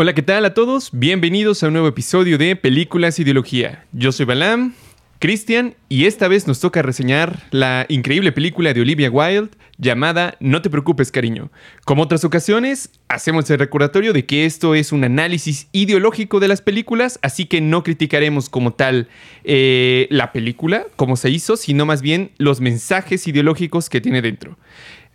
Hola, 0.00 0.14
¿qué 0.14 0.22
tal 0.22 0.44
a 0.44 0.54
todos? 0.54 0.90
Bienvenidos 0.92 1.60
a 1.60 1.66
un 1.66 1.72
nuevo 1.72 1.88
episodio 1.88 2.38
de 2.38 2.54
Películas 2.54 3.18
Ideología. 3.18 3.84
Yo 3.90 4.12
soy 4.12 4.26
Balam, 4.26 4.74
Cristian, 5.18 5.74
y 5.88 6.04
esta 6.04 6.28
vez 6.28 6.46
nos 6.46 6.60
toca 6.60 6.82
reseñar 6.82 7.42
la 7.50 7.84
increíble 7.88 8.30
película 8.30 8.72
de 8.72 8.80
Olivia 8.80 9.10
Wilde 9.10 9.50
llamada 9.76 10.36
No 10.38 10.62
te 10.62 10.70
preocupes, 10.70 11.10
cariño. 11.10 11.50
Como 11.84 12.04
otras 12.04 12.22
ocasiones, 12.22 12.90
hacemos 13.08 13.50
el 13.50 13.58
recordatorio 13.58 14.12
de 14.12 14.24
que 14.24 14.46
esto 14.46 14.76
es 14.76 14.92
un 14.92 15.02
análisis 15.02 15.66
ideológico 15.72 16.38
de 16.38 16.46
las 16.46 16.62
películas, 16.62 17.18
así 17.20 17.46
que 17.46 17.60
no 17.60 17.82
criticaremos 17.82 18.48
como 18.48 18.74
tal 18.74 19.08
eh, 19.42 20.06
la 20.10 20.30
película, 20.30 20.86
como 20.94 21.16
se 21.16 21.30
hizo, 21.30 21.56
sino 21.56 21.86
más 21.86 22.02
bien 22.02 22.30
los 22.38 22.60
mensajes 22.60 23.26
ideológicos 23.26 23.90
que 23.90 24.00
tiene 24.00 24.22
dentro. 24.22 24.58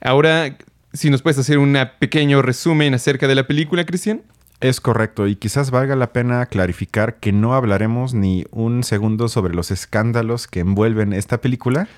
Ahora, 0.02 0.57
si 0.92 1.10
nos 1.10 1.21
puedes 1.21 1.39
hacer 1.39 1.57
un 1.57 1.78
pequeño 2.00 2.42
resumen 2.42 2.93
acerca 2.93 3.29
de 3.29 3.36
la 3.36 3.47
película, 3.47 3.86
Cristian. 3.86 4.24
Es 4.64 4.80
correcto, 4.80 5.28
y 5.28 5.36
quizás 5.36 5.72
valga 5.72 5.98
la 5.98 6.14
pena 6.14 6.46
clarificar 6.46 7.18
que 7.18 7.34
no 7.34 7.54
hablaremos 7.54 8.14
ni 8.14 8.46
un 8.50 8.84
segundo 8.84 9.28
sobre 9.28 9.54
los 9.54 9.72
escándalos 9.72 10.48
que 10.48 10.62
envuelven 10.62 11.12
esta 11.12 11.42
película. 11.42 11.89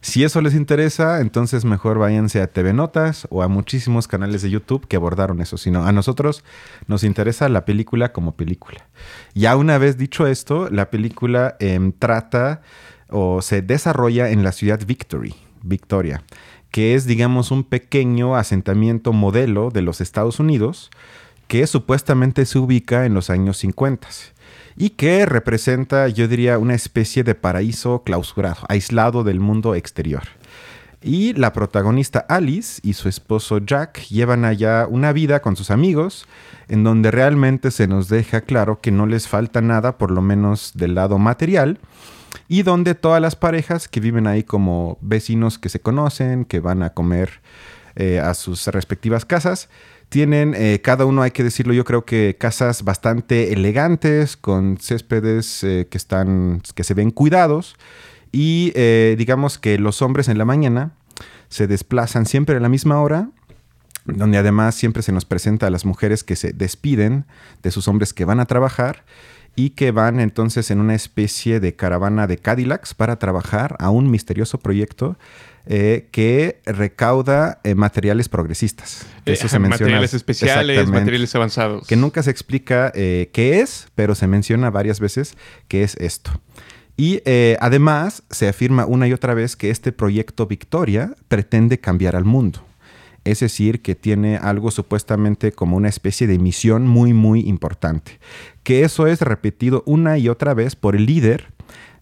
Si 0.00 0.22
eso 0.22 0.40
les 0.40 0.54
interesa, 0.54 1.20
entonces 1.20 1.64
mejor 1.64 1.98
váyanse 1.98 2.40
a 2.40 2.46
TV 2.46 2.72
Notas 2.72 3.26
o 3.30 3.42
a 3.42 3.48
muchísimos 3.48 4.06
canales 4.06 4.42
de 4.42 4.50
YouTube 4.50 4.86
que 4.86 4.94
abordaron 4.94 5.40
eso. 5.40 5.56
Sino 5.56 5.86
a 5.86 5.90
nosotros 5.90 6.44
nos 6.86 7.02
interesa 7.02 7.48
la 7.48 7.64
película 7.64 8.12
como 8.12 8.36
película. 8.36 8.86
Ya 9.34 9.56
una 9.56 9.76
vez 9.78 9.98
dicho 9.98 10.28
esto, 10.28 10.70
la 10.70 10.90
película 10.90 11.56
em, 11.58 11.90
trata 11.90 12.62
o 13.08 13.42
se 13.42 13.60
desarrolla 13.60 14.30
en 14.30 14.44
la 14.44 14.52
ciudad 14.52 14.80
Victory, 14.86 15.34
Victoria, 15.64 16.22
que 16.70 16.94
es, 16.94 17.06
digamos, 17.06 17.50
un 17.50 17.64
pequeño 17.64 18.36
asentamiento 18.36 19.12
modelo 19.12 19.70
de 19.70 19.82
los 19.82 20.00
Estados 20.00 20.38
Unidos 20.38 20.92
que 21.48 21.66
supuestamente 21.66 22.46
se 22.46 22.58
ubica 22.58 23.06
en 23.06 23.14
los 23.14 23.30
años 23.30 23.58
50 23.58 24.08
y 24.76 24.90
que 24.90 25.26
representa, 25.26 26.08
yo 26.08 26.28
diría, 26.28 26.58
una 26.58 26.74
especie 26.74 27.22
de 27.22 27.34
paraíso 27.34 28.02
clausurado, 28.02 28.62
aislado 28.68 29.24
del 29.24 29.40
mundo 29.40 29.74
exterior. 29.74 30.22
Y 31.00 31.34
la 31.34 31.52
protagonista 31.52 32.24
Alice 32.28 32.80
y 32.82 32.94
su 32.94 33.10
esposo 33.10 33.58
Jack 33.58 34.06
llevan 34.08 34.46
allá 34.46 34.86
una 34.88 35.12
vida 35.12 35.42
con 35.42 35.54
sus 35.54 35.70
amigos, 35.70 36.26
en 36.66 36.82
donde 36.82 37.10
realmente 37.10 37.70
se 37.70 37.86
nos 37.86 38.08
deja 38.08 38.40
claro 38.40 38.80
que 38.80 38.90
no 38.90 39.06
les 39.06 39.28
falta 39.28 39.60
nada, 39.60 39.98
por 39.98 40.10
lo 40.10 40.22
menos 40.22 40.72
del 40.74 40.94
lado 40.94 41.18
material, 41.18 41.78
y 42.48 42.62
donde 42.62 42.94
todas 42.94 43.20
las 43.20 43.36
parejas 43.36 43.86
que 43.86 44.00
viven 44.00 44.26
ahí 44.26 44.44
como 44.44 44.96
vecinos 45.02 45.58
que 45.58 45.68
se 45.68 45.80
conocen, 45.80 46.46
que 46.46 46.60
van 46.60 46.82
a 46.82 46.90
comer 46.90 47.42
eh, 47.96 48.18
a 48.18 48.32
sus 48.32 48.66
respectivas 48.68 49.24
casas, 49.26 49.68
tienen 50.08 50.54
eh, 50.56 50.80
cada 50.82 51.06
uno, 51.06 51.22
hay 51.22 51.30
que 51.30 51.42
decirlo, 51.42 51.74
yo 51.74 51.84
creo 51.84 52.04
que 52.04 52.36
casas 52.38 52.84
bastante 52.84 53.52
elegantes, 53.52 54.36
con 54.36 54.76
céspedes 54.78 55.64
eh, 55.64 55.88
que, 55.90 55.98
están, 55.98 56.62
que 56.74 56.84
se 56.84 56.94
ven 56.94 57.10
cuidados. 57.10 57.76
Y 58.32 58.72
eh, 58.74 59.14
digamos 59.18 59.58
que 59.58 59.78
los 59.78 60.02
hombres 60.02 60.28
en 60.28 60.38
la 60.38 60.44
mañana 60.44 60.92
se 61.48 61.66
desplazan 61.66 62.26
siempre 62.26 62.56
a 62.56 62.60
la 62.60 62.68
misma 62.68 63.00
hora, 63.00 63.30
donde 64.06 64.38
además 64.38 64.74
siempre 64.74 65.02
se 65.02 65.12
nos 65.12 65.24
presenta 65.24 65.66
a 65.66 65.70
las 65.70 65.84
mujeres 65.84 66.24
que 66.24 66.36
se 66.36 66.52
despiden 66.52 67.26
de 67.62 67.70
sus 67.70 67.88
hombres 67.88 68.12
que 68.12 68.24
van 68.24 68.40
a 68.40 68.46
trabajar 68.46 69.04
y 69.56 69.70
que 69.70 69.92
van 69.92 70.20
entonces 70.20 70.70
en 70.70 70.80
una 70.80 70.94
especie 70.94 71.60
de 71.60 71.76
caravana 71.76 72.26
de 72.26 72.38
Cadillacs 72.38 72.94
para 72.94 73.18
trabajar 73.18 73.76
a 73.78 73.90
un 73.90 74.10
misterioso 74.10 74.58
proyecto 74.58 75.16
eh, 75.66 76.08
que 76.10 76.60
recauda 76.66 77.58
eh, 77.64 77.74
materiales 77.74 78.28
progresistas. 78.28 79.06
Eso 79.24 79.48
se 79.48 79.58
menciona. 79.58 79.70
Materiales 79.70 80.12
especiales, 80.12 80.88
materiales 80.88 81.34
avanzados. 81.34 81.86
Que 81.86 81.96
nunca 81.96 82.22
se 82.22 82.30
explica 82.30 82.92
eh, 82.94 83.30
qué 83.32 83.60
es, 83.60 83.88
pero 83.94 84.14
se 84.14 84.26
menciona 84.26 84.68
varias 84.68 85.00
veces 85.00 85.36
que 85.68 85.82
es 85.82 85.96
esto. 85.96 86.30
Y 86.96 87.22
además 87.58 88.22
se 88.30 88.46
afirma 88.46 88.86
una 88.86 89.08
y 89.08 89.12
otra 89.12 89.34
vez 89.34 89.56
que 89.56 89.70
este 89.70 89.90
proyecto 89.90 90.46
Victoria 90.46 91.16
pretende 91.26 91.80
cambiar 91.80 92.14
al 92.14 92.24
mundo. 92.24 92.64
Es 93.24 93.40
decir, 93.40 93.80
que 93.80 93.94
tiene 93.94 94.36
algo 94.36 94.70
supuestamente 94.70 95.50
como 95.50 95.76
una 95.76 95.88
especie 95.88 96.26
de 96.26 96.38
misión 96.38 96.86
muy, 96.86 97.12
muy 97.14 97.40
importante. 97.40 98.20
Que 98.62 98.84
eso 98.84 99.06
es 99.06 99.22
repetido 99.22 99.82
una 99.86 100.18
y 100.18 100.28
otra 100.28 100.54
vez 100.54 100.76
por 100.76 100.94
el 100.94 101.06
líder 101.06 101.48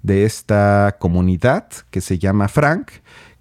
de 0.03 0.25
esta 0.25 0.97
comunidad 0.99 1.69
que 1.91 2.01
se 2.01 2.19
llama 2.19 2.49
Frank, 2.49 2.91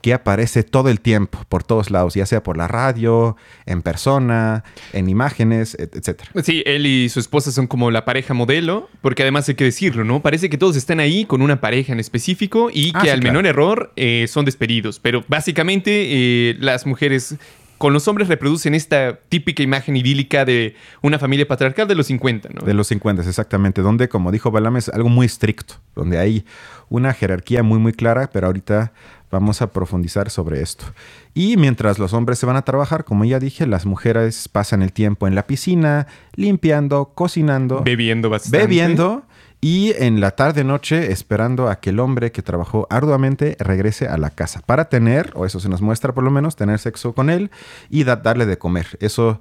que 0.02 0.14
aparece 0.14 0.64
todo 0.64 0.90
el 0.90 1.00
tiempo, 1.00 1.44
por 1.48 1.64
todos 1.64 1.92
lados, 1.92 2.16
ya 2.16 2.26
sea 2.26 2.44
por 2.44 2.58
la 2.58 2.68
radio, 2.68 3.38
en 3.66 3.82
persona, 3.82 4.64
en 4.94 5.10
imágenes, 5.10 5.76
etc. 5.80 6.22
Sí, 6.44 6.64
él 6.66 6.86
y 6.86 7.10
su 7.10 7.20
esposa 7.20 7.52
son 7.52 7.68
como 7.68 7.92
la 7.92 8.06
pareja 8.06 8.34
modelo, 8.34 8.90
porque 9.02 9.24
además 9.24 9.48
hay 9.50 9.56
que 9.56 9.64
decirlo, 9.64 10.04
¿no? 10.04 10.22
Parece 10.22 10.50
que 10.50 10.58
todos 10.58 10.76
están 10.76 11.00
ahí 11.00 11.26
con 11.26 11.42
una 11.42 11.62
pareja 11.62 11.94
en 11.94 12.00
específico 12.00 12.70
y 12.72 12.92
ah, 12.94 13.02
que 13.02 13.12
al 13.12 13.22
menor 13.22 13.46
error 13.46 13.94
eh, 13.96 14.26
son 14.28 14.46
despedidos. 14.46 15.00
Pero 15.00 15.24
básicamente 15.28 15.92
eh, 16.10 16.56
las 16.60 16.86
mujeres 16.86 17.38
con 17.82 17.94
los 17.94 18.08
hombres 18.08 18.28
reproducen 18.28 18.76
esta 18.76 19.22
típica 19.28 19.64
imagen 19.64 19.98
idílica 19.98 20.46
de 20.46 20.76
una 21.02 21.18
familia 21.18 21.48
patriarcal 21.48 21.88
de 21.88 21.96
los 21.96 22.06
50, 22.06 22.50
¿no? 22.54 22.62
De 22.64 22.76
los 22.76 22.86
50, 22.88 23.24
exactamente, 23.28 23.82
donde, 23.82 24.08
como 24.08 24.32
dijo 24.32 24.52
Balam, 24.52 24.78
es 24.78 24.88
algo 24.90 25.10
muy 25.10 25.26
estricto, 25.26 25.74
donde 25.96 26.20
hay 26.20 26.46
una 26.90 27.12
jerarquía 27.12 27.64
muy, 27.64 27.80
muy 27.80 27.94
clara, 27.94 28.30
pero 28.32 28.46
ahorita 28.46 28.94
Vamos 29.32 29.62
a 29.62 29.72
profundizar 29.72 30.30
sobre 30.30 30.62
esto. 30.62 30.86
Y 31.34 31.58
mientras 31.58 32.00
los 32.00 32.14
hombres 32.14 32.40
se 32.40 32.46
van 32.46 32.58
a 32.58 32.64
trabajar, 32.64 33.06
como 33.06 33.26
ya 33.26 33.40
dije, 33.40 33.66
las 33.66 33.86
mujeres 33.86 34.50
pasan 34.50 34.82
el 34.82 34.92
tiempo 34.92 35.28
en 35.28 35.36
la 35.36 35.48
piscina, 35.48 36.08
limpiando, 36.36 37.14
cocinando, 37.16 37.82
bebiendo 37.84 38.30
bastante. 38.30 38.58
Bebiendo 38.58 39.24
y 39.64 39.94
en 39.96 40.20
la 40.20 40.32
tarde 40.32 40.64
noche 40.64 41.12
esperando 41.12 41.70
a 41.70 41.80
que 41.80 41.92
el 41.92 42.00
hombre 42.00 42.32
que 42.32 42.42
trabajó 42.42 42.88
arduamente 42.90 43.56
regrese 43.60 44.08
a 44.08 44.18
la 44.18 44.32
casa 44.32 44.62
para 44.66 44.90
tener, 44.90 45.32
o 45.36 45.46
eso 45.46 45.60
se 45.60 45.70
nos 45.70 45.84
muestra 45.84 46.16
por 46.16 46.24
lo 46.24 46.32
menos, 46.32 46.56
tener 46.56 46.80
sexo 46.80 47.14
con 47.14 47.30
él 47.30 47.52
y 47.88 48.04
darle 48.04 48.48
de 48.48 48.58
comer. 48.58 48.98
Eso, 49.00 49.40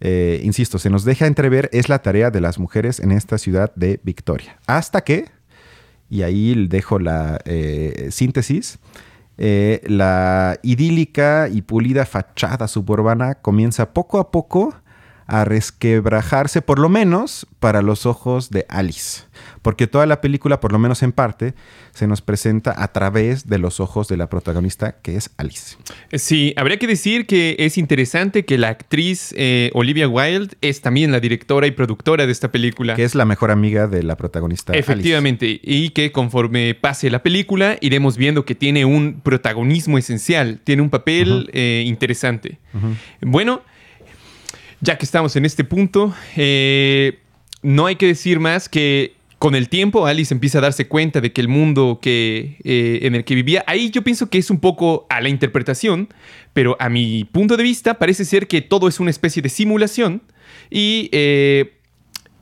eh, 0.00 0.42
insisto, 0.44 0.78
se 0.78 0.90
nos 0.90 1.04
deja 1.04 1.26
entrever, 1.26 1.70
es 1.72 1.88
la 1.88 2.00
tarea 2.00 2.30
de 2.30 2.42
las 2.42 2.58
mujeres 2.58 3.00
en 3.00 3.12
esta 3.12 3.38
ciudad 3.38 3.72
de 3.74 3.98
Victoria. 4.02 4.58
Hasta 4.66 5.00
que, 5.04 5.30
y 6.10 6.20
ahí 6.20 6.66
dejo 6.68 6.98
la 6.98 7.40
eh, 7.46 8.08
síntesis, 8.10 8.78
eh, 9.38 9.80
la 9.86 10.58
idílica 10.62 11.48
y 11.48 11.62
pulida 11.62 12.04
fachada 12.04 12.68
suburbana 12.68 13.36
comienza 13.36 13.92
poco 13.92 14.18
a 14.18 14.30
poco 14.30 14.74
a 15.32 15.46
resquebrajarse, 15.46 16.60
por 16.60 16.78
lo 16.78 16.90
menos 16.90 17.46
para 17.58 17.80
los 17.80 18.04
ojos 18.04 18.50
de 18.50 18.66
Alice. 18.68 19.22
Porque 19.62 19.86
toda 19.86 20.04
la 20.04 20.20
película, 20.20 20.60
por 20.60 20.72
lo 20.72 20.78
menos 20.78 21.02
en 21.02 21.12
parte, 21.12 21.54
se 21.92 22.06
nos 22.06 22.20
presenta 22.20 22.74
a 22.76 22.92
través 22.92 23.48
de 23.48 23.56
los 23.56 23.80
ojos 23.80 24.08
de 24.08 24.18
la 24.18 24.28
protagonista, 24.28 24.96
que 25.00 25.16
es 25.16 25.30
Alice. 25.38 25.76
Sí, 26.12 26.52
habría 26.58 26.78
que 26.78 26.86
decir 26.86 27.24
que 27.24 27.56
es 27.58 27.78
interesante 27.78 28.44
que 28.44 28.58
la 28.58 28.68
actriz 28.68 29.32
eh, 29.34 29.70
Olivia 29.72 30.06
Wilde 30.06 30.54
es 30.60 30.82
también 30.82 31.12
la 31.12 31.20
directora 31.20 31.66
y 31.66 31.70
productora 31.70 32.26
de 32.26 32.32
esta 32.32 32.52
película. 32.52 32.94
Que 32.94 33.04
es 33.04 33.14
la 33.14 33.24
mejor 33.24 33.50
amiga 33.50 33.86
de 33.86 34.02
la 34.02 34.18
protagonista. 34.18 34.74
Efectivamente, 34.74 35.60
y 35.62 35.90
que 35.90 36.12
conforme 36.12 36.74
pase 36.74 37.08
la 37.08 37.22
película, 37.22 37.78
iremos 37.80 38.18
viendo 38.18 38.44
que 38.44 38.54
tiene 38.54 38.84
un 38.84 39.22
protagonismo 39.22 39.96
esencial, 39.96 40.60
tiene 40.62 40.82
un 40.82 40.90
papel 40.90 41.48
eh, 41.54 41.84
interesante. 41.86 42.58
Bueno, 43.22 43.62
ya 44.82 44.98
que 44.98 45.04
estamos 45.06 45.36
en 45.36 45.46
este 45.46 45.64
punto, 45.64 46.12
eh, 46.36 47.20
no 47.62 47.86
hay 47.86 47.96
que 47.96 48.08
decir 48.08 48.40
más 48.40 48.68
que 48.68 49.14
con 49.38 49.54
el 49.54 49.68
tiempo 49.68 50.06
Alice 50.06 50.34
empieza 50.34 50.58
a 50.58 50.60
darse 50.60 50.86
cuenta 50.88 51.20
de 51.20 51.32
que 51.32 51.40
el 51.40 51.48
mundo 51.48 52.00
que, 52.02 52.58
eh, 52.64 53.00
en 53.02 53.14
el 53.14 53.24
que 53.24 53.36
vivía, 53.36 53.64
ahí 53.66 53.90
yo 53.90 54.02
pienso 54.02 54.28
que 54.28 54.38
es 54.38 54.50
un 54.50 54.58
poco 54.58 55.06
a 55.08 55.20
la 55.20 55.28
interpretación, 55.28 56.08
pero 56.52 56.76
a 56.80 56.88
mi 56.88 57.24
punto 57.24 57.56
de 57.56 57.62
vista 57.62 57.94
parece 57.94 58.24
ser 58.24 58.48
que 58.48 58.60
todo 58.60 58.88
es 58.88 58.98
una 58.98 59.10
especie 59.10 59.40
de 59.40 59.48
simulación 59.48 60.22
y 60.68 61.08
eh, 61.12 61.74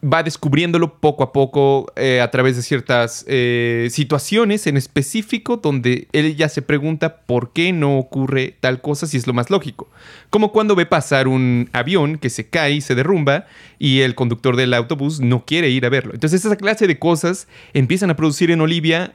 va 0.03 0.23
descubriéndolo 0.23 0.95
poco 0.99 1.23
a 1.23 1.33
poco 1.33 1.93
eh, 1.97 2.21
a 2.21 2.31
través 2.31 2.57
de 2.57 2.63
ciertas 2.63 3.25
eh, 3.29 3.89
situaciones 3.91 4.67
en 4.67 4.77
específico 4.77 5.59
donde 5.59 6.09
él 6.13 6.37
ya 6.37 6.49
se 6.49 6.63
pregunta 6.63 7.19
por 7.19 7.53
qué 7.53 7.73
no 7.73 7.99
ocurre 7.99 8.57
tal 8.61 8.81
cosa 8.81 9.07
si 9.07 9.17
es 9.17 9.27
lo 9.27 9.33
más 9.33 9.51
lógico. 9.51 9.89
Como 10.31 10.53
cuando 10.53 10.75
ve 10.75 10.87
pasar 10.87 11.29
un 11.29 11.69
avión 11.73 12.19
que 12.19 12.31
se 12.31 12.49
cae 12.49 12.73
y 12.73 12.81
se 12.81 12.95
derrumba 12.95 13.47
y 13.79 14.01
el 14.01 14.15
conductor 14.15 14.57
del 14.57 14.75
autobús 14.75 15.21
no 15.21 15.45
quiere 15.45 15.69
ir 15.71 15.85
a 15.85 15.91
verlo. 15.91 16.15
Entonces 16.15 16.45
esa 16.45 16.57
clase 16.57 16.87
de 16.87 16.99
cosas 16.99 17.47
empiezan 17.75 18.11
a 18.11 18.17
producir 18.17 18.51
en 18.51 18.61
Olivia 18.61 19.15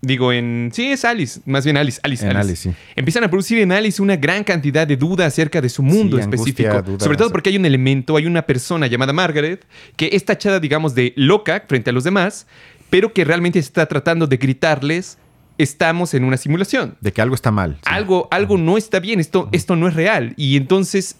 digo 0.00 0.32
en 0.32 0.70
sí 0.72 0.92
es 0.92 1.04
Alice 1.04 1.40
más 1.46 1.64
bien 1.64 1.76
Alice 1.76 1.98
Alice, 2.02 2.26
Alice. 2.28 2.74
empiezan 2.96 3.24
a 3.24 3.28
producir 3.28 3.58
en 3.60 3.72
Alice 3.72 4.00
una 4.02 4.16
gran 4.16 4.44
cantidad 4.44 4.86
de 4.86 4.96
dudas 4.96 5.28
acerca 5.28 5.60
de 5.60 5.68
su 5.68 5.82
mundo 5.82 6.18
específico 6.18 6.82
sobre 6.98 7.16
todo 7.16 7.30
porque 7.30 7.50
hay 7.50 7.56
un 7.56 7.64
elemento 7.64 8.16
hay 8.16 8.26
una 8.26 8.42
persona 8.42 8.86
llamada 8.86 9.12
Margaret 9.12 9.64
que 9.96 10.10
es 10.12 10.24
tachada 10.24 10.60
digamos 10.60 10.94
de 10.94 11.14
loca 11.16 11.64
frente 11.66 11.90
a 11.90 11.92
los 11.92 12.04
demás 12.04 12.46
pero 12.90 13.12
que 13.12 13.24
realmente 13.24 13.58
está 13.58 13.86
tratando 13.86 14.26
de 14.26 14.36
gritarles 14.36 15.18
estamos 15.56 16.12
en 16.14 16.24
una 16.24 16.36
simulación 16.36 16.96
de 17.00 17.12
que 17.12 17.22
algo 17.22 17.34
está 17.34 17.50
mal 17.50 17.78
algo 17.84 18.28
algo 18.30 18.58
no 18.58 18.76
está 18.76 19.00
bien 19.00 19.20
esto 19.20 19.48
esto 19.52 19.76
no 19.76 19.88
es 19.88 19.94
real. 19.94 20.34
Y 20.36 20.56
entonces 20.56 21.16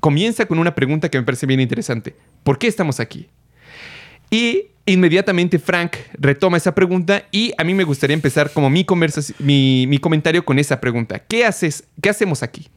comienza 0.00 0.46
con 0.46 0.58
una 0.58 0.74
pregunta 0.74 1.08
que 1.08 1.18
me 1.18 1.24
parece 1.24 1.46
bien 1.46 1.60
interesante. 1.60 2.14
¿Por 2.42 2.58
qué 2.58 2.66
estamos 2.66 3.00
aquí? 3.00 3.28
Y 4.30 4.66
inmediatamente 4.92 5.58
Frank 5.58 5.96
retoma 6.18 6.56
esa 6.56 6.74
pregunta 6.74 7.24
y 7.30 7.52
a 7.58 7.64
mí 7.64 7.74
me 7.74 7.84
gustaría 7.84 8.14
empezar 8.14 8.52
como 8.52 8.70
mi, 8.70 8.86
mi, 9.38 9.86
mi 9.86 9.98
comentario 9.98 10.44
con 10.44 10.58
esa 10.58 10.80
pregunta. 10.80 11.18
¿Qué, 11.20 11.44
haces, 11.44 11.84
¿Qué 12.00 12.08
hacemos 12.08 12.42
aquí? 12.42 12.68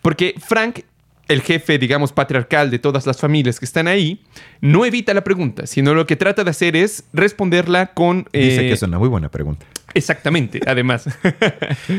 Porque 0.00 0.34
Frank 0.38 0.80
el 1.28 1.40
jefe, 1.42 1.78
digamos, 1.78 2.12
patriarcal 2.12 2.70
de 2.70 2.78
todas 2.78 3.06
las 3.06 3.18
familias 3.18 3.58
que 3.58 3.64
están 3.64 3.88
ahí, 3.88 4.20
no 4.60 4.84
evita 4.84 5.14
la 5.14 5.24
pregunta, 5.24 5.66
sino 5.66 5.94
lo 5.94 6.06
que 6.06 6.16
trata 6.16 6.44
de 6.44 6.50
hacer 6.50 6.76
es 6.76 7.04
responderla 7.12 7.94
con... 7.94 8.28
Dice 8.32 8.60
que 8.60 8.68
eh, 8.68 8.72
es 8.72 8.82
una 8.82 8.98
muy 8.98 9.08
buena 9.08 9.30
pregunta. 9.30 9.66
Exactamente, 9.94 10.60
además. 10.66 11.06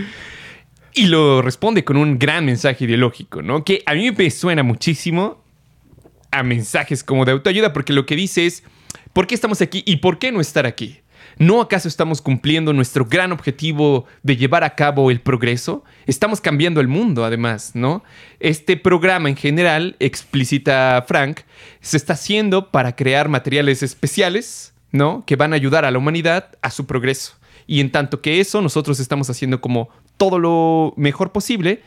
y 0.94 1.08
lo 1.08 1.42
responde 1.42 1.84
con 1.84 1.98
un 1.98 2.20
gran 2.20 2.46
mensaje 2.46 2.86
ideológico, 2.86 3.42
¿no? 3.42 3.64
Que 3.64 3.82
a 3.86 3.94
mí 3.94 4.12
me 4.12 4.30
suena 4.30 4.64
muchísimo 4.64 5.42
a 6.32 6.44
mensajes 6.44 7.04
como 7.04 7.26
de 7.26 7.32
autoayuda, 7.32 7.74
porque 7.74 7.94
lo 7.94 8.06
que 8.06 8.16
dice 8.16 8.46
es, 8.46 8.64
¿por 9.14 9.28
qué 9.28 9.36
estamos 9.36 9.62
aquí 9.62 9.84
y 9.86 9.98
por 9.98 10.20
qué 10.20 10.32
no 10.32 10.42
estar 10.42 10.66
aquí? 10.66 11.00
¿No 11.38 11.62
acaso 11.62 11.88
estamos 11.88 12.22
cumpliendo 12.22 12.74
nuestro 12.74 13.06
gran 13.06 13.32
objetivo 13.32 14.06
de 14.22 14.38
llevar 14.38 14.64
a 14.64 14.76
cabo 14.76 15.10
el 15.10 15.22
progreso? 15.22 15.84
Estamos 16.06 16.42
cambiando 16.42 16.80
el 16.80 16.88
mundo, 16.88 17.26
además, 17.26 17.72
¿no? 17.74 18.04
Este 18.40 18.78
programa 18.78 19.30
en 19.30 19.36
general, 19.36 19.96
explicita 20.00 21.04
Frank, 21.08 21.42
se 21.82 21.98
está 21.98 22.14
haciendo 22.14 22.70
para 22.72 22.96
crear 22.96 23.30
materiales 23.30 23.82
especiales, 23.82 24.74
¿no? 24.92 25.24
Que 25.26 25.36
van 25.36 25.54
a 25.54 25.56
ayudar 25.56 25.86
a 25.86 25.92
la 25.92 25.98
humanidad 25.98 26.50
a 26.62 26.70
su 26.70 26.86
progreso. 26.86 27.34
Y 27.66 27.80
en 27.80 27.92
tanto 27.92 28.22
que 28.22 28.40
eso, 28.40 28.62
nosotros 28.62 29.00
estamos 29.00 29.30
haciendo 29.30 29.62
como 29.62 29.90
todo 30.18 30.38
lo 30.38 30.94
mejor 30.98 31.32
posible 31.32 31.82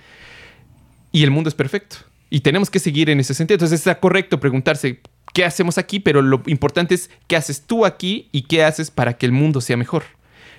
y 1.12 1.22
el 1.22 1.30
mundo 1.30 1.48
es 1.48 1.54
perfecto. 1.54 1.98
Y 2.30 2.40
tenemos 2.40 2.70
que 2.70 2.80
seguir 2.80 3.10
en 3.10 3.20
ese 3.20 3.34
sentido. 3.34 3.56
Entonces 3.56 3.80
está 3.80 4.00
correcto 4.00 4.40
preguntarse, 4.40 5.00
qué 5.36 5.44
hacemos 5.44 5.76
aquí, 5.76 6.00
pero 6.00 6.22
lo 6.22 6.42
importante 6.46 6.94
es 6.94 7.10
qué 7.26 7.36
haces 7.36 7.60
tú 7.60 7.84
aquí 7.84 8.30
y 8.32 8.44
qué 8.44 8.64
haces 8.64 8.90
para 8.90 9.18
que 9.18 9.26
el 9.26 9.32
mundo 9.32 9.60
sea 9.60 9.76
mejor. 9.76 10.04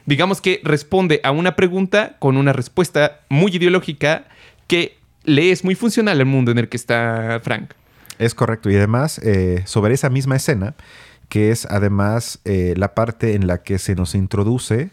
Digamos 0.06 0.39
que 0.39 0.62
responde 0.63 1.19
a 1.24 1.31
una 1.31 1.56
pregunta 1.56 2.15
con 2.19 2.38
una 2.38 2.53
respuesta 2.53 3.21
muy 3.27 3.56
ideológica 3.56 4.25
que 4.68 5.00
le 5.24 5.50
es 5.50 5.63
muy 5.63 5.74
funcional 5.74 6.19
al 6.19 6.27
mundo 6.27 6.51
en 6.51 6.59
el 6.59 6.69
que 6.69 6.77
está 6.77 7.41
Frank. 7.44 7.71
Es 8.19 8.35
correcto. 8.35 8.69
Y 8.69 8.75
además, 8.75 9.19
eh, 9.24 9.63
sobre 9.65 9.95
esa 9.95 10.12
misma 10.12 10.35
escena, 10.35 10.75
que 11.27 11.50
es 11.50 11.65
además 11.65 12.39
eh, 12.45 12.75
la 12.77 12.94
parte 12.94 13.33
en 13.33 13.47
la 13.47 13.63
que 13.63 13.80
se 13.80 13.95
nos 13.95 14.13
introduce 14.13 14.91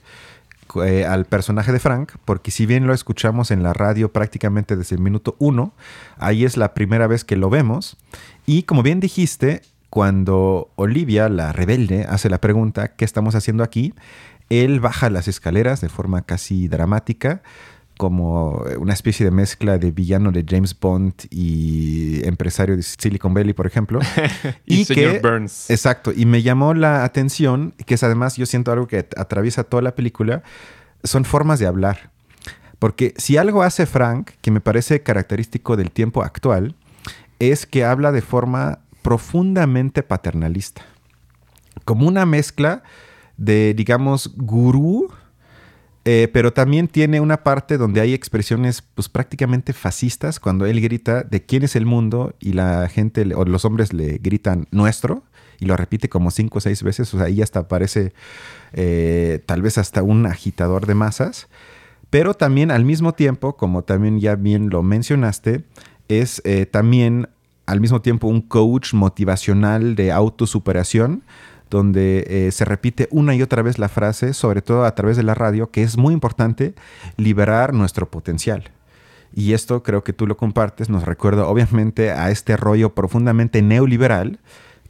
eh, 0.83 1.05
al 1.05 1.27
personaje 1.27 1.73
de 1.73 1.79
Frank, 1.79 2.13
porque 2.25 2.51
si 2.51 2.65
bien 2.65 2.87
lo 2.87 2.95
escuchamos 2.95 3.51
en 3.51 3.63
la 3.63 3.75
radio 3.75 4.11
prácticamente 4.13 4.77
desde 4.77 4.97
el 4.97 5.03
minuto 5.03 5.37
uno, 5.39 5.75
ahí 6.17 6.47
es 6.47 6.57
la 6.57 6.73
primera 6.73 7.07
vez 7.07 7.23
que 7.23 7.37
lo 7.37 7.51
vemos. 7.51 7.99
Y 8.47 8.63
como 8.63 8.83
bien 8.83 8.99
dijiste, 8.99 9.61
cuando 9.95 10.73
Olivia, 10.75 11.29
la 11.29 11.53
rebelde, 11.53 12.05
hace 12.09 12.29
la 12.29 12.41
pregunta, 12.41 12.97
¿qué 12.97 13.05
estamos 13.05 13.37
haciendo 13.37 13.63
aquí? 13.63 13.95
Él 14.51 14.81
baja 14.81 15.09
las 15.09 15.29
escaleras 15.29 15.81
de 15.83 15.89
forma 15.89 16.23
casi 16.23 16.67
dramática, 16.67 17.43
como 17.97 18.65
una 18.81 18.93
especie 18.93 19.25
de 19.25 19.31
mezcla 19.31 19.79
de 19.79 19.93
villano 19.93 20.33
de 20.33 20.45
James 20.49 20.77
Bond 20.77 21.13
y 21.31 22.27
empresario 22.27 22.77
de 22.77 22.83
Silicon 22.83 23.35
Valley, 23.35 23.53
por 23.53 23.69
ejemplo. 23.69 24.01
y, 24.67 24.85
señor 24.85 25.23
Burns. 25.23 25.71
Exacto. 25.71 26.11
Y 26.13 26.27
me 26.27 26.43
llamó 26.43 26.75
la 26.75 27.05
atención, 27.05 27.73
que 27.87 27.95
es 27.95 28.03
además, 28.03 28.37
yo 28.37 28.47
siento 28.47 28.73
algo 28.73 28.89
que 28.89 29.07
atraviesa 29.17 29.63
toda 29.63 29.81
la 29.81 29.95
película, 29.95 30.43
son 31.05 31.25
formas 31.25 31.61
de 31.61 31.69
hablar. 31.69 32.11
Porque 32.81 33.15
si 33.17 33.37
algo 33.37 33.63
hace 33.63 33.87
Frank, 33.87 34.33
que 34.41 34.51
me 34.51 34.61
parece 34.61 35.05
característico 35.05 35.77
del 35.77 35.93
tiempo 35.93 36.25
actual, 36.25 36.75
es 37.39 37.67
que 37.67 37.85
habla 37.85 38.13
de 38.13 38.23
forma 38.23 38.81
profundamente 39.05 40.03
paternalista. 40.03 40.83
Como 41.85 42.09
una 42.09 42.25
mezcla 42.25 42.83
de, 43.37 43.75
digamos, 43.75 44.33
gurú, 44.35 45.13
eh, 46.07 46.31
pero 46.33 46.55
también 46.55 46.89
tiene 46.89 47.21
una 47.21 47.45
parte 47.45 47.77
donde 47.77 48.01
hay 48.01 48.15
expresiones 48.15 48.81
pues, 48.81 49.11
prácticamente 49.11 49.75
fascistas, 49.75 50.41
cuando 50.41 50.65
él 50.65 50.81
grita 50.81 51.23
de 51.23 51.45
quién 51.45 51.65
es 51.65 51.77
el 51.77 51.85
mundo 51.85 52.35
y 52.41 52.55
la 52.55 52.89
gente 52.89 53.35
o 53.35 53.45
los 53.45 53.67
hombres 53.67 53.93
le 53.93 54.19
gritan 54.23 54.69
nuestro 54.71 55.23
y 55.61 55.67
lo 55.67 55.77
repite 55.77 56.09
como 56.09 56.31
cinco 56.31 56.57
o 56.57 56.61
seis 56.63 56.83
veces, 56.83 57.13
o 57.13 57.19
sea, 57.19 57.27
ahí 57.27 57.43
hasta 57.43 57.69
parece 57.69 58.15
eh, 58.73 59.43
tal 59.45 59.61
vez 59.61 59.77
hasta 59.77 60.03
un 60.03 60.25
agitador 60.25 60.87
de 60.87 60.95
masas, 60.95 61.49
pero 62.09 62.33
también 62.33 62.71
al 62.71 62.87
mismo 62.87 63.13
tiempo, 63.13 63.59
como 63.59 63.85
también 63.85 64.19
ya 64.19 64.35
bien 64.35 64.71
lo 64.71 64.83
mencionaste, 64.83 65.65
es 66.09 66.41
eh, 66.45 66.65
también 66.65 67.29
al 67.67 67.81
mismo 67.81 68.03
tiempo 68.03 68.27
un 68.27 68.43
coach 68.43 68.95
motivacional 68.95 69.95
de 69.95 70.13
autosuperación, 70.13 71.23
donde 71.71 72.25
eh, 72.29 72.53
se 72.53 72.65
repite 72.65 73.09
una 73.11 73.35
y 73.35 73.43
otra 73.43 73.63
vez 73.63 73.79
la 73.79 73.89
frase, 73.89 74.35
sobre 74.35 74.63
todo 74.63 74.85
a 74.85 74.95
través 74.95 75.17
de 75.17 75.23
la 75.23 75.35
radio, 75.35 75.71
que 75.71 75.83
es 75.83 75.97
muy 75.97 76.15
importante 76.15 76.75
liberar 77.17 77.75
nuestro 77.75 78.11
potencial. 78.11 78.71
Y 79.35 79.53
esto 79.53 79.83
creo 79.83 80.05
que 80.05 80.13
tú 80.13 80.27
lo 80.27 80.37
compartes, 80.37 80.89
nos 80.89 81.05
recuerda 81.05 81.47
obviamente 81.47 82.13
a 82.13 82.31
este 82.31 82.57
rollo 82.57 82.95
profundamente 82.95 83.63
neoliberal, 83.63 84.39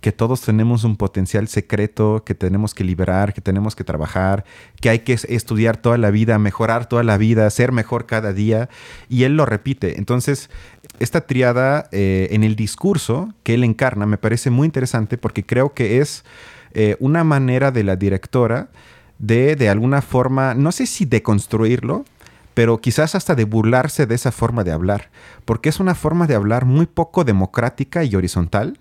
que 0.05 0.13
todos 0.13 0.43
tenemos 0.43 0.85
un 0.85 0.97
potencial 0.97 1.49
secreto 1.49 2.25
que 2.27 2.35
tenemos 2.35 2.75
que 2.75 2.85
liberar, 2.85 3.33
que 3.33 3.41
tenemos 3.41 3.75
que 3.75 3.85
trabajar, 3.85 4.45
que 4.83 4.91
hay 4.91 4.99
que 4.99 5.15
estudiar 5.15 5.79
toda 5.79 5.97
la 5.97 6.11
vida, 6.11 6.39
mejorar 6.39 6.87
toda 6.91 7.03
la 7.03 7.17
vida, 7.17 7.49
ser 7.49 7.73
mejor 7.73 8.05
cada 8.05 8.35
día. 8.35 8.69
Y 9.09 9.23
él 9.23 9.35
lo 9.35 9.47
repite. 9.47 9.97
Entonces, 9.97 10.51
esta 10.99 11.23
triada 11.23 11.89
eh, 11.93 12.29
en 12.31 12.45
el 12.45 12.57
discurso 12.57 13.33
que 13.43 13.55
él 13.55 13.65
encarna 13.65 14.07
me 14.07 14.19
parece 14.19 14.51
muy 14.51 14.67
interesante 14.67 15.19
porque 15.19 15.45
creo 15.45 15.75
que 15.75 16.01
es 16.01 16.25
eh, 16.73 16.97
una 17.01 17.25
manera 17.25 17.71
de 17.71 17.85
la 17.85 17.97
directora 17.97 18.69
de, 19.19 19.57
de 19.57 19.69
alguna 19.69 20.03
forma, 20.03 20.55
no 20.55 20.73
sé 20.73 20.87
si 20.87 21.05
deconstruirlo, 21.05 22.05
pero 22.55 22.79
quizás 22.81 23.15
hasta 23.15 23.35
de 23.35 23.45
burlarse 23.45 24.07
de 24.07 24.15
esa 24.15 24.33
forma 24.33 24.65
de 24.65 24.73
hablar, 24.73 25.11
porque 25.45 25.69
es 25.69 25.81
una 25.81 25.95
forma 25.95 26.27
de 26.27 26.35
hablar 26.35 26.65
muy 26.65 26.87
poco 26.87 27.25
democrática 27.25 28.05
y 28.05 28.15
horizontal 28.15 28.79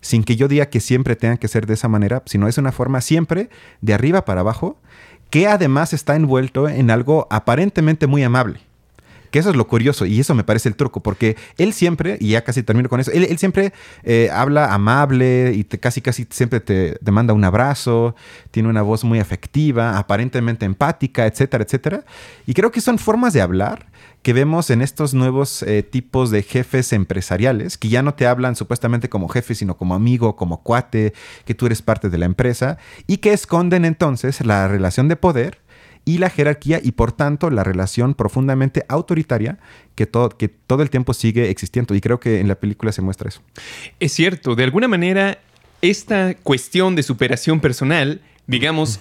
sin 0.00 0.22
que 0.22 0.36
yo 0.36 0.46
diga 0.48 0.66
que 0.66 0.80
siempre 0.80 1.16
tenga 1.16 1.36
que 1.36 1.48
ser 1.48 1.66
de 1.66 1.74
esa 1.74 1.88
manera, 1.88 2.22
sino 2.26 2.46
es 2.46 2.58
una 2.58 2.70
forma 2.70 3.00
siempre 3.00 3.50
de 3.80 3.94
arriba 3.94 4.24
para 4.24 4.42
abajo, 4.42 4.78
que 5.30 5.48
además 5.48 5.92
está 5.92 6.14
envuelto 6.14 6.68
en 6.68 6.90
algo 6.90 7.26
aparentemente 7.30 8.06
muy 8.06 8.22
amable. 8.22 8.60
Que 9.30 9.38
eso 9.38 9.50
es 9.50 9.56
lo 9.56 9.66
curioso 9.66 10.06
y 10.06 10.20
eso 10.20 10.34
me 10.34 10.44
parece 10.44 10.68
el 10.68 10.76
truco, 10.76 11.02
porque 11.02 11.36
él 11.58 11.72
siempre, 11.72 12.16
y 12.20 12.30
ya 12.30 12.44
casi 12.44 12.62
termino 12.62 12.88
con 12.88 13.00
eso, 13.00 13.10
él, 13.12 13.38
siempre 13.38 13.72
eh, 14.02 14.30
habla 14.32 14.72
amable 14.72 15.52
y 15.54 15.64
casi 15.64 16.00
casi 16.00 16.26
siempre 16.30 16.60
te 16.60 16.96
demanda 17.00 17.34
un 17.34 17.44
abrazo, 17.44 18.14
tiene 18.50 18.68
una 18.68 18.82
voz 18.82 19.04
muy 19.04 19.18
afectiva, 19.18 19.98
aparentemente 19.98 20.64
empática, 20.64 21.26
etcétera, 21.26 21.64
etcétera. 21.64 22.04
Y 22.46 22.54
creo 22.54 22.70
que 22.70 22.80
son 22.80 22.98
formas 22.98 23.32
de 23.32 23.40
hablar 23.40 23.86
que 24.22 24.32
vemos 24.32 24.70
en 24.70 24.82
estos 24.82 25.14
nuevos 25.14 25.62
eh, 25.62 25.84
tipos 25.84 26.32
de 26.32 26.42
jefes 26.42 26.92
empresariales, 26.92 27.78
que 27.78 27.88
ya 27.88 28.02
no 28.02 28.14
te 28.14 28.26
hablan 28.26 28.56
supuestamente 28.56 29.08
como 29.08 29.28
jefe, 29.28 29.54
sino 29.54 29.76
como 29.76 29.94
amigo, 29.94 30.34
como 30.34 30.64
cuate, 30.64 31.12
que 31.44 31.54
tú 31.54 31.66
eres 31.66 31.80
parte 31.80 32.08
de 32.08 32.18
la 32.18 32.26
empresa, 32.26 32.76
y 33.06 33.18
que 33.18 33.32
esconden 33.32 33.84
entonces 33.84 34.44
la 34.44 34.66
relación 34.66 35.06
de 35.06 35.14
poder 35.14 35.65
y 36.06 36.18
la 36.18 36.30
jerarquía 36.30 36.80
y 36.82 36.92
por 36.92 37.12
tanto 37.12 37.50
la 37.50 37.64
relación 37.64 38.14
profundamente 38.14 38.86
autoritaria 38.88 39.58
que 39.94 40.06
todo, 40.06 40.30
que 40.30 40.48
todo 40.48 40.82
el 40.82 40.88
tiempo 40.88 41.12
sigue 41.12 41.50
existiendo. 41.50 41.94
Y 41.94 42.00
creo 42.00 42.20
que 42.20 42.40
en 42.40 42.48
la 42.48 42.54
película 42.54 42.92
se 42.92 43.02
muestra 43.02 43.28
eso. 43.28 43.42
Es 44.00 44.12
cierto, 44.12 44.54
de 44.54 44.64
alguna 44.64 44.88
manera 44.88 45.38
esta 45.82 46.34
cuestión 46.34 46.94
de 46.94 47.02
superación 47.02 47.60
personal, 47.60 48.22
digamos, 48.46 49.00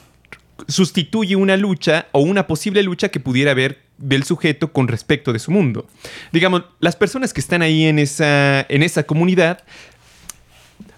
sustituye 0.68 1.36
una 1.36 1.58
lucha 1.58 2.08
o 2.12 2.20
una 2.20 2.48
posible 2.48 2.82
lucha 2.84 3.10
que 3.10 3.20
pudiera 3.20 3.52
haber 3.52 3.84
del 3.98 4.24
sujeto 4.24 4.74
con 4.74 4.88
respecto 4.88 5.32
de 5.32 5.40
su 5.40 5.52
mundo. 5.52 5.88
Digamos, 6.32 6.64
las 6.80 6.96
personas 6.96 7.34
que 7.34 7.40
están 7.40 7.62
ahí 7.62 7.86
en 7.86 8.00
esa, 8.00 8.62
en 8.68 8.84
esa 8.84 9.04
comunidad, 9.04 9.64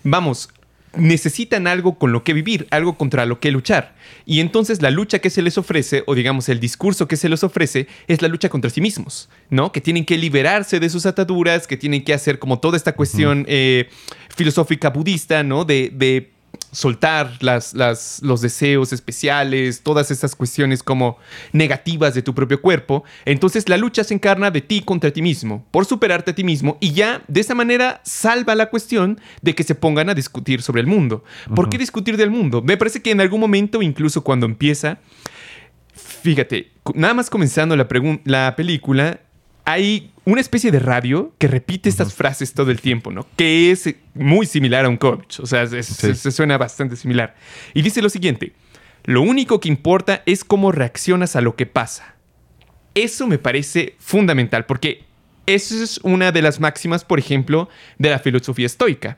vamos, 0.03 0.49
necesitan 0.97 1.67
algo 1.67 1.97
con 1.97 2.11
lo 2.11 2.23
que 2.23 2.33
vivir, 2.33 2.67
algo 2.71 2.97
contra 2.97 3.25
lo 3.25 3.39
que 3.39 3.51
luchar. 3.51 3.95
Y 4.25 4.39
entonces 4.39 4.81
la 4.81 4.91
lucha 4.91 5.19
que 5.19 5.29
se 5.29 5.41
les 5.41 5.57
ofrece, 5.57 6.03
o 6.07 6.15
digamos 6.15 6.49
el 6.49 6.59
discurso 6.59 7.07
que 7.07 7.15
se 7.15 7.29
les 7.29 7.43
ofrece, 7.43 7.87
es 8.07 8.21
la 8.21 8.27
lucha 8.27 8.49
contra 8.49 8.69
sí 8.69 8.81
mismos, 8.81 9.29
¿no? 9.49 9.71
Que 9.71 9.81
tienen 9.81 10.05
que 10.05 10.17
liberarse 10.17 10.79
de 10.79 10.89
sus 10.89 11.05
ataduras, 11.05 11.67
que 11.67 11.77
tienen 11.77 12.03
que 12.03 12.13
hacer 12.13 12.39
como 12.39 12.59
toda 12.59 12.77
esta 12.77 12.93
cuestión 12.93 13.45
eh, 13.47 13.89
filosófica 14.35 14.89
budista, 14.89 15.43
¿no? 15.43 15.65
De, 15.65 15.91
de 15.93 16.31
soltar 16.71 17.37
las, 17.41 17.73
los 18.21 18.41
deseos 18.41 18.93
especiales, 18.93 19.81
todas 19.81 20.11
esas 20.11 20.35
cuestiones 20.35 20.83
como 20.83 21.17
negativas 21.51 22.13
de 22.13 22.21
tu 22.21 22.33
propio 22.35 22.61
cuerpo. 22.61 23.03
Entonces 23.25 23.69
la 23.69 23.77
lucha 23.77 24.03
se 24.03 24.13
encarna 24.13 24.51
de 24.51 24.61
ti 24.61 24.81
contra 24.81 25.11
ti 25.11 25.21
mismo, 25.21 25.65
por 25.71 25.85
superarte 25.85 26.31
a 26.31 26.35
ti 26.35 26.43
mismo 26.43 26.77
y 26.79 26.91
ya 26.91 27.23
de 27.27 27.41
esa 27.41 27.55
manera 27.55 28.01
salva 28.03 28.55
la 28.55 28.69
cuestión 28.69 29.19
de 29.41 29.55
que 29.55 29.63
se 29.63 29.75
pongan 29.75 30.09
a 30.09 30.13
discutir 30.13 30.61
sobre 30.61 30.81
el 30.81 30.87
mundo. 30.87 31.23
¿Por 31.55 31.69
qué 31.69 31.77
discutir 31.77 32.17
del 32.17 32.31
mundo? 32.31 32.61
Me 32.61 32.77
parece 32.77 33.01
que 33.01 33.11
en 33.11 33.21
algún 33.21 33.39
momento, 33.39 33.81
incluso 33.81 34.23
cuando 34.23 34.45
empieza, 34.45 34.99
fíjate, 35.93 36.71
nada 36.93 37.13
más 37.13 37.29
comenzando 37.29 37.75
la, 37.75 37.87
la 38.25 38.55
película, 38.55 39.21
hay 39.67 40.11
una 40.23 40.39
especie 40.39 40.71
de 40.71 40.79
radio 40.79 41.33
que 41.37 41.49
repite 41.49 41.89
estas 41.89 42.13
frases 42.13 42.53
todo 42.53 42.71
el 42.71 42.79
tiempo, 42.79 43.11
¿no? 43.11 43.27
Que 43.35 43.69
es 43.69 43.93
muy 44.13 44.45
similar 44.45 44.85
a 44.85 44.89
un 44.89 44.95
coach. 44.95 45.41
O 45.41 45.45
sea, 45.45 45.67
se, 45.67 45.83
suena 46.31 46.57
bastante 46.57 46.95
similar. 46.95 47.35
Y 47.73 47.81
dice 47.81 48.01
lo 48.01 48.07
siguiente: 48.07 48.53
Lo 49.03 49.21
único 49.21 49.59
que 49.59 49.67
importa 49.67 50.23
es 50.25 50.45
cómo 50.45 50.71
reaccionas 50.71 51.35
a 51.35 51.41
lo 51.41 51.57
que 51.57 51.65
pasa. 51.65 52.15
Eso 52.95 53.27
me 53.27 53.39
parece 53.39 53.95
fundamental, 53.99 54.65
porque 54.65 55.03
eso 55.45 55.83
es 55.83 55.99
una 56.01 56.31
de 56.31 56.41
las 56.41 56.61
máximas, 56.61 57.03
por 57.03 57.19
ejemplo, 57.19 57.67
de 57.97 58.09
la 58.09 58.19
filosofía 58.19 58.65
estoica 58.65 59.17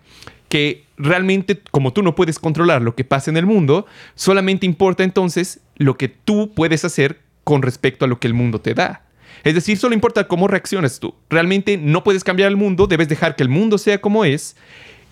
que 0.49 0.83
realmente, 0.97 1.61
como 1.69 1.93
tú 1.93 2.01
no 2.01 2.15
puedes 2.15 2.39
controlar 2.39 2.81
lo 2.81 2.95
que 2.95 3.03
pasa 3.03 3.29
en 3.29 3.37
el 3.37 3.45
mundo, 3.45 3.85
solamente 4.15 4.65
importa 4.65 5.03
entonces 5.03 5.59
lo 5.75 5.95
que 5.95 6.07
tú 6.07 6.53
puedes 6.55 6.83
hacer 6.83 7.19
con 7.43 7.61
respecto 7.61 8.03
a 8.03 8.07
lo 8.07 8.19
que 8.19 8.25
el 8.25 8.33
mundo 8.33 8.59
te 8.59 8.73
da. 8.73 9.03
Es 9.43 9.55
decir, 9.55 9.77
solo 9.77 9.93
importa 9.93 10.27
cómo 10.27 10.47
reaccionas 10.47 10.99
tú. 10.99 11.15
Realmente 11.29 11.77
no 11.77 12.03
puedes 12.03 12.23
cambiar 12.23 12.49
el 12.49 12.57
mundo, 12.57 12.87
debes 12.87 13.09
dejar 13.09 13.35
que 13.35 13.43
el 13.43 13.49
mundo 13.49 13.77
sea 13.77 14.01
como 14.01 14.25
es 14.25 14.55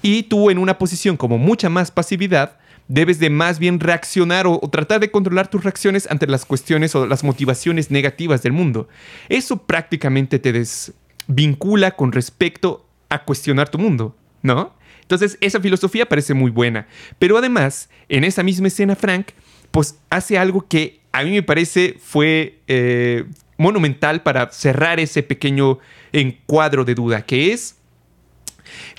y 0.01 0.23
tú 0.23 0.49
en 0.49 0.57
una 0.57 0.77
posición 0.77 1.17
como 1.17 1.37
mucha 1.37 1.69
más 1.69 1.91
pasividad, 1.91 2.57
debes 2.87 3.19
de 3.19 3.29
más 3.29 3.59
bien 3.59 3.79
reaccionar 3.79 4.47
o, 4.47 4.59
tratar 4.71 4.99
de 4.99 5.11
controlar 5.11 5.49
tus 5.49 5.63
reacciones 5.63 6.07
ante 6.09 6.27
las 6.27 6.45
cuestiones 6.45 6.95
o 6.95 7.05
las 7.05 7.23
motivaciones 7.23 7.91
negativas 7.91 8.43
del 8.43 8.53
mundo. 8.53 8.87
Eso 9.29 9.57
prácticamente 9.63 10.39
te 10.39 10.53
desvincula 10.53 11.91
con 11.91 12.11
respecto 12.11 12.85
a 13.09 13.23
cuestionar 13.23 13.69
tu 13.69 13.77
mundo, 13.77 14.15
¿no? 14.41 14.75
Entonces, 15.01 15.37
esa 15.39 15.61
filosofía 15.61 16.07
parece 16.07 16.33
muy 16.33 16.51
buena. 16.51 16.87
Pero 17.17 17.37
además, 17.37 17.89
en 18.09 18.25
esa 18.25 18.43
misma 18.43 18.67
escena, 18.67 18.95
Frank, 18.95 19.27
pues 19.71 19.97
hace 20.09 20.37
algo 20.37 20.67
que 20.67 20.99
a 21.13 21.23
mí 21.23 21.31
me 21.31 21.43
parece 21.43 21.97
fue 22.01 22.59
eh, 22.67 23.23
monumental 23.57 24.21
para 24.21 24.51
cerrar 24.51 24.99
ese 24.99 25.23
pequeño 25.23 25.79
encuadro 26.11 26.85
de 26.85 26.95
duda, 26.95 27.25
que 27.25 27.53
es 27.53 27.77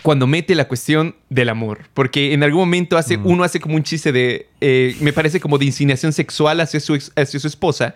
cuando 0.03 0.27
mete 0.27 0.55
la 0.55 0.67
cuestión 0.67 1.17
del 1.29 1.49
amor. 1.49 1.88
Porque 1.95 2.33
en 2.33 2.43
algún 2.43 2.61
momento 2.61 2.97
hace, 2.97 3.19
mm. 3.19 3.27
uno 3.27 3.45
hace 3.45 3.61
como 3.61 3.77
un 3.77 3.83
chiste 3.83 4.12
de, 4.12 4.49
eh, 4.61 4.97
me 5.00 5.12
parece 5.12 5.41
como 5.41 5.59
de 5.59 5.67
insinuación 5.67 6.12
sexual 6.12 6.61
hacia 6.61 6.81
su, 6.81 6.95
hacia 6.95 7.41
su 7.41 7.47
esposa. 7.47 7.95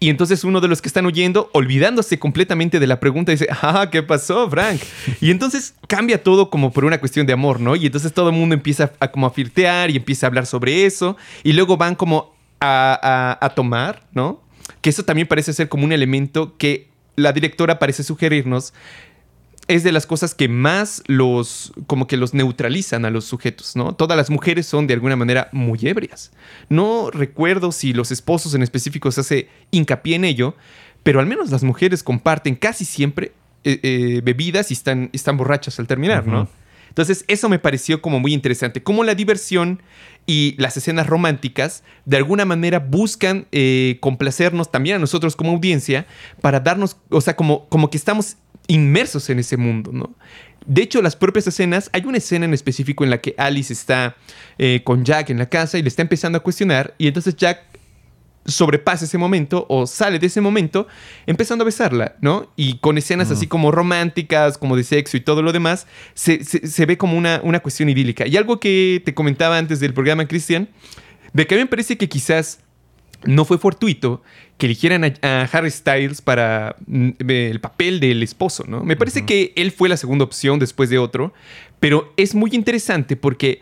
Y 0.00 0.08
entonces 0.08 0.44
uno 0.44 0.60
de 0.60 0.68
los 0.68 0.82
que 0.82 0.88
están 0.88 1.06
oyendo, 1.06 1.50
olvidándose 1.52 2.18
completamente 2.18 2.80
de 2.80 2.86
la 2.86 3.00
pregunta, 3.00 3.32
dice, 3.32 3.48
ah, 3.50 3.88
¿qué 3.90 4.02
pasó, 4.02 4.48
Frank? 4.50 4.80
y 5.20 5.30
entonces 5.30 5.74
cambia 5.88 6.22
todo 6.22 6.50
como 6.50 6.72
por 6.72 6.84
una 6.84 6.98
cuestión 6.98 7.26
de 7.26 7.32
amor, 7.32 7.60
¿no? 7.60 7.76
Y 7.76 7.86
entonces 7.86 8.12
todo 8.12 8.28
el 8.30 8.34
mundo 8.34 8.54
empieza 8.54 8.92
a, 9.00 9.08
como 9.08 9.26
a 9.26 9.30
flirtear 9.30 9.90
y 9.90 9.96
empieza 9.96 10.26
a 10.26 10.28
hablar 10.28 10.46
sobre 10.46 10.86
eso. 10.86 11.16
Y 11.42 11.52
luego 11.52 11.76
van 11.76 11.94
como 11.94 12.34
a, 12.60 13.38
a 13.40 13.48
tomar, 13.50 14.06
¿no? 14.12 14.43
Que 14.84 14.90
eso 14.90 15.02
también 15.02 15.26
parece 15.26 15.54
ser 15.54 15.70
como 15.70 15.86
un 15.86 15.92
elemento 15.92 16.58
que 16.58 16.88
la 17.16 17.32
directora 17.32 17.78
parece 17.78 18.02
sugerirnos 18.02 18.74
es 19.66 19.82
de 19.82 19.92
las 19.92 20.04
cosas 20.04 20.34
que 20.34 20.46
más 20.46 21.02
los, 21.06 21.72
como 21.86 22.06
que 22.06 22.18
los 22.18 22.34
neutralizan 22.34 23.06
a 23.06 23.10
los 23.10 23.24
sujetos, 23.24 23.76
¿no? 23.76 23.94
Todas 23.94 24.14
las 24.14 24.28
mujeres 24.28 24.66
son 24.66 24.86
de 24.86 24.92
alguna 24.92 25.16
manera 25.16 25.48
muy 25.52 25.78
ebrias. 25.84 26.32
No 26.68 27.10
recuerdo 27.10 27.72
si 27.72 27.94
los 27.94 28.12
esposos 28.12 28.52
en 28.52 28.62
específico 28.62 29.10
se 29.10 29.22
hace 29.22 29.48
hincapié 29.70 30.16
en 30.16 30.26
ello, 30.26 30.54
pero 31.02 31.18
al 31.18 31.24
menos 31.24 31.50
las 31.50 31.64
mujeres 31.64 32.02
comparten 32.02 32.54
casi 32.54 32.84
siempre 32.84 33.32
eh, 33.64 33.80
eh, 33.82 34.20
bebidas 34.22 34.70
y 34.70 34.74
están, 34.74 35.08
están 35.14 35.38
borrachas 35.38 35.78
al 35.78 35.86
terminar, 35.86 36.26
¿no? 36.26 36.46
Entonces, 36.94 37.24
eso 37.26 37.48
me 37.48 37.58
pareció 37.58 38.00
como 38.00 38.20
muy 38.20 38.32
interesante. 38.32 38.80
Cómo 38.80 39.02
la 39.02 39.16
diversión 39.16 39.82
y 40.26 40.54
las 40.58 40.76
escenas 40.76 41.08
románticas 41.08 41.82
de 42.04 42.18
alguna 42.18 42.44
manera 42.44 42.78
buscan 42.78 43.48
eh, 43.50 43.98
complacernos 44.00 44.70
también 44.70 44.96
a 44.96 44.98
nosotros 45.00 45.34
como 45.34 45.50
audiencia 45.50 46.06
para 46.40 46.60
darnos, 46.60 46.96
o 47.10 47.20
sea, 47.20 47.34
como, 47.34 47.68
como 47.68 47.90
que 47.90 47.96
estamos 47.96 48.36
inmersos 48.68 49.28
en 49.28 49.40
ese 49.40 49.56
mundo, 49.56 49.90
¿no? 49.92 50.14
De 50.66 50.82
hecho, 50.82 51.02
las 51.02 51.16
propias 51.16 51.48
escenas, 51.48 51.90
hay 51.92 52.04
una 52.06 52.18
escena 52.18 52.44
en 52.44 52.54
específico 52.54 53.02
en 53.02 53.10
la 53.10 53.20
que 53.20 53.34
Alice 53.38 53.72
está 53.72 54.16
eh, 54.56 54.80
con 54.84 55.04
Jack 55.04 55.30
en 55.30 55.38
la 55.38 55.48
casa 55.48 55.78
y 55.78 55.82
le 55.82 55.88
está 55.88 56.02
empezando 56.02 56.38
a 56.38 56.42
cuestionar 56.42 56.94
y 56.96 57.08
entonces 57.08 57.34
Jack 57.34 57.73
sobrepasa 58.46 59.04
ese 59.04 59.18
momento 59.18 59.66
o 59.68 59.86
sale 59.86 60.18
de 60.18 60.26
ese 60.26 60.40
momento 60.40 60.86
empezando 61.26 61.62
a 61.62 61.66
besarla, 61.66 62.16
¿no? 62.20 62.52
Y 62.56 62.78
con 62.78 62.98
escenas 62.98 63.30
así 63.30 63.46
como 63.46 63.70
románticas, 63.70 64.58
como 64.58 64.76
de 64.76 64.84
sexo 64.84 65.16
y 65.16 65.20
todo 65.20 65.42
lo 65.42 65.52
demás, 65.52 65.86
se, 66.14 66.86
ve 66.86 66.98
como 66.98 67.16
una, 67.16 67.40
una, 67.42 67.60
cuestión 67.60 67.88
idílica. 67.88 68.26
Y 68.26 68.36
algo 68.36 68.60
que 68.60 69.02
te 69.04 69.14
comentaba 69.14 69.58
antes 69.58 69.80
del 69.80 69.94
programa, 69.94 70.26
Cristian, 70.28 70.68
de 71.32 71.46
que 71.46 71.54
a 71.54 71.58
mí 71.58 71.64
me 71.64 71.70
parece 71.70 71.96
que 71.96 72.08
quizás 72.08 72.60
no 73.26 73.44
fue 73.44 73.58
fortuito 73.58 74.22
que 74.58 74.66
eligieran 74.66 75.04
a, 75.22 75.48
Harry 75.52 75.70
Styles 75.70 76.20
para 76.20 76.76
mm, 76.86 77.10
el 77.28 77.60
papel 77.60 78.00
del 78.00 78.22
esposo, 78.22 78.64
¿no? 78.66 78.84
Me 78.84 78.96
parece 78.96 79.24
que 79.24 79.52
él 79.56 79.72
fue 79.72 79.88
la 79.88 79.96
segunda 79.96 80.24
opción 80.24 80.58
después 80.58 80.90
de 80.90 80.98
otro, 80.98 81.32
pero 81.80 82.12
es 82.16 82.34
muy 82.34 82.50
interesante 82.52 83.16
porque 83.16 83.60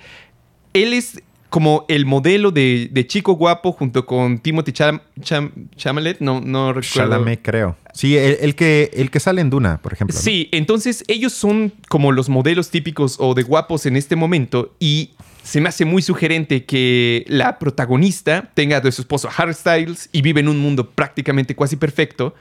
él 0.75 0.93
es 0.93 1.23
como 1.53 1.85
el 1.89 2.07
modelo 2.07 2.51
de, 2.51 3.05
chico 3.07 3.35
guapo 3.35 3.73
junto 3.73 4.07
con 4.07 4.39
Timothy 4.39 4.73
Chalamet, 4.73 6.19
no, 6.21 6.41
no 6.41 6.73
recuerdo. 6.73 7.11
Chalamet, 7.11 7.43
creo. 7.43 7.77
Sí, 7.93 8.17
el, 8.17 8.55
que, 8.55 8.91
el 8.95 9.11
que 9.11 9.21
sale 9.21 9.43
en 9.43 9.51
Duna, 9.51 9.77
por 9.83 9.93
ejemplo. 9.93 10.17
Sí, 10.19 10.49
entonces 10.51 11.05
ellos 11.09 11.35
son 11.35 11.75
como 11.91 12.11
los 12.11 12.31
modelos 12.31 12.71
típicos 12.71 13.17
o 13.21 13.35
de 13.35 13.43
guapos 13.43 13.85
en 13.85 13.97
este 13.97 14.17
momento 14.17 14.75
y 14.81 15.11
se 15.43 15.61
me 15.61 15.69
hace 15.69 15.85
muy 15.85 16.01
sugerente 16.01 16.65
que 16.65 17.27
la 17.29 17.59
protagonista 17.59 18.51
tenga 18.55 18.81
de 18.81 18.91
su 18.91 19.03
esposo 19.03 19.29
Harry 19.37 19.53
Styles 19.53 20.09
y 20.11 20.23
vive 20.23 20.41
en 20.41 20.49
un 20.49 20.59
mundo 20.59 20.89
prácticamente 20.89 21.55
casi 21.55 21.77
perfecto, 21.77 22.35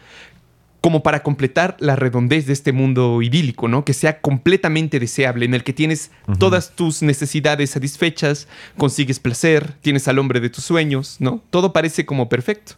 como 0.81 1.03
para 1.03 1.23
completar 1.23 1.77
la 1.79 1.95
redondez 1.95 2.47
de 2.47 2.53
este 2.53 2.71
mundo 2.71 3.21
idílico, 3.21 3.67
¿no? 3.67 3.85
Que 3.85 3.93
sea 3.93 4.19
completamente 4.19 4.99
deseable, 4.99 5.45
en 5.45 5.53
el 5.53 5.63
que 5.63 5.73
tienes 5.73 6.11
todas 6.39 6.75
tus 6.75 7.03
necesidades 7.03 7.69
satisfechas, 7.69 8.47
consigues 8.77 9.19
placer, 9.19 9.73
tienes 9.81 10.07
al 10.07 10.19
hombre 10.19 10.39
de 10.39 10.49
tus 10.49 10.63
sueños, 10.63 11.17
¿no? 11.19 11.41
Todo 11.51 11.71
parece 11.71 12.05
como 12.05 12.29
perfecto. 12.29 12.73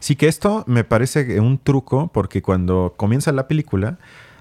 Sí 0.00 0.16
que 0.16 0.28
esto 0.28 0.64
me 0.66 0.84
parece 0.84 1.40
un 1.40 1.58
truco, 1.58 2.10
porque 2.12 2.42
cuando 2.42 2.94
comienza 2.96 3.32
la 3.32 3.48
película, 3.48 3.98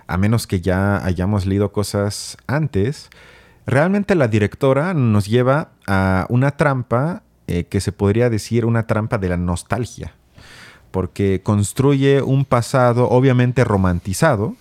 a 0.08 0.18
menos 0.18 0.48
que 0.48 0.62
ya 0.62 1.04
hayamos 1.06 1.46
leído 1.46 1.72
cosas 1.72 2.38
antes, 2.48 3.10
Realmente 3.68 4.16
la 4.16 4.30
directora 4.30 4.94
nos 4.94 5.28
lleva 5.28 5.72
a 5.88 6.26
una 6.30 6.52
trampa 6.52 7.24
eh, 7.48 7.66
que 7.66 7.82
se 7.82 7.92
podría 7.92 8.30
decir 8.30 8.66
una 8.66 8.88
trampa 8.88 9.18
de 9.18 9.28
la 9.28 9.36
nostalgia, 9.36 10.16
porque 10.92 11.42
construye 11.44 12.22
un 12.22 12.46
pasado 12.46 13.10
obviamente 13.10 13.64
romantizado, 13.64 14.56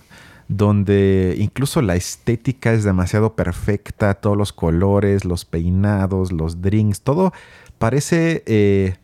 donde 0.47 1.35
incluso 1.37 1.81
la 1.81 1.95
estética 1.95 2.73
es 2.73 2.83
demasiado 2.83 3.35
perfecta, 3.35 4.13
todos 4.13 4.37
los 4.37 4.53
colores, 4.53 5.25
los 5.25 5.45
peinados, 5.45 6.31
los 6.31 6.61
drinks, 6.61 7.01
todo 7.01 7.33
parece 7.77 8.43
eh, 8.45 8.95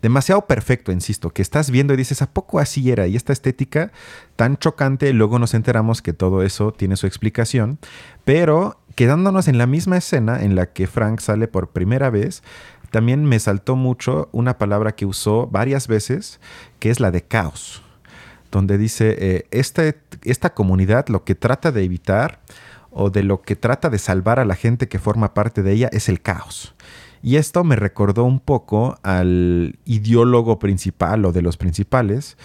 demasiado 0.00 0.46
perfecto, 0.46 0.92
insisto, 0.92 1.30
que 1.30 1.42
estás 1.42 1.70
viendo 1.70 1.94
y 1.94 1.96
dices, 1.96 2.22
¿a 2.22 2.30
poco 2.30 2.58
así 2.58 2.90
era? 2.90 3.06
Y 3.06 3.16
esta 3.16 3.32
estética 3.32 3.92
tan 4.36 4.56
chocante, 4.56 5.12
luego 5.12 5.38
nos 5.38 5.54
enteramos 5.54 6.02
que 6.02 6.12
todo 6.12 6.42
eso 6.42 6.72
tiene 6.72 6.96
su 6.96 7.06
explicación, 7.06 7.78
pero 8.24 8.80
quedándonos 8.96 9.48
en 9.48 9.58
la 9.58 9.66
misma 9.66 9.96
escena 9.96 10.42
en 10.42 10.54
la 10.54 10.66
que 10.66 10.86
Frank 10.86 11.20
sale 11.20 11.48
por 11.48 11.70
primera 11.70 12.10
vez, 12.10 12.42
también 12.92 13.24
me 13.24 13.40
saltó 13.40 13.74
mucho 13.74 14.28
una 14.32 14.58
palabra 14.58 14.92
que 14.92 15.06
usó 15.06 15.46
varias 15.46 15.88
veces, 15.88 16.40
que 16.78 16.90
es 16.90 17.00
la 17.00 17.10
de 17.10 17.22
caos, 17.22 17.82
donde 18.50 18.76
dice, 18.76 19.16
eh, 19.18 19.46
esta, 19.50 20.54
comunidad 20.54 21.08
lo 21.08 21.24
que 21.24 21.34
trata 21.34 21.72
de 21.72 21.84
evitar 21.84 22.40
o 22.90 23.08
de 23.08 23.22
lo 23.22 23.40
que 23.40 23.56
trata 23.56 23.88
de 23.88 23.98
salvar 23.98 24.38
a 24.38 24.44
la 24.44 24.56
gente 24.56 24.88
que 24.88 24.98
forma 24.98 25.32
parte 25.32 25.62
de 25.62 25.72
ella 25.72 25.88
es 25.90 26.10
el 26.10 26.20
caos. 26.20 26.74
Y 27.22 27.36
esto 27.36 27.64
me 27.64 27.76
recordó 27.76 28.24
un 28.24 28.40
poco 28.40 28.98
al 29.02 29.78
ideólogo 29.86 30.58
principal 30.58 31.24
o 31.24 31.32
de 31.32 31.40
los 31.40 31.56
principales 31.56 32.36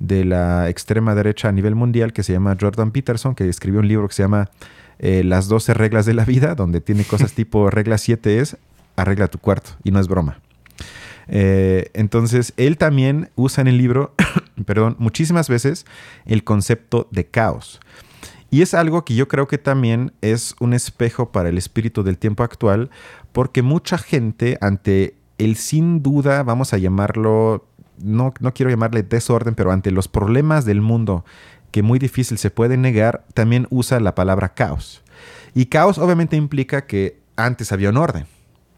de 0.00 0.24
la 0.24 0.68
extrema 0.68 1.14
derecha 1.14 1.48
a 1.48 1.52
nivel 1.52 1.76
mundial 1.76 2.12
que 2.12 2.24
se 2.24 2.32
llama 2.32 2.56
Jordan 2.60 2.90
Peterson, 2.90 3.36
que 3.36 3.48
escribió 3.48 3.78
un 3.78 3.86
libro 3.86 4.08
que 4.08 4.14
se 4.14 4.24
llama 4.24 4.50
eh, 4.98 5.22
las 5.22 5.46
12 5.46 5.74
reglas 5.74 6.06
de 6.06 6.14
la 6.14 6.24
vida, 6.24 6.56
donde 6.56 6.80
tiene 6.80 7.04
cosas 7.04 7.32
tipo 7.34 7.70
regla 7.70 7.98
7 7.98 8.40
es 8.40 8.56
arregla 8.96 9.28
tu 9.28 9.38
cuarto, 9.38 9.70
y 9.84 9.90
no 9.90 10.00
es 10.00 10.08
broma. 10.08 10.40
Eh, 11.28 11.90
entonces, 11.94 12.52
él 12.56 12.76
también 12.76 13.30
usa 13.36 13.62
en 13.62 13.68
el 13.68 13.78
libro, 13.78 14.14
perdón, 14.66 14.96
muchísimas 14.98 15.48
veces 15.48 15.86
el 16.26 16.44
concepto 16.44 17.08
de 17.10 17.26
caos. 17.26 17.80
Y 18.50 18.60
es 18.60 18.74
algo 18.74 19.04
que 19.04 19.14
yo 19.14 19.28
creo 19.28 19.48
que 19.48 19.56
también 19.56 20.12
es 20.20 20.54
un 20.60 20.74
espejo 20.74 21.32
para 21.32 21.48
el 21.48 21.56
espíritu 21.56 22.02
del 22.02 22.18
tiempo 22.18 22.42
actual, 22.42 22.90
porque 23.32 23.62
mucha 23.62 23.96
gente 23.96 24.58
ante 24.60 25.16
el 25.38 25.56
sin 25.56 26.02
duda, 26.02 26.42
vamos 26.42 26.74
a 26.74 26.78
llamarlo, 26.78 27.66
no, 27.98 28.34
no 28.40 28.52
quiero 28.52 28.70
llamarle 28.70 29.02
desorden, 29.02 29.54
pero 29.54 29.72
ante 29.72 29.90
los 29.90 30.06
problemas 30.06 30.66
del 30.66 30.82
mundo 30.82 31.24
que 31.70 31.82
muy 31.82 31.98
difícil 31.98 32.36
se 32.36 32.50
puede 32.50 32.76
negar, 32.76 33.24
también 33.32 33.66
usa 33.70 33.98
la 34.00 34.14
palabra 34.14 34.52
caos. 34.52 35.02
Y 35.54 35.66
caos 35.66 35.98
obviamente 35.98 36.36
implica 36.36 36.86
que 36.86 37.18
antes 37.36 37.72
había 37.72 37.88
un 37.88 37.96
orden. 37.96 38.26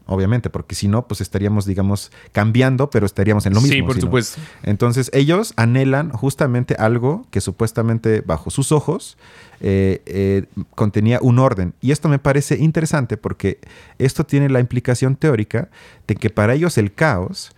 Obviamente, 0.05 0.49
porque 0.49 0.75
si 0.75 0.87
no, 0.87 1.07
pues 1.07 1.21
estaríamos, 1.21 1.65
digamos, 1.65 2.11
cambiando, 2.31 2.89
pero 2.89 3.05
estaríamos 3.05 3.45
en 3.45 3.53
lo 3.53 3.61
mismo. 3.61 3.75
Sí, 3.75 3.81
por 3.81 3.99
supuesto. 3.99 4.41
Entonces, 4.63 5.09
ellos 5.13 5.53
anhelan 5.55 6.11
justamente 6.11 6.75
algo 6.77 7.25
que 7.31 7.41
supuestamente 7.41 8.21
bajo 8.21 8.49
sus 8.49 8.71
ojos 8.71 9.17
eh, 9.61 10.01
eh, 10.05 10.45
contenía 10.75 11.19
un 11.21 11.39
orden. 11.39 11.73
Y 11.81 11.91
esto 11.91 12.09
me 12.09 12.19
parece 12.19 12.57
interesante 12.57 13.17
porque 13.17 13.59
esto 13.97 14.25
tiene 14.25 14.49
la 14.49 14.59
implicación 14.59 15.15
teórica 15.15 15.69
de 16.07 16.15
que 16.15 16.29
para 16.29 16.53
ellos 16.53 16.77
el 16.77 16.93
caos 16.93 17.51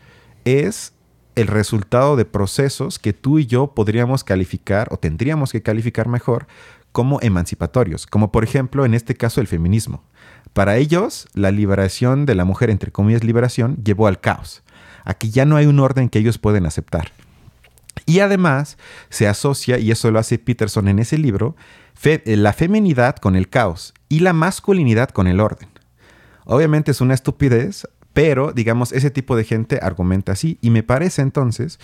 es 0.46 0.94
el 1.36 1.48
resultado 1.48 2.16
de 2.16 2.25
procesos 2.25 2.98
que 2.98 3.13
tú 3.13 3.38
y 3.38 3.46
yo 3.46 3.74
podríamos 3.75 4.24
calificar 4.24 4.88
o 4.92 4.98
tendríamos 4.98 5.51
que 5.51 5.62
calificar 5.62 6.08
mejor 6.08 6.48
como 6.92 7.20
emancipatorios, 7.22 8.08
como 8.08 8.32
por 8.32 8.44
ejemplo 8.44 8.86
en 8.86 8.96
este 8.96 9.13
caso 9.13 9.39
el 9.39 9.48
feminismo. 9.48 10.04
Para 10.58 10.78
ellos, 10.78 11.28
la 11.36 11.52
liberación 11.52 12.26
de 12.26 12.34
la 12.34 12.44
mujer, 12.44 12.72
entre 12.72 12.92
comillas 12.92 13.24
liberación, 13.24 13.78
llevó 13.84 14.08
al 14.08 14.20
caos. 14.20 14.64
Aquí 15.04 15.30
ya 15.30 15.46
no 15.46 15.56
hay 15.56 15.68
un 15.68 15.80
orden 15.80 16.10
que 16.10 16.18
ellos 16.18 16.40
pueden 16.40 16.66
aceptar. 16.66 17.12
Y 18.08 18.22
además 18.22 18.80
se 19.10 19.28
asocia, 19.28 19.78
y 19.78 19.92
eso 19.92 20.10
lo 20.10 20.18
hace 20.18 20.40
Peterson 20.40 20.88
en 20.88 20.98
ese 20.98 21.20
libro, 21.20 21.56
fe- 21.94 22.24
la 22.26 22.54
feminidad 22.54 23.18
con 23.18 23.36
el 23.36 23.50
caos 23.50 23.94
y 24.10 24.22
la 24.22 24.34
masculinidad 24.34 25.10
con 25.10 25.28
el 25.28 25.42
orden. 25.42 25.70
Obviamente 26.46 26.90
es 26.90 27.02
una 27.02 27.14
estupidez, 27.14 27.88
pero 28.14 28.52
digamos, 28.52 28.94
ese 28.94 29.12
tipo 29.12 29.36
de 29.36 29.44
gente 29.44 29.78
argumenta 29.80 30.32
así. 30.32 30.58
Y 30.64 30.72
me 30.72 30.82
parece 30.82 31.22
entonces 31.22 31.80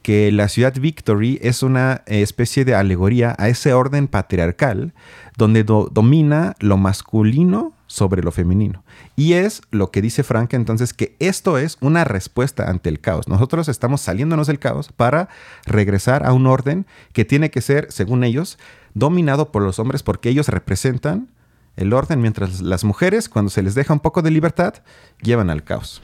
que 0.00 0.32
la 0.32 0.48
ciudad 0.48 0.72
Victory 0.80 1.38
es 1.42 1.62
una 1.62 2.00
eh, 2.06 2.22
especie 2.22 2.64
de 2.64 2.74
alegoría 2.74 3.34
a 3.36 3.50
ese 3.50 3.74
orden 3.74 4.08
patriarcal 4.08 4.94
donde 5.36 5.62
do- 5.62 5.90
domina 5.92 6.54
lo 6.58 6.78
masculino 6.78 7.73
sobre 7.94 8.24
lo 8.24 8.32
femenino. 8.32 8.82
Y 9.14 9.34
es 9.34 9.62
lo 9.70 9.92
que 9.92 10.02
dice 10.02 10.24
Frank 10.24 10.52
entonces 10.54 10.92
que 10.92 11.14
esto 11.20 11.58
es 11.58 11.78
una 11.80 12.02
respuesta 12.02 12.68
ante 12.68 12.88
el 12.88 12.98
caos. 12.98 13.28
Nosotros 13.28 13.68
estamos 13.68 14.00
saliéndonos 14.00 14.48
del 14.48 14.58
caos 14.58 14.90
para 14.90 15.28
regresar 15.64 16.26
a 16.26 16.32
un 16.32 16.48
orden 16.48 16.86
que 17.12 17.24
tiene 17.24 17.52
que 17.52 17.60
ser, 17.60 17.86
según 17.92 18.24
ellos, 18.24 18.58
dominado 18.94 19.52
por 19.52 19.62
los 19.62 19.78
hombres 19.78 20.02
porque 20.02 20.28
ellos 20.28 20.48
representan 20.48 21.28
el 21.76 21.92
orden, 21.92 22.20
mientras 22.20 22.60
las 22.60 22.82
mujeres, 22.82 23.28
cuando 23.28 23.50
se 23.50 23.62
les 23.62 23.76
deja 23.76 23.92
un 23.92 24.00
poco 24.00 24.22
de 24.22 24.32
libertad, 24.32 24.74
llevan 25.22 25.50
al 25.50 25.62
caos. 25.62 26.02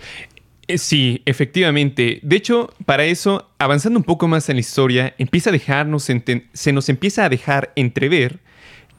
Eh, 0.69 0.79
Sí, 0.79 1.23
efectivamente. 1.27 2.21
De 2.23 2.37
hecho, 2.37 2.73
para 2.87 3.05
eso, 3.05 3.51
avanzando 3.59 3.99
un 3.99 4.05
poco 4.05 4.29
más 4.29 4.49
en 4.49 4.55
la 4.55 4.61
historia, 4.61 5.15
empieza 5.19 5.51
a 5.51 5.53
dejarnos 5.53 6.05
se 6.05 6.73
nos 6.73 6.89
empieza 6.89 7.25
a 7.25 7.29
dejar 7.29 7.73
entrever 7.75 8.39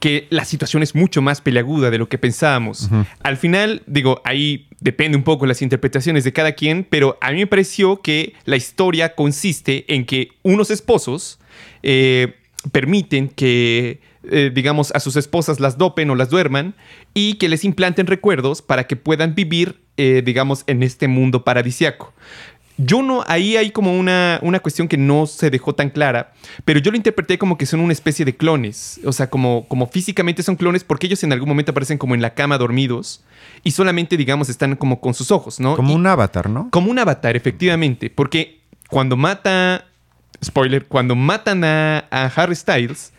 que 0.01 0.27
la 0.31 0.46
situación 0.46 0.81
es 0.81 0.96
mucho 0.96 1.22
más 1.22 1.41
peleaguda 1.41 1.91
de 1.91 2.00
lo 2.00 2.10
que 2.10 2.17
pensábamos. 2.17 2.89
Al 3.22 3.38
final, 3.38 3.84
digo, 3.86 4.20
ahí 4.25 4.67
depende 4.79 5.15
un 5.15 5.24
poco 5.24 5.46
las 5.46 5.62
interpretaciones 5.62 6.24
de 6.24 6.34
cada 6.34 6.53
quien, 6.53 6.84
pero 6.89 7.20
a 7.22 7.31
mí 7.31 7.38
me 7.38 7.48
pareció 7.48 8.01
que 8.01 8.34
la 8.46 8.55
historia 8.58 9.13
consiste 9.13 9.86
en 9.93 10.05
que 10.05 10.29
unos 10.41 10.72
esposos 10.72 11.39
eh, 11.84 12.34
permiten 12.72 13.29
que, 13.29 14.01
eh, 14.24 14.51
digamos, 14.51 14.91
a 14.96 15.00
sus 15.00 15.15
esposas 15.17 15.60
las 15.60 15.77
dopen 15.77 16.10
o 16.10 16.15
las 16.15 16.31
duerman 16.31 16.74
y 17.13 17.36
que 17.36 17.48
les 17.48 17.63
implanten 17.63 18.08
recuerdos 18.08 18.63
para 18.63 18.88
que 18.88 18.96
puedan 18.96 19.36
vivir, 19.36 19.81
eh, 19.98 20.24
digamos, 20.25 20.63
en 20.65 20.81
este 20.81 21.08
mundo 21.08 21.43
paradisiaco. 21.43 22.12
Yo 22.84 23.04
no, 23.04 23.24
ahí 23.28 23.58
hay 23.58 23.72
como 23.72 23.98
una, 23.98 24.40
una 24.42 24.60
cuestión 24.60 24.88
que 24.88 24.98
no 24.98 25.28
se 25.28 25.50
dejó 25.50 25.76
tan 25.76 25.90
clara, 25.90 26.34
pero 26.66 26.80
yo 26.80 26.90
lo 26.90 26.98
interpreté 26.98 27.38
como 27.38 27.58
que 27.58 27.66
son 27.66 27.80
una 27.80 27.94
especie 27.94 28.26
de 28.26 28.36
clones. 28.36 29.00
O 29.06 29.12
sea, 29.12 29.30
como, 29.30 29.68
como 29.68 29.88
físicamente 29.88 30.42
son 30.42 30.56
clones 30.56 30.84
porque 30.84 31.08
ellos 31.08 31.24
en 31.24 31.32
algún 31.34 31.48
momento 31.50 31.72
aparecen 31.72 31.98
como 31.98 32.16
en 32.16 32.22
la 32.22 32.34
cama 32.34 32.58
dormidos 32.58 33.24
y 33.64 33.72
solamente, 33.72 34.18
digamos, 34.18 34.50
están 34.50 34.76
como 34.76 35.00
con 35.02 35.14
sus 35.14 35.32
ojos, 35.32 35.60
¿no? 35.60 35.76
Como 35.76 35.92
Y- 35.92 35.96
un 35.96 36.08
avatar, 36.08 36.50
¿no? 36.50 36.70
como 36.72 36.90
un 36.90 36.98
avatar, 37.00 37.36
efectivamente. 37.36 38.10
Porque 38.10 38.60
cuando 38.90 39.16
mata. 39.18 39.86
Spoiler, 40.44 40.86
cuando 40.88 41.16
matan 41.16 41.64
a, 41.64 42.06
a 42.10 42.26
Harry 42.36 42.56
Styles, 42.56 43.14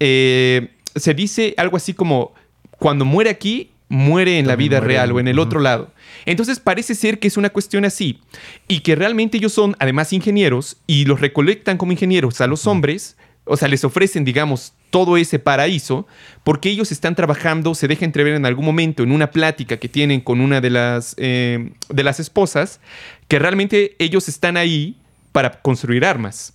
eh, 0.00 0.70
se 0.96 1.14
dice 1.14 1.54
algo 1.56 1.76
así 1.76 1.94
como: 1.94 2.32
cuando 2.78 3.04
muere 3.04 3.30
aquí, 3.30 3.70
muere 3.94 4.38
en 4.38 4.46
la 4.46 4.56
vida 4.56 4.78
muere 4.78 4.94
real 4.94 5.12
o 5.12 5.20
en 5.20 5.28
el 5.28 5.38
otro 5.38 5.60
lado. 5.60 5.92
Entonces 6.26 6.60
parece 6.60 6.94
ser 6.94 7.18
que 7.18 7.28
es 7.28 7.36
una 7.36 7.50
cuestión 7.50 7.84
así. 7.84 8.20
Y 8.68 8.80
que 8.80 8.96
realmente 8.96 9.38
ellos 9.38 9.52
son, 9.52 9.76
además, 9.78 10.12
ingenieros 10.12 10.76
y 10.86 11.04
los 11.04 11.20
recolectan 11.20 11.78
como 11.78 11.92
ingenieros 11.92 12.40
a 12.40 12.46
los 12.46 12.66
hombres. 12.66 13.16
O 13.44 13.56
sea, 13.56 13.68
les 13.68 13.84
ofrecen, 13.84 14.24
digamos, 14.24 14.72
todo 14.90 15.16
ese 15.16 15.38
paraíso 15.38 16.06
porque 16.44 16.70
ellos 16.70 16.92
están 16.92 17.14
trabajando, 17.14 17.74
se 17.74 17.88
deja 17.88 18.04
entrever 18.04 18.34
en 18.34 18.46
algún 18.46 18.64
momento 18.64 19.02
en 19.02 19.12
una 19.12 19.30
plática 19.30 19.76
que 19.76 19.88
tienen 19.88 20.20
con 20.20 20.40
una 20.40 20.60
de 20.60 20.70
las, 20.70 21.14
eh, 21.18 21.72
de 21.88 22.04
las 22.04 22.20
esposas, 22.20 22.80
que 23.28 23.38
realmente 23.38 23.96
ellos 23.98 24.28
están 24.28 24.56
ahí 24.56 24.96
para 25.32 25.60
construir 25.62 26.04
armas. 26.04 26.54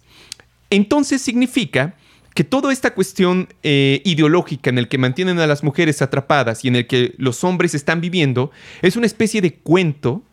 Entonces 0.70 1.22
significa 1.22 1.96
que 2.40 2.46
toda 2.46 2.72
esta 2.72 2.94
cuestión 2.94 3.50
eh, 3.64 4.02
ideológica 4.06 4.70
en 4.70 4.78
el 4.78 4.88
que 4.88 4.98
mantienen 4.98 5.40
a 5.40 5.46
las 5.46 5.62
mujeres 5.62 6.02
atrapadas 6.02 6.64
y 6.64 6.70
en 6.70 6.78
el 6.78 6.88
que 6.88 7.14
los 7.18 7.44
hombres 7.44 7.76
están 7.76 8.00
viviendo 8.00 8.50
es 8.82 8.96
una 8.96 9.08
especie 9.08 9.42
de 9.42 9.56
cuento 9.56 10.24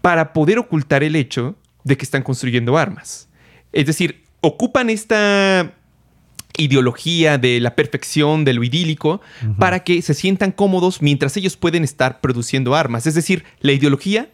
para 0.00 0.32
poder 0.32 0.58
ocultar 0.58 1.04
el 1.04 1.14
hecho 1.14 1.54
de 1.84 1.96
que 1.96 2.04
están 2.04 2.24
construyendo 2.24 2.76
armas. 2.76 3.28
Es 3.72 3.86
decir, 3.86 4.24
ocupan 4.40 4.90
esta 4.90 5.72
ideología 6.58 7.38
de 7.38 7.60
la 7.60 7.76
perfección, 7.76 8.44
de 8.44 8.54
lo 8.54 8.64
idílico, 8.64 9.20
para 9.60 9.84
que 9.84 10.02
se 10.02 10.14
sientan 10.14 10.50
cómodos 10.50 11.02
mientras 11.02 11.36
ellos 11.36 11.56
pueden 11.56 11.84
estar 11.84 12.20
produciendo 12.20 12.74
armas. 12.74 13.06
Es 13.06 13.14
decir, 13.14 13.44
la 13.60 13.70
ideología 13.70 14.28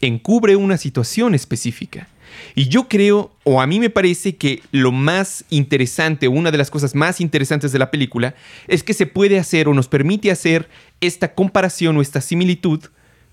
encubre 0.00 0.54
una 0.54 0.76
situación 0.76 1.34
específica. 1.34 2.06
Y 2.54 2.68
yo 2.68 2.88
creo, 2.88 3.32
o 3.44 3.60
a 3.60 3.66
mí 3.66 3.80
me 3.80 3.90
parece 3.90 4.36
que 4.36 4.62
lo 4.72 4.92
más 4.92 5.44
interesante, 5.50 6.28
una 6.28 6.50
de 6.50 6.58
las 6.58 6.70
cosas 6.70 6.94
más 6.94 7.20
interesantes 7.20 7.72
de 7.72 7.78
la 7.78 7.90
película, 7.90 8.34
es 8.66 8.82
que 8.82 8.94
se 8.94 9.06
puede 9.06 9.38
hacer 9.38 9.68
o 9.68 9.74
nos 9.74 9.88
permite 9.88 10.30
hacer 10.30 10.68
esta 11.00 11.34
comparación 11.34 11.96
o 11.96 12.02
esta 12.02 12.20
similitud 12.20 12.80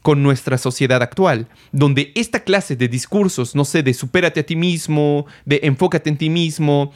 con 0.02 0.22
nuestra 0.22 0.60
sociedad 0.60 1.02
actual, 1.02 1.48
donde 1.72 2.12
esta 2.14 2.44
clase 2.44 2.76
de 2.76 2.88
discursos, 2.88 3.56
no 3.56 3.66
sé, 3.66 3.82
de 3.82 3.96
supérate 3.96 4.42
a 4.42 4.46
ti 4.46 4.56
mismo, 4.56 5.26
de 5.46 5.62
enfócate 5.64 6.12
en 6.12 6.18
ti 6.18 6.30
mismo, 6.30 6.94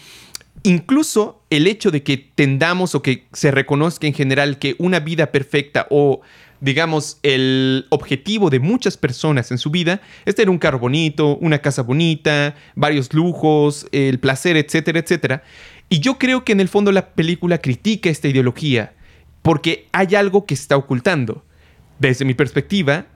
incluso 0.63 1.41
el 1.49 1.67
hecho 1.67 1.89
de 1.89 2.03
que 2.03 2.17
tendamos 2.17 2.95
o 2.95 3.01
que 3.01 3.25
se 3.33 3.49
reconozca 3.49 4.05
en 4.05 4.13
general 4.13 4.59
que 4.59 4.75
una 4.77 4.99
vida 4.99 5.31
perfecta 5.31 5.87
o 5.89 6.21
digamos 6.61 7.19
el 7.23 7.85
objetivo 7.89 8.49
de 8.49 8.59
muchas 8.59 8.97
personas 8.97 9.51
en 9.51 9.57
su 9.57 9.69
vida 9.69 10.01
es 10.25 10.35
tener 10.35 10.49
un 10.49 10.57
carro 10.57 10.79
bonito, 10.79 11.37
una 11.37 11.59
casa 11.59 11.81
bonita, 11.81 12.55
varios 12.75 13.13
lujos, 13.13 13.87
el 13.91 14.19
placer, 14.19 14.57
etcétera, 14.57 14.99
etcétera. 14.99 15.43
Y 15.89 15.99
yo 15.99 16.17
creo 16.17 16.43
que 16.43 16.51
en 16.51 16.59
el 16.59 16.67
fondo 16.67 16.91
la 16.91 17.09
película 17.09 17.59
critica 17.59 18.09
esta 18.09 18.27
ideología 18.27 18.93
porque 19.41 19.87
hay 19.91 20.15
algo 20.15 20.45
que 20.45 20.53
está 20.53 20.77
ocultando. 20.77 21.45
Desde 21.97 22.25
mi 22.25 22.33
perspectiva, 22.33 23.07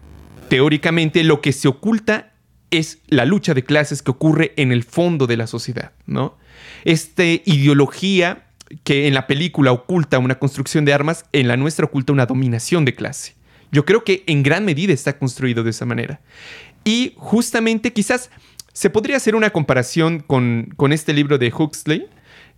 teóricamente 0.50 1.24
lo 1.24 1.42
que 1.42 1.54
se 1.54 1.68
oculta 1.68 2.34
es 2.72 3.00
la 3.08 3.26
lucha 3.26 3.54
de 3.54 3.64
clases 3.64 4.02
que 4.02 4.12
ocurre 4.12 4.54
en 4.58 4.72
el 4.72 4.84
fondo 4.84 5.28
de 5.28 5.38
la 5.38 5.48
sociedad, 5.48 5.92
¿no? 6.06 6.38
Esta 6.86 7.24
ideología 7.24 8.48
que 8.84 9.08
en 9.08 9.14
la 9.14 9.28
película 9.28 9.72
oculta 9.72 10.20
una 10.20 10.40
construcción 10.40 10.86
de 10.86 10.94
armas, 10.94 11.26
en 11.32 11.48
la 11.48 11.58
nuestra 11.58 11.86
oculta 11.86 12.14
una 12.14 12.26
dominación 12.26 12.86
de 12.86 12.96
clase. 12.96 13.36
Yo 13.72 13.86
creo 13.86 14.04
que 14.04 14.24
en 14.28 14.44
gran 14.44 14.66
medida 14.66 14.94
está 14.94 15.18
construido 15.18 15.64
de 15.64 15.72
esa 15.72 15.86
manera. 15.86 16.22
Y 16.84 17.14
justamente 17.18 17.94
quizás 17.94 18.30
se 18.74 18.90
podría 18.90 19.18
hacer 19.18 19.36
una 19.36 19.52
comparación 19.52 20.20
con, 20.20 20.74
con 20.76 20.94
este 20.94 21.14
libro 21.14 21.38
de 21.38 21.52
Huxley, 21.52 22.08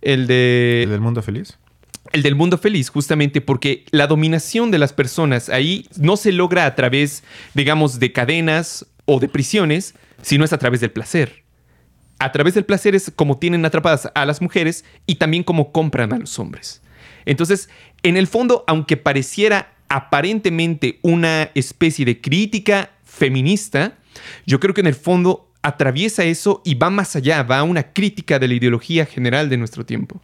el 0.02 0.26
de... 0.26 0.82
¿El 0.84 0.90
del 0.90 1.00
mundo 1.00 1.22
feliz? 1.22 1.58
El 2.12 2.22
del 2.22 2.34
mundo 2.34 2.58
feliz, 2.58 2.88
justamente 2.90 3.40
porque 3.40 3.84
la 3.90 4.06
dominación 4.06 4.70
de 4.70 4.78
las 4.78 4.92
personas 4.92 5.48
ahí 5.48 5.88
no 5.98 6.16
se 6.16 6.32
logra 6.32 6.66
a 6.66 6.74
través, 6.74 7.24
digamos, 7.54 7.98
de 7.98 8.12
cadenas 8.12 8.86
o 9.06 9.18
de 9.18 9.28
prisiones, 9.28 9.94
sino 10.22 10.44
es 10.44 10.52
a 10.52 10.58
través 10.58 10.80
del 10.80 10.90
placer. 10.90 11.45
A 12.18 12.32
través 12.32 12.54
del 12.54 12.64
placer 12.64 12.94
es 12.94 13.12
como 13.14 13.38
tienen 13.38 13.64
atrapadas 13.64 14.10
a 14.14 14.24
las 14.24 14.40
mujeres 14.40 14.84
y 15.06 15.16
también 15.16 15.42
como 15.42 15.72
compran 15.72 16.12
a 16.12 16.18
los 16.18 16.38
hombres. 16.38 16.80
Entonces, 17.26 17.68
en 18.02 18.16
el 18.16 18.26
fondo, 18.26 18.64
aunque 18.66 18.96
pareciera 18.96 19.74
aparentemente 19.88 20.98
una 21.02 21.50
especie 21.54 22.04
de 22.04 22.20
crítica 22.20 22.90
feminista, 23.04 23.98
yo 24.46 24.60
creo 24.60 24.74
que 24.74 24.80
en 24.80 24.86
el 24.86 24.94
fondo 24.94 25.50
atraviesa 25.62 26.24
eso 26.24 26.62
y 26.64 26.74
va 26.74 26.90
más 26.90 27.16
allá, 27.16 27.42
va 27.42 27.58
a 27.58 27.64
una 27.64 27.92
crítica 27.92 28.38
de 28.38 28.48
la 28.48 28.54
ideología 28.54 29.04
general 29.04 29.48
de 29.48 29.56
nuestro 29.56 29.84
tiempo. 29.84 30.20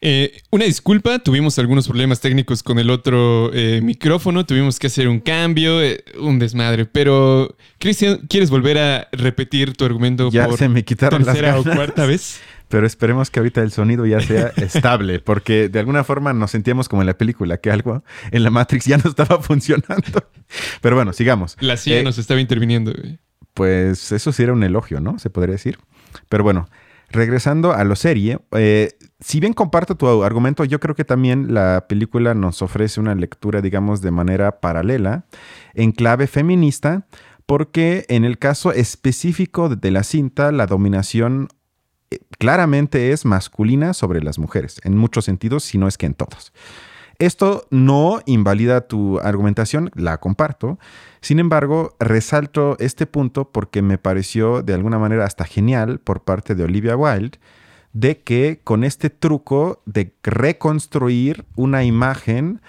Eh, 0.00 0.42
una 0.50 0.64
disculpa, 0.64 1.18
tuvimos 1.18 1.58
algunos 1.58 1.86
problemas 1.86 2.20
técnicos 2.20 2.62
con 2.62 2.78
el 2.78 2.90
otro 2.90 3.50
eh, 3.52 3.80
micrófono, 3.82 4.46
tuvimos 4.46 4.78
que 4.78 4.88
hacer 4.88 5.08
un 5.08 5.20
cambio, 5.20 5.82
eh, 5.82 6.04
un 6.18 6.38
desmadre. 6.38 6.86
Pero, 6.86 7.56
Cristian, 7.78 8.18
¿quieres 8.28 8.50
volver 8.50 8.78
a 8.78 9.08
repetir 9.12 9.76
tu 9.76 9.84
argumento 9.84 10.30
Ya 10.30 10.46
por 10.46 10.58
se 10.58 10.68
me 10.68 10.84
quitaron 10.84 11.24
las 11.24 11.34
tercera 11.34 11.58
o 11.58 11.62
ganas. 11.62 11.76
cuarta 11.76 12.06
vez? 12.06 12.40
Pero 12.68 12.86
esperemos 12.86 13.30
que 13.30 13.40
ahorita 13.40 13.62
el 13.62 13.70
sonido 13.70 14.06
ya 14.06 14.20
sea 14.20 14.48
estable, 14.56 15.20
porque 15.20 15.68
de 15.68 15.78
alguna 15.78 16.02
forma 16.02 16.32
nos 16.32 16.50
sentíamos 16.50 16.88
como 16.88 17.02
en 17.02 17.06
la 17.06 17.16
película, 17.16 17.58
que 17.58 17.70
algo 17.70 18.02
en 18.30 18.42
la 18.42 18.50
Matrix 18.50 18.86
ya 18.86 18.98
no 18.98 19.10
estaba 19.10 19.38
funcionando. 19.42 20.28
Pero 20.80 20.96
bueno, 20.96 21.12
sigamos. 21.12 21.56
La 21.60 21.76
CIA 21.76 22.02
nos 22.02 22.18
estaba 22.18 22.40
interviniendo. 22.40 22.92
Pues 23.52 24.10
eso 24.10 24.32
sí 24.32 24.42
era 24.42 24.52
un 24.52 24.64
elogio, 24.64 25.00
¿no? 25.00 25.18
Se 25.18 25.30
podría 25.30 25.52
decir. 25.52 25.78
Pero 26.28 26.42
bueno, 26.42 26.68
regresando 27.10 27.72
a 27.72 27.84
lo 27.84 27.96
serie, 27.96 28.38
eh, 28.52 28.92
si 29.20 29.40
bien 29.40 29.52
comparto 29.52 29.96
tu 29.96 30.22
argumento, 30.22 30.64
yo 30.64 30.80
creo 30.80 30.94
que 30.94 31.04
también 31.04 31.54
la 31.54 31.86
película 31.88 32.34
nos 32.34 32.62
ofrece 32.62 33.00
una 33.00 33.14
lectura, 33.14 33.60
digamos, 33.60 34.00
de 34.00 34.10
manera 34.10 34.60
paralela, 34.60 35.26
en 35.74 35.92
clave 35.92 36.26
feminista, 36.26 37.06
porque 37.46 38.04
en 38.08 38.24
el 38.24 38.38
caso 38.38 38.72
específico 38.72 39.68
de 39.68 39.90
la 39.90 40.02
cinta, 40.02 40.52
la 40.52 40.66
dominación 40.66 41.48
eh, 42.10 42.18
claramente 42.38 43.12
es 43.12 43.24
masculina 43.24 43.94
sobre 43.94 44.22
las 44.22 44.38
mujeres, 44.38 44.80
en 44.84 44.96
muchos 44.96 45.24
sentidos, 45.24 45.64
si 45.64 45.78
no 45.78 45.88
es 45.88 45.98
que 45.98 46.06
en 46.06 46.14
todos. 46.14 46.52
Esto 47.18 47.66
no 47.70 48.20
invalida 48.26 48.88
tu 48.88 49.18
argumentación, 49.20 49.90
la 49.94 50.18
comparto. 50.18 50.78
Sin 51.20 51.38
embargo, 51.38 51.94
resalto 52.00 52.76
este 52.80 53.06
punto 53.06 53.50
porque 53.52 53.82
me 53.82 53.98
pareció 53.98 54.62
de 54.62 54.74
alguna 54.74 54.98
manera 54.98 55.24
hasta 55.24 55.44
genial 55.44 56.00
por 56.00 56.24
parte 56.24 56.54
de 56.54 56.64
Olivia 56.64 56.96
Wilde 56.96 57.38
de 57.92 58.20
que 58.20 58.60
con 58.64 58.84
este 58.84 59.08
truco 59.08 59.80
de 59.86 60.12
reconstruir 60.22 61.46
una 61.54 61.84
imagen 61.84 62.60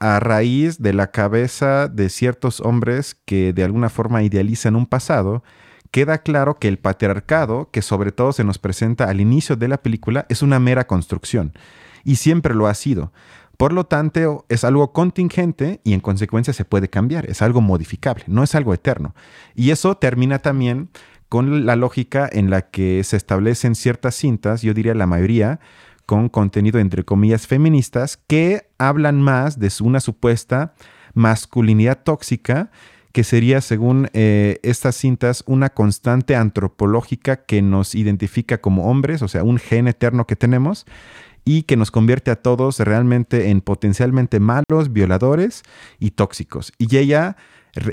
a 0.00 0.18
raíz 0.20 0.82
de 0.82 0.94
la 0.94 1.10
cabeza 1.10 1.86
de 1.86 2.08
ciertos 2.08 2.60
hombres 2.60 3.14
que 3.26 3.52
de 3.52 3.62
alguna 3.62 3.90
forma 3.90 4.22
idealizan 4.22 4.74
un 4.74 4.86
pasado, 4.86 5.44
queda 5.90 6.18
claro 6.18 6.58
que 6.58 6.68
el 6.68 6.78
patriarcado, 6.78 7.70
que 7.70 7.82
sobre 7.82 8.10
todo 8.10 8.32
se 8.32 8.42
nos 8.42 8.58
presenta 8.58 9.04
al 9.04 9.20
inicio 9.20 9.54
de 9.54 9.68
la 9.68 9.82
película, 9.82 10.26
es 10.28 10.42
una 10.42 10.58
mera 10.58 10.86
construcción 10.86 11.52
y 12.02 12.16
siempre 12.16 12.54
lo 12.54 12.66
ha 12.66 12.74
sido. 12.74 13.12
Por 13.56 13.72
lo 13.72 13.84
tanto, 13.84 14.44
es 14.48 14.64
algo 14.64 14.92
contingente 14.92 15.80
y 15.84 15.92
en 15.92 16.00
consecuencia 16.00 16.52
se 16.52 16.64
puede 16.64 16.88
cambiar, 16.88 17.28
es 17.30 17.42
algo 17.42 17.60
modificable, 17.60 18.24
no 18.26 18.42
es 18.42 18.54
algo 18.54 18.74
eterno. 18.74 19.14
Y 19.54 19.70
eso 19.70 19.96
termina 19.96 20.40
también 20.40 20.90
con 21.28 21.66
la 21.66 21.76
lógica 21.76 22.28
en 22.30 22.50
la 22.50 22.62
que 22.70 23.02
se 23.04 23.16
establecen 23.16 23.74
ciertas 23.74 24.14
cintas, 24.14 24.62
yo 24.62 24.74
diría 24.74 24.94
la 24.94 25.06
mayoría, 25.06 25.60
con 26.06 26.28
contenido 26.28 26.78
entre 26.78 27.04
comillas 27.04 27.46
feministas, 27.46 28.18
que 28.26 28.68
hablan 28.78 29.22
más 29.22 29.58
de 29.58 29.72
una 29.82 30.00
supuesta 30.00 30.74
masculinidad 31.14 32.02
tóxica, 32.02 32.70
que 33.12 33.22
sería, 33.22 33.60
según 33.60 34.08
eh, 34.12 34.58
estas 34.64 34.96
cintas, 34.96 35.44
una 35.46 35.70
constante 35.70 36.34
antropológica 36.34 37.44
que 37.44 37.62
nos 37.62 37.94
identifica 37.94 38.58
como 38.58 38.90
hombres, 38.90 39.22
o 39.22 39.28
sea, 39.28 39.44
un 39.44 39.58
gen 39.58 39.86
eterno 39.86 40.26
que 40.26 40.34
tenemos, 40.34 40.84
y 41.44 41.64
que 41.64 41.76
nos 41.76 41.90
convierte 41.90 42.30
a 42.30 42.36
todos 42.36 42.78
realmente 42.80 43.50
en 43.50 43.60
potencialmente 43.60 44.40
malos, 44.40 44.92
violadores 44.92 45.62
y 45.98 46.12
tóxicos. 46.12 46.72
Y 46.78 46.96
ella 46.96 47.36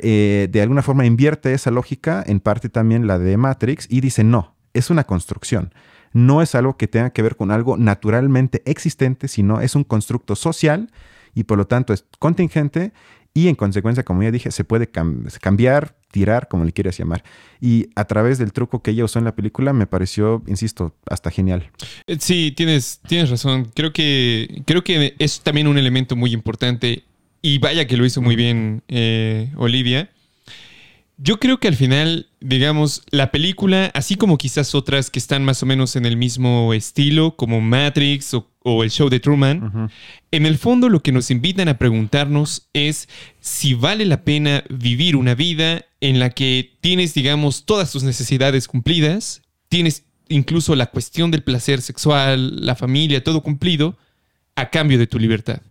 eh, 0.04 0.48
de 0.52 0.62
alguna 0.62 0.84
forma 0.84 1.06
invierte 1.06 1.54
esa 1.54 1.72
lógica, 1.72 2.24
en 2.26 2.40
parte 2.40 2.70
también 2.70 3.08
la 3.08 3.18
de 3.18 3.38
Matrix, 3.38 3.88
y 3.90 4.02
dice, 4.02 4.24
no, 4.24 4.56
es 4.74 4.90
una 4.90 5.06
construcción. 5.06 5.74
No 6.14 6.42
es 6.42 6.56
algo 6.56 6.78
que 6.78 6.88
tenga 6.88 7.12
que 7.12 7.22
ver 7.22 7.36
con 7.36 7.52
algo 7.52 7.78
naturalmente 7.78 8.62
existente, 8.66 9.28
sino 9.28 9.62
es 9.62 9.76
un 9.76 9.84
constructo 9.84 10.36
social 10.36 10.92
y 11.34 11.46
por 11.46 11.58
lo 11.58 11.66
tanto 11.66 11.94
es 11.94 12.06
contingente 12.20 12.92
y 13.34 13.48
en 13.48 13.56
consecuencia, 13.56 14.04
como 14.04 14.24
ya 14.24 14.32
dije, 14.32 14.52
se 14.52 14.64
puede 14.64 14.92
cam- 14.92 15.24
cambiar, 15.40 15.96
tirar, 16.12 16.48
como 16.50 16.66
le 16.66 16.74
quieras 16.74 16.98
llamar. 16.98 17.24
Y 17.62 17.88
a 17.96 18.06
través 18.06 18.38
del 18.38 18.52
truco 18.52 18.82
que 18.82 18.92
ella 18.92 19.06
usó 19.06 19.20
en 19.20 19.26
la 19.26 19.36
película 19.36 19.72
me 19.72 19.88
pareció, 19.88 20.44
insisto, 20.48 20.96
hasta 21.10 21.32
genial. 21.32 21.70
Eh, 22.08 22.18
Sí, 22.20 22.52
tienes, 22.56 23.00
tienes 23.08 23.30
razón. 23.30 23.72
Creo 23.74 23.94
que, 23.94 24.64
creo 24.66 24.84
que 24.84 25.16
es 25.20 25.42
también 25.42 25.68
un 25.68 25.78
elemento 25.78 26.16
muy 26.16 26.34
importante. 26.34 27.04
Y 27.42 27.58
vaya 27.60 27.88
que 27.88 27.98
lo 27.98 28.06
hizo 28.06 28.22
muy 28.22 28.36
bien 28.36 28.84
eh, 28.88 29.52
Olivia. 29.56 30.10
Yo 31.24 31.40
creo 31.40 31.60
que 31.60 31.68
al 31.68 31.76
final, 31.76 32.30
digamos, 32.40 33.04
la 33.12 33.30
película, 33.30 33.92
así 33.94 34.16
como 34.16 34.40
quizás 34.40 34.74
otras 34.74 35.12
que 35.12 35.20
están 35.20 35.46
más 35.46 35.62
o 35.62 35.68
menos 35.68 35.96
en 35.96 36.08
el 36.08 36.18
mismo 36.18 36.74
estilo, 36.74 37.36
como 37.36 37.62
Matrix 37.62 38.34
o, 38.34 38.50
o 38.64 38.84
el 38.84 38.90
show 38.90 39.08
de 39.08 39.20
Truman, 39.20 39.92
en 40.32 40.46
el 40.48 40.58
fondo 40.58 40.90
lo 40.90 41.04
que 41.04 41.12
nos 41.12 41.30
invitan 41.30 41.68
a 41.68 41.78
preguntarnos 41.78 42.70
es 42.74 43.08
si 43.40 43.76
vale 43.76 44.06
la 44.06 44.24
pena 44.24 44.64
vivir 44.70 45.16
una 45.16 45.36
vida 45.36 45.86
en 46.00 46.20
la 46.20 46.32
que 46.32 46.74
tienes, 46.82 47.14
digamos, 47.14 47.66
todas 47.66 47.92
tus 47.92 48.02
necesidades 48.02 48.68
cumplidas, 48.68 49.44
tienes 49.70 50.06
incluso 50.28 50.76
la 50.76 50.88
cuestión 50.88 51.30
del 51.30 51.44
placer 51.44 51.84
sexual, 51.84 52.66
la 52.66 52.76
familia, 52.76 53.24
todo 53.24 53.44
cumplido, 53.44 53.96
a 54.56 54.72
cambio 54.72 54.98
de 54.98 55.06
tu 55.06 55.20
libertad. 55.20 55.62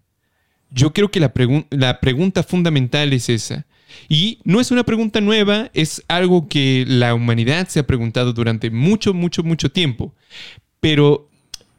Yo 0.71 0.93
creo 0.93 1.11
que 1.11 1.19
la, 1.19 1.33
la 1.71 1.99
pregunta 1.99 2.45
fundamental 2.45 3.13
es 3.13 3.29
esa. 3.29 3.67
Y 4.09 4.39
no 4.45 4.61
es 4.61 4.71
una 4.71 4.85
pregunta 4.85 5.21
nueva, 5.21 5.71
es 5.75 6.03
algo 6.09 6.49
que 6.49 6.85
la 6.87 7.15
humanidad 7.15 7.69
se 7.69 7.81
ha 7.81 7.87
preguntado 7.87 8.33
durante 8.33 8.71
mucho, 8.71 9.15
mucho, 9.15 9.43
mucho 9.43 9.71
tiempo. 9.71 10.15
Pero 10.81 11.29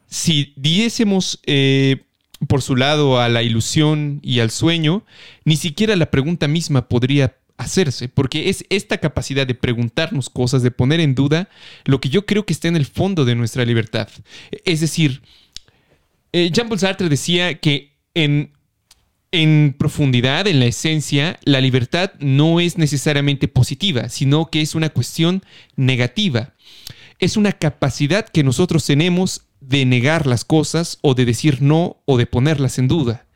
si 0.08 0.52
diésemos 0.56 1.40
eh, 1.46 2.02
por 2.46 2.62
su 2.62 2.76
lado 2.76 3.20
a 3.20 3.28
la 3.28 3.42
ilusión 3.42 4.20
y 4.22 4.40
al 4.40 4.50
sueño, 4.50 5.04
ni 5.44 5.56
siquiera 5.56 5.96
la 5.96 6.10
pregunta 6.10 6.48
misma 6.48 6.88
podría 6.88 7.36
hacerse, 7.56 8.08
porque 8.08 8.48
es 8.48 8.64
esta 8.70 8.98
capacidad 8.98 9.46
de 9.46 9.54
preguntarnos 9.54 10.30
cosas, 10.30 10.62
de 10.62 10.70
poner 10.70 11.00
en 11.00 11.14
duda 11.14 11.48
lo 11.84 12.00
que 12.00 12.08
yo 12.08 12.26
creo 12.26 12.44
que 12.44 12.52
está 12.52 12.68
en 12.68 12.76
el 12.76 12.86
fondo 12.86 13.24
de 13.24 13.34
nuestra 13.34 13.64
libertad. 13.64 14.08
Es 14.64 14.80
decir, 14.80 15.22
eh, 16.32 16.50
Jean-Paul 16.52 16.80
Sartre 16.80 17.08
decía 17.08 17.54
que 17.58 17.92
en, 18.14 18.52
en 19.32 19.74
profundidad, 19.78 20.46
en 20.46 20.60
la 20.60 20.66
esencia, 20.66 21.40
la 21.44 21.60
libertad 21.60 22.12
no 22.20 22.60
es 22.60 22.76
necesariamente 22.76 23.48
positiva, 23.48 24.10
sino 24.10 24.50
que 24.50 24.60
es 24.60 24.74
una 24.74 24.90
cuestión 24.90 25.42
negativa. 25.74 26.54
Es 27.18 27.38
una 27.38 27.52
capacidad 27.52 28.28
que 28.28 28.44
nosotros 28.44 28.84
tenemos 28.84 29.46
de 29.60 29.86
negar 29.86 30.26
las 30.26 30.44
cosas 30.44 30.98
o 31.00 31.14
de 31.14 31.24
decir 31.24 31.62
no 31.62 32.02
o 32.04 32.18
de 32.18 32.26
ponerlas 32.26 32.78
en 32.78 32.88
duda. 32.88 33.26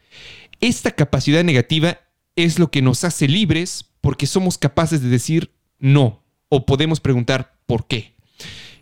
Esta 0.60 0.90
capacidad 0.90 1.42
negativa 1.44 2.00
es 2.36 2.58
lo 2.58 2.70
que 2.70 2.82
nos 2.82 3.04
hace 3.04 3.26
libres 3.26 3.86
porque 4.02 4.26
somos 4.26 4.58
capaces 4.58 5.02
de 5.02 5.08
decir 5.08 5.52
no 5.78 6.22
o 6.48 6.66
podemos 6.66 7.00
preguntar 7.00 7.58
por 7.66 7.86
qué. 7.86 8.14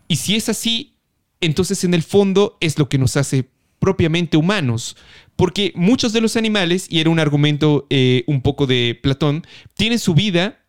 Y 0.09 0.17
si 0.17 0.35
es 0.35 0.49
así, 0.49 0.97
entonces 1.41 1.85
en 1.85 1.95
el 1.95 2.03
fondo 2.03 2.57
es 2.61 2.79
lo 2.79 2.89
que 2.89 2.99
nos 2.99 3.17
hace 3.17 3.51
propiamente 3.85 4.39
humanos, 4.39 4.97
porque 5.37 5.71
muchos 5.75 6.15
de 6.15 6.23
los 6.23 6.39
animales, 6.39 6.87
y 6.89 7.01
era 7.01 7.11
un 7.11 7.21
argumento 7.21 7.87
eh, 7.91 8.25
un 8.27 8.41
poco 8.41 8.67
de 8.67 8.99
Platón, 9.03 9.47
tienen 9.75 9.99
su 9.99 10.15
vida, 10.15 10.65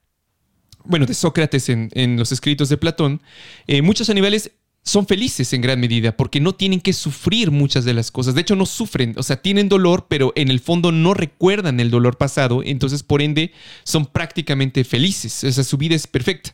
bueno, 0.83 1.05
de 1.05 1.13
Sócrates 1.13 1.69
en, 1.69 2.17
los 2.17 2.33
escritos 2.33 2.67
de 2.67 2.75
Platón, 2.75 3.21
eh, 3.67 3.81
muchos 3.81 4.09
animales 4.09 4.51
son 4.83 5.07
felices 5.07 5.53
en 5.53 5.61
gran 5.61 5.79
medida 5.79 6.17
porque 6.17 6.41
no 6.41 6.55
tienen 6.55 6.81
que 6.81 6.91
sufrir 6.91 7.51
muchas 7.51 7.85
de 7.85 7.93
las 7.93 8.11
cosas. 8.11 8.35
De 8.35 8.41
hecho, 8.41 8.57
no 8.57 8.65
sufren, 8.65 9.13
o 9.15 9.23
sea, 9.23 9.37
tienen 9.41 9.69
dolor, 9.69 10.07
pero 10.09 10.33
en 10.35 10.49
el 10.49 10.59
fondo 10.59 10.91
no 10.91 11.13
recuerdan 11.13 11.79
el 11.79 11.91
dolor 11.91 12.17
pasado, 12.17 12.63
entonces 12.65 13.01
por 13.01 13.21
ende 13.21 13.53
son 13.85 14.07
prácticamente 14.07 14.83
felices, 14.83 15.41
o 15.45 15.51
sea, 15.53 15.63
su 15.63 15.77
vida 15.77 15.95
es 15.95 16.05
perfecta. 16.05 16.53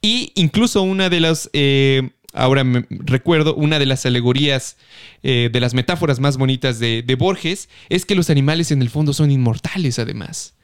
Y 0.00 0.32
incluso 0.36 0.80
una 0.80 1.10
de 1.10 1.20
las... 1.20 1.50
eh, 1.52 2.12
ahora 2.38 2.64
me 2.64 2.86
recuerdo, 2.88 3.54
una 3.54 3.78
de 3.78 3.86
las 3.86 4.06
alegorías, 4.06 4.76
eh, 5.22 5.50
de 5.52 5.60
las 5.60 5.74
metáforas 5.74 6.20
más 6.20 6.36
bonitas 6.36 6.78
de, 6.78 7.02
de 7.02 7.14
Borges, 7.14 7.68
es 7.88 8.06
que 8.06 8.14
los 8.14 8.30
animales 8.30 8.70
en 8.70 8.82
el 8.82 8.90
fondo 8.90 9.12
son 9.12 9.30
inmortales 9.30 9.98
además. 9.98 10.54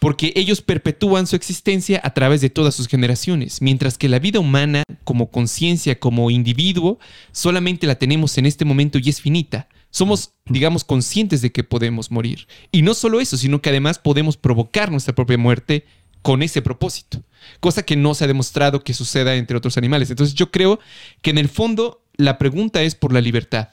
Porque 0.00 0.32
ellos 0.34 0.62
perpetúan 0.62 1.26
su 1.26 1.36
existencia 1.36 2.00
a 2.02 2.14
través 2.14 2.40
de 2.40 2.48
todas 2.48 2.74
sus 2.74 2.88
generaciones, 2.88 3.60
mientras 3.60 3.98
que 3.98 4.08
la 4.08 4.18
vida 4.18 4.40
humana, 4.40 4.82
como 5.04 5.30
conciencia, 5.30 6.00
como 6.00 6.30
individuo, 6.30 6.98
solamente 7.32 7.86
la 7.86 7.96
tenemos 7.96 8.38
en 8.38 8.46
este 8.46 8.64
momento 8.64 8.98
y 8.98 9.10
es 9.10 9.20
finita. 9.20 9.68
Somos, 9.90 10.32
digamos, 10.46 10.84
conscientes 10.84 11.42
de 11.42 11.52
que 11.52 11.64
podemos 11.64 12.10
morir. 12.10 12.46
Y 12.72 12.80
no 12.80 12.94
solo 12.94 13.20
eso, 13.20 13.36
sino 13.36 13.60
que 13.60 13.68
además 13.68 13.98
podemos 13.98 14.38
provocar 14.38 14.90
nuestra 14.90 15.14
propia 15.14 15.36
muerte 15.36 15.84
con 16.22 16.42
ese 16.42 16.62
propósito. 16.62 17.22
Cosa 17.60 17.82
que 17.82 17.96
no 17.96 18.14
se 18.14 18.24
ha 18.24 18.28
demostrado 18.28 18.84
que 18.84 18.94
suceda 18.94 19.34
entre 19.36 19.56
otros 19.56 19.76
animales. 19.76 20.10
Entonces 20.10 20.34
yo 20.34 20.50
creo 20.50 20.78
que 21.22 21.30
en 21.30 21.38
el 21.38 21.48
fondo 21.48 22.04
la 22.16 22.38
pregunta 22.38 22.82
es 22.82 22.94
por 22.94 23.12
la 23.12 23.20
libertad. 23.20 23.70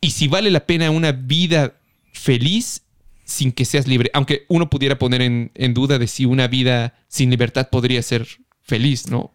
Y 0.00 0.10
si 0.10 0.28
vale 0.28 0.50
la 0.50 0.66
pena 0.66 0.90
una 0.90 1.12
vida 1.12 1.76
feliz 2.12 2.82
sin 3.26 3.52
que 3.52 3.64
seas 3.64 3.86
libre. 3.86 4.10
Aunque 4.14 4.46
uno 4.48 4.70
pudiera 4.70 4.98
poner 4.98 5.20
en, 5.20 5.74
duda 5.74 5.98
de 5.98 6.06
si 6.06 6.24
una 6.24 6.46
vida 6.46 6.94
sin 7.08 7.28
libertad 7.28 7.68
podría 7.70 8.00
ser 8.02 8.26
feliz, 8.62 9.10
¿no? 9.10 9.32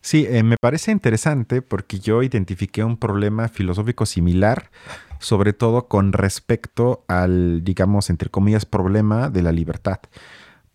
Sí, 0.00 0.26
eh, 0.28 0.42
me 0.42 0.56
parece 0.60 0.90
interesante 0.90 1.62
porque 1.62 1.98
yo 1.98 2.22
identifiqué 2.22 2.84
un 2.84 2.98
problema 2.98 3.48
filosófico 3.48 4.04
similar, 4.04 4.70
sobre 5.18 5.54
todo 5.54 5.88
con 5.88 6.12
respecto 6.12 7.04
al, 7.08 7.64
digamos, 7.64 8.10
entre 8.10 8.28
comillas, 8.28 8.66
problema 8.66 9.30
de 9.30 9.42
la 9.42 9.52
libertad. 9.52 10.00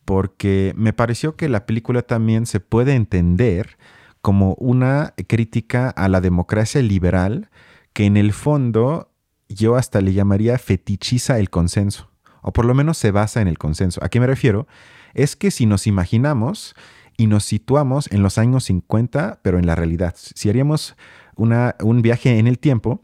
Porque 0.09 0.73
me 0.75 0.91
pareció 0.91 1.35
que 1.35 1.47
la 1.49 1.67
película 1.67 2.01
también 2.01 2.47
se 2.47 2.59
puede 2.59 2.95
entender 2.95 3.77
como 4.21 4.55
una 4.55 5.13
crítica 5.27 5.91
a 5.91 6.07
la 6.07 6.19
democracia 6.19 6.81
liberal 6.81 7.51
que 7.93 8.07
en 8.07 8.17
el 8.17 8.33
fondo 8.33 9.11
yo 9.49 9.75
hasta 9.75 10.01
le 10.01 10.13
llamaría 10.13 10.57
fetichiza 10.57 11.37
el 11.37 11.51
consenso, 11.51 12.09
o 12.41 12.51
por 12.51 12.65
lo 12.65 12.73
menos 12.73 12.97
se 12.97 13.11
basa 13.11 13.39
en 13.39 13.47
el 13.47 13.59
consenso. 13.59 14.03
¿A 14.03 14.09
qué 14.09 14.19
me 14.19 14.25
refiero? 14.25 14.65
Es 15.13 15.35
que 15.35 15.51
si 15.51 15.67
nos 15.67 15.85
imaginamos 15.85 16.73
y 17.15 17.27
nos 17.27 17.43
situamos 17.43 18.11
en 18.11 18.23
los 18.23 18.39
años 18.39 18.63
50, 18.63 19.41
pero 19.43 19.59
en 19.59 19.67
la 19.67 19.75
realidad, 19.75 20.15
si 20.17 20.49
haríamos 20.49 20.95
un 21.35 22.01
viaje 22.01 22.39
en 22.39 22.47
el 22.47 22.57
tiempo, 22.57 22.99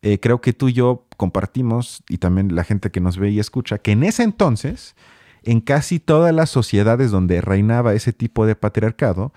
eh, 0.00 0.18
creo 0.18 0.40
que 0.40 0.54
tú 0.54 0.70
y 0.70 0.72
yo 0.72 1.04
compartimos, 1.18 2.02
y 2.08 2.16
también 2.16 2.54
la 2.54 2.64
gente 2.64 2.90
que 2.90 3.02
nos 3.02 3.18
ve 3.18 3.28
y 3.28 3.38
escucha, 3.38 3.76
que 3.76 3.92
en 3.92 4.02
ese 4.02 4.22
entonces, 4.22 4.96
en 5.48 5.62
casi 5.62 5.98
todas 5.98 6.34
las 6.34 6.50
sociedades 6.50 7.10
donde 7.10 7.40
reinaba 7.40 7.94
ese 7.94 8.12
tipo 8.12 8.44
de 8.44 8.54
patriarcado, 8.54 9.32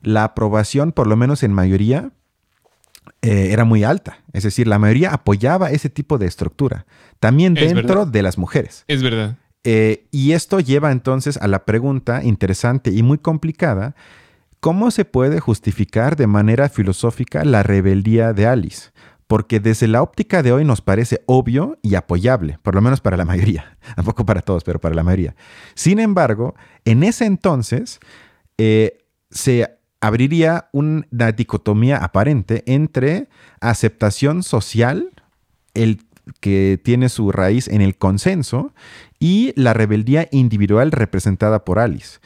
la 0.00 0.22
aprobación, 0.22 0.92
por 0.92 1.08
lo 1.08 1.16
menos 1.16 1.42
en 1.42 1.52
mayoría, 1.52 2.12
eh, 3.20 3.48
era 3.50 3.64
muy 3.64 3.82
alta. 3.82 4.18
Es 4.32 4.44
decir, 4.44 4.68
la 4.68 4.78
mayoría 4.78 5.12
apoyaba 5.12 5.72
ese 5.72 5.90
tipo 5.90 6.18
de 6.18 6.26
estructura, 6.26 6.86
también 7.18 7.54
dentro 7.54 8.06
de 8.06 8.22
las 8.22 8.38
mujeres. 8.38 8.84
Es 8.86 9.02
verdad. 9.02 9.38
Eh, 9.64 10.06
y 10.12 10.32
esto 10.32 10.60
lleva 10.60 10.92
entonces 10.92 11.36
a 11.38 11.48
la 11.48 11.64
pregunta 11.64 12.22
interesante 12.22 12.92
y 12.92 13.02
muy 13.02 13.18
complicada, 13.18 13.96
¿cómo 14.60 14.92
se 14.92 15.04
puede 15.04 15.40
justificar 15.40 16.14
de 16.14 16.28
manera 16.28 16.68
filosófica 16.68 17.44
la 17.44 17.64
rebeldía 17.64 18.32
de 18.32 18.46
Alice? 18.46 18.90
Porque 19.26 19.58
desde 19.60 19.88
la 19.88 20.02
óptica 20.02 20.42
de 20.42 20.52
hoy 20.52 20.64
nos 20.64 20.80
parece 20.80 21.22
obvio 21.26 21.78
y 21.82 21.96
apoyable, 21.96 22.58
por 22.62 22.74
lo 22.74 22.80
menos 22.80 23.00
para 23.00 23.16
la 23.16 23.24
mayoría, 23.24 23.76
tampoco 23.96 24.24
para 24.24 24.42
todos, 24.42 24.64
pero 24.64 24.80
para 24.80 24.94
la 24.94 25.02
mayoría. 25.02 25.34
Sin 25.74 25.98
embargo, 25.98 26.54
en 26.84 27.02
ese 27.02 27.26
entonces 27.26 27.98
eh, 28.58 28.98
se 29.30 29.78
abriría 30.00 30.68
una 30.72 31.32
dicotomía 31.32 31.98
aparente 31.98 32.62
entre 32.66 33.28
aceptación 33.60 34.42
social, 34.42 35.10
el 35.74 36.04
que 36.40 36.80
tiene 36.82 37.08
su 37.08 37.32
raíz 37.32 37.68
en 37.68 37.80
el 37.80 37.96
consenso, 37.96 38.72
y 39.18 39.52
la 39.56 39.72
rebeldía 39.74 40.28
individual 40.30 40.92
representada 40.92 41.64
por 41.64 41.78
Alice. 41.78 42.18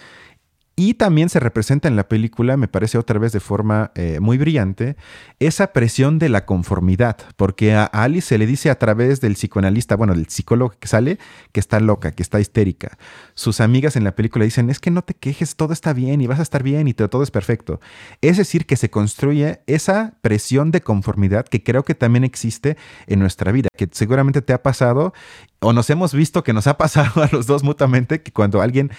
Y 0.76 0.94
también 0.94 1.28
se 1.28 1.40
representa 1.40 1.88
en 1.88 1.96
la 1.96 2.08
película, 2.08 2.56
me 2.56 2.68
parece 2.68 2.96
otra 2.96 3.18
vez 3.18 3.32
de 3.32 3.40
forma 3.40 3.92
eh, 3.94 4.18
muy 4.20 4.38
brillante, 4.38 4.96
esa 5.38 5.72
presión 5.72 6.18
de 6.18 6.30
la 6.30 6.46
conformidad, 6.46 7.18
porque 7.36 7.74
a 7.74 7.84
Alice 7.84 8.28
se 8.28 8.38
le 8.38 8.46
dice 8.46 8.70
a 8.70 8.78
través 8.78 9.20
del 9.20 9.34
psicoanalista, 9.34 9.96
bueno, 9.96 10.14
del 10.14 10.28
psicólogo 10.28 10.74
que 10.80 10.88
sale, 10.88 11.18
que 11.52 11.60
está 11.60 11.80
loca, 11.80 12.12
que 12.12 12.22
está 12.22 12.40
histérica. 12.40 12.96
Sus 13.34 13.60
amigas 13.60 13.96
en 13.96 14.04
la 14.04 14.14
película 14.14 14.46
dicen, 14.46 14.70
es 14.70 14.80
que 14.80 14.90
no 14.90 15.02
te 15.02 15.14
quejes, 15.14 15.54
todo 15.56 15.74
está 15.74 15.92
bien 15.92 16.22
y 16.22 16.26
vas 16.26 16.38
a 16.38 16.42
estar 16.42 16.62
bien 16.62 16.88
y 16.88 16.94
todo 16.94 17.22
es 17.22 17.30
perfecto. 17.30 17.80
Es 18.22 18.38
decir, 18.38 18.64
que 18.64 18.76
se 18.76 18.88
construye 18.88 19.60
esa 19.66 20.14
presión 20.22 20.70
de 20.70 20.80
conformidad 20.80 21.46
que 21.46 21.62
creo 21.62 21.84
que 21.84 21.94
también 21.94 22.24
existe 22.24 22.78
en 23.06 23.18
nuestra 23.18 23.52
vida, 23.52 23.68
que 23.76 23.88
seguramente 23.92 24.40
te 24.40 24.54
ha 24.54 24.62
pasado 24.62 25.12
o 25.60 25.72
nos 25.72 25.90
hemos 25.90 26.14
visto 26.14 26.42
que 26.42 26.52
nos 26.52 26.66
ha 26.66 26.78
pasado 26.78 27.22
a 27.22 27.28
los 27.30 27.46
dos 27.46 27.62
mutuamente, 27.62 28.22
que 28.22 28.32
cuando 28.32 28.62
alguien 28.62 28.90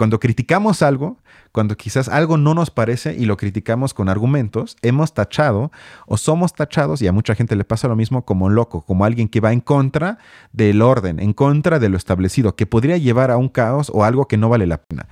cuando 0.00 0.18
criticamos 0.18 0.80
algo, 0.80 1.18
cuando 1.52 1.76
quizás 1.76 2.08
algo 2.08 2.38
no 2.38 2.54
nos 2.54 2.70
parece 2.70 3.14
y 3.18 3.26
lo 3.26 3.36
criticamos 3.36 3.92
con 3.92 4.08
argumentos, 4.08 4.78
hemos 4.80 5.12
tachado 5.12 5.70
o 6.06 6.16
somos 6.16 6.54
tachados, 6.54 7.02
y 7.02 7.06
a 7.06 7.12
mucha 7.12 7.34
gente 7.34 7.54
le 7.54 7.64
pasa 7.64 7.86
lo 7.86 7.96
mismo 7.96 8.24
como 8.24 8.48
loco, 8.48 8.80
como 8.80 9.04
alguien 9.04 9.28
que 9.28 9.40
va 9.40 9.52
en 9.52 9.60
contra 9.60 10.16
del 10.54 10.80
orden, 10.80 11.20
en 11.20 11.34
contra 11.34 11.78
de 11.78 11.90
lo 11.90 11.98
establecido, 11.98 12.56
que 12.56 12.64
podría 12.64 12.96
llevar 12.96 13.30
a 13.30 13.36
un 13.36 13.50
caos 13.50 13.92
o 13.92 14.02
algo 14.02 14.26
que 14.26 14.38
no 14.38 14.48
vale 14.48 14.66
la 14.66 14.78
pena. 14.78 15.06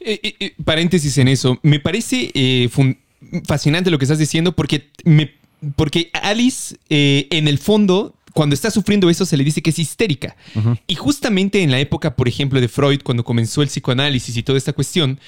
Eh, 0.00 0.20
eh, 0.22 0.34
eh, 0.38 0.54
paréntesis 0.62 1.16
en 1.16 1.28
eso, 1.28 1.58
me 1.62 1.80
parece 1.80 2.68
fascinante 3.48 3.90
lo 3.90 3.96
que 3.96 4.04
estás 4.04 4.18
diciendo 4.18 4.52
porque, 4.52 4.90
porque 5.76 6.10
Alice 6.12 6.76
en 6.90 7.48
el 7.48 7.56
fondo 7.56 8.15
cuando 8.36 8.52
está 8.52 8.70
sufriendo 8.70 9.08
eso 9.08 9.24
se 9.24 9.34
le 9.38 9.44
dice 9.44 9.62
que 9.62 9.70
es 9.70 9.78
histérica. 9.78 10.36
Y 10.86 10.94
justamente 10.94 11.62
en 11.62 11.70
la 11.70 11.80
época, 11.80 12.16
por 12.16 12.28
ejemplo, 12.28 12.60
de 12.60 12.68
Freud, 12.68 13.00
cuando 13.02 13.24
comenzó 13.24 13.62
el 13.62 13.68
psicoanálisis 13.68 14.36
y 14.36 14.42
toda 14.42 14.58
esta 14.58 14.74
cuestión, 14.74 15.18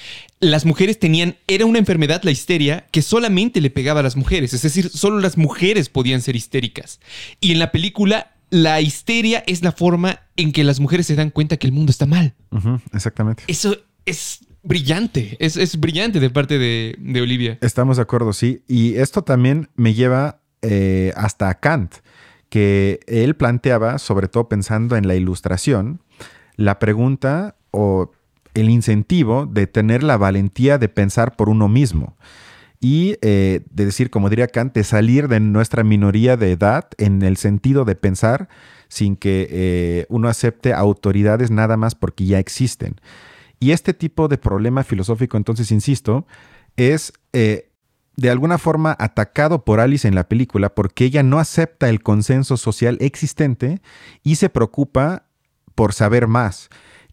las 0.40 0.66
mujeres 0.66 0.99
tenían, 0.99 1.37
era 1.47 1.64
una 1.64 1.79
enfermedad 1.79 2.21
la 2.23 2.33
histeria 2.33 2.87
que 2.90 3.01
solamente 3.01 3.62
le 3.62 3.71
pegaba 3.71 4.01
a 4.01 4.03
las 4.03 4.14
mujeres, 4.14 4.53
es 4.53 4.61
decir, 4.61 4.90
solo 4.90 5.21
las 5.21 5.38
mujeres 5.38 5.88
podían 5.88 6.21
ser 6.21 6.37
histéricas. 6.37 7.01
Y 7.40 7.53
en 7.53 7.61
la 7.61 7.73
película, 7.73 8.35
la 8.51 8.83
histeria 8.83 9.42
es 9.47 9.62
la 9.62 9.73
forma 9.73 10.21
en 10.37 10.53
que 10.53 10.62
las 10.62 10.79
mujeres 10.79 11.07
se 11.07 11.16
dan 11.16 11.31
cuenta 11.31 11.57
que 11.57 11.66
el 11.66 11.73
mundo 11.73 11.90
está 11.90 12.05
mal. 12.05 12.35
exactamente. 12.92 13.42
Eso 13.47 13.75
es 14.05 14.40
brillante, 14.62 15.38
es, 15.40 15.81
brillante 15.81 16.21
de 16.21 16.29
parte 16.29 16.59
de, 16.59 17.21
Olivia. 17.23 17.57
Estamos 17.62 17.97
de 17.97 18.03
acuerdo, 18.03 18.35
sí. 18.35 18.61
Y 18.68 18.97
esto 18.97 19.25
también 19.25 19.71
me 19.77 19.94
lleva 19.94 20.42
eh, 20.61 21.14
hasta 21.16 21.55
Kant 21.55 21.94
que 22.48 23.00
él 23.06 23.37
planteaba, 23.37 23.98
sobre 23.98 24.28
todo 24.28 24.48
pensando 24.48 24.96
en 24.96 25.06
la 25.06 25.14
ilustración, 25.14 26.00
la 26.56 26.78
pregunta 26.78 27.56
o 27.70 28.11
el 28.54 28.70
incentivo 28.70 29.46
de 29.46 29.66
tener 29.66 30.02
la 30.02 30.16
valentía 30.16 30.78
de 30.78 30.88
pensar 30.88 31.37
por 31.37 31.48
uno 31.48 31.68
mismo 31.68 32.16
y 32.80 33.16
eh, 33.22 33.62
de 33.70 33.87
decir, 33.87 34.11
como 34.11 34.30
diría 34.30 34.48
Kant, 34.48 34.74
de 34.74 34.84
salir 34.84 35.28
de 35.28 35.40
nuestra 35.40 35.82
minoría 35.84 36.37
de 36.37 36.52
edad 36.52 36.88
en 36.98 37.22
el 37.22 37.37
sentido 37.37 37.84
de 37.84 37.96
pensar 37.96 38.48
sin 38.88 39.16
que 39.16 39.48
eh, 39.50 40.06
uno 40.08 40.28
acepte 40.28 40.72
autoridades 40.72 41.50
nada 41.50 41.76
más 41.76 41.94
porque 41.94 42.24
ya 42.24 42.38
existen. 42.38 43.00
Y 43.61 43.72
este 43.72 43.94
tipo 43.94 44.28
de 44.28 44.38
problema 44.38 44.84
filosófico, 44.84 45.37
entonces, 45.37 45.72
insisto, 45.72 46.26
es 46.76 47.12
eh, 47.32 47.67
de 48.18 48.31
alguna 48.31 48.59
forma 48.59 48.96
atacado 48.98 49.64
por 49.64 49.78
Alice 49.78 50.07
en 50.07 50.16
la 50.16 50.28
película 50.28 50.74
porque 50.74 51.04
ella 51.04 51.22
no 51.22 51.38
acepta 51.38 51.88
el 51.88 52.02
consenso 52.02 52.57
social 52.57 52.98
existente 53.00 53.81
y 54.24 54.35
se 54.35 54.48
preocupa 54.48 55.26
por 55.76 55.92
saber 55.92 56.26
más. 56.26 56.68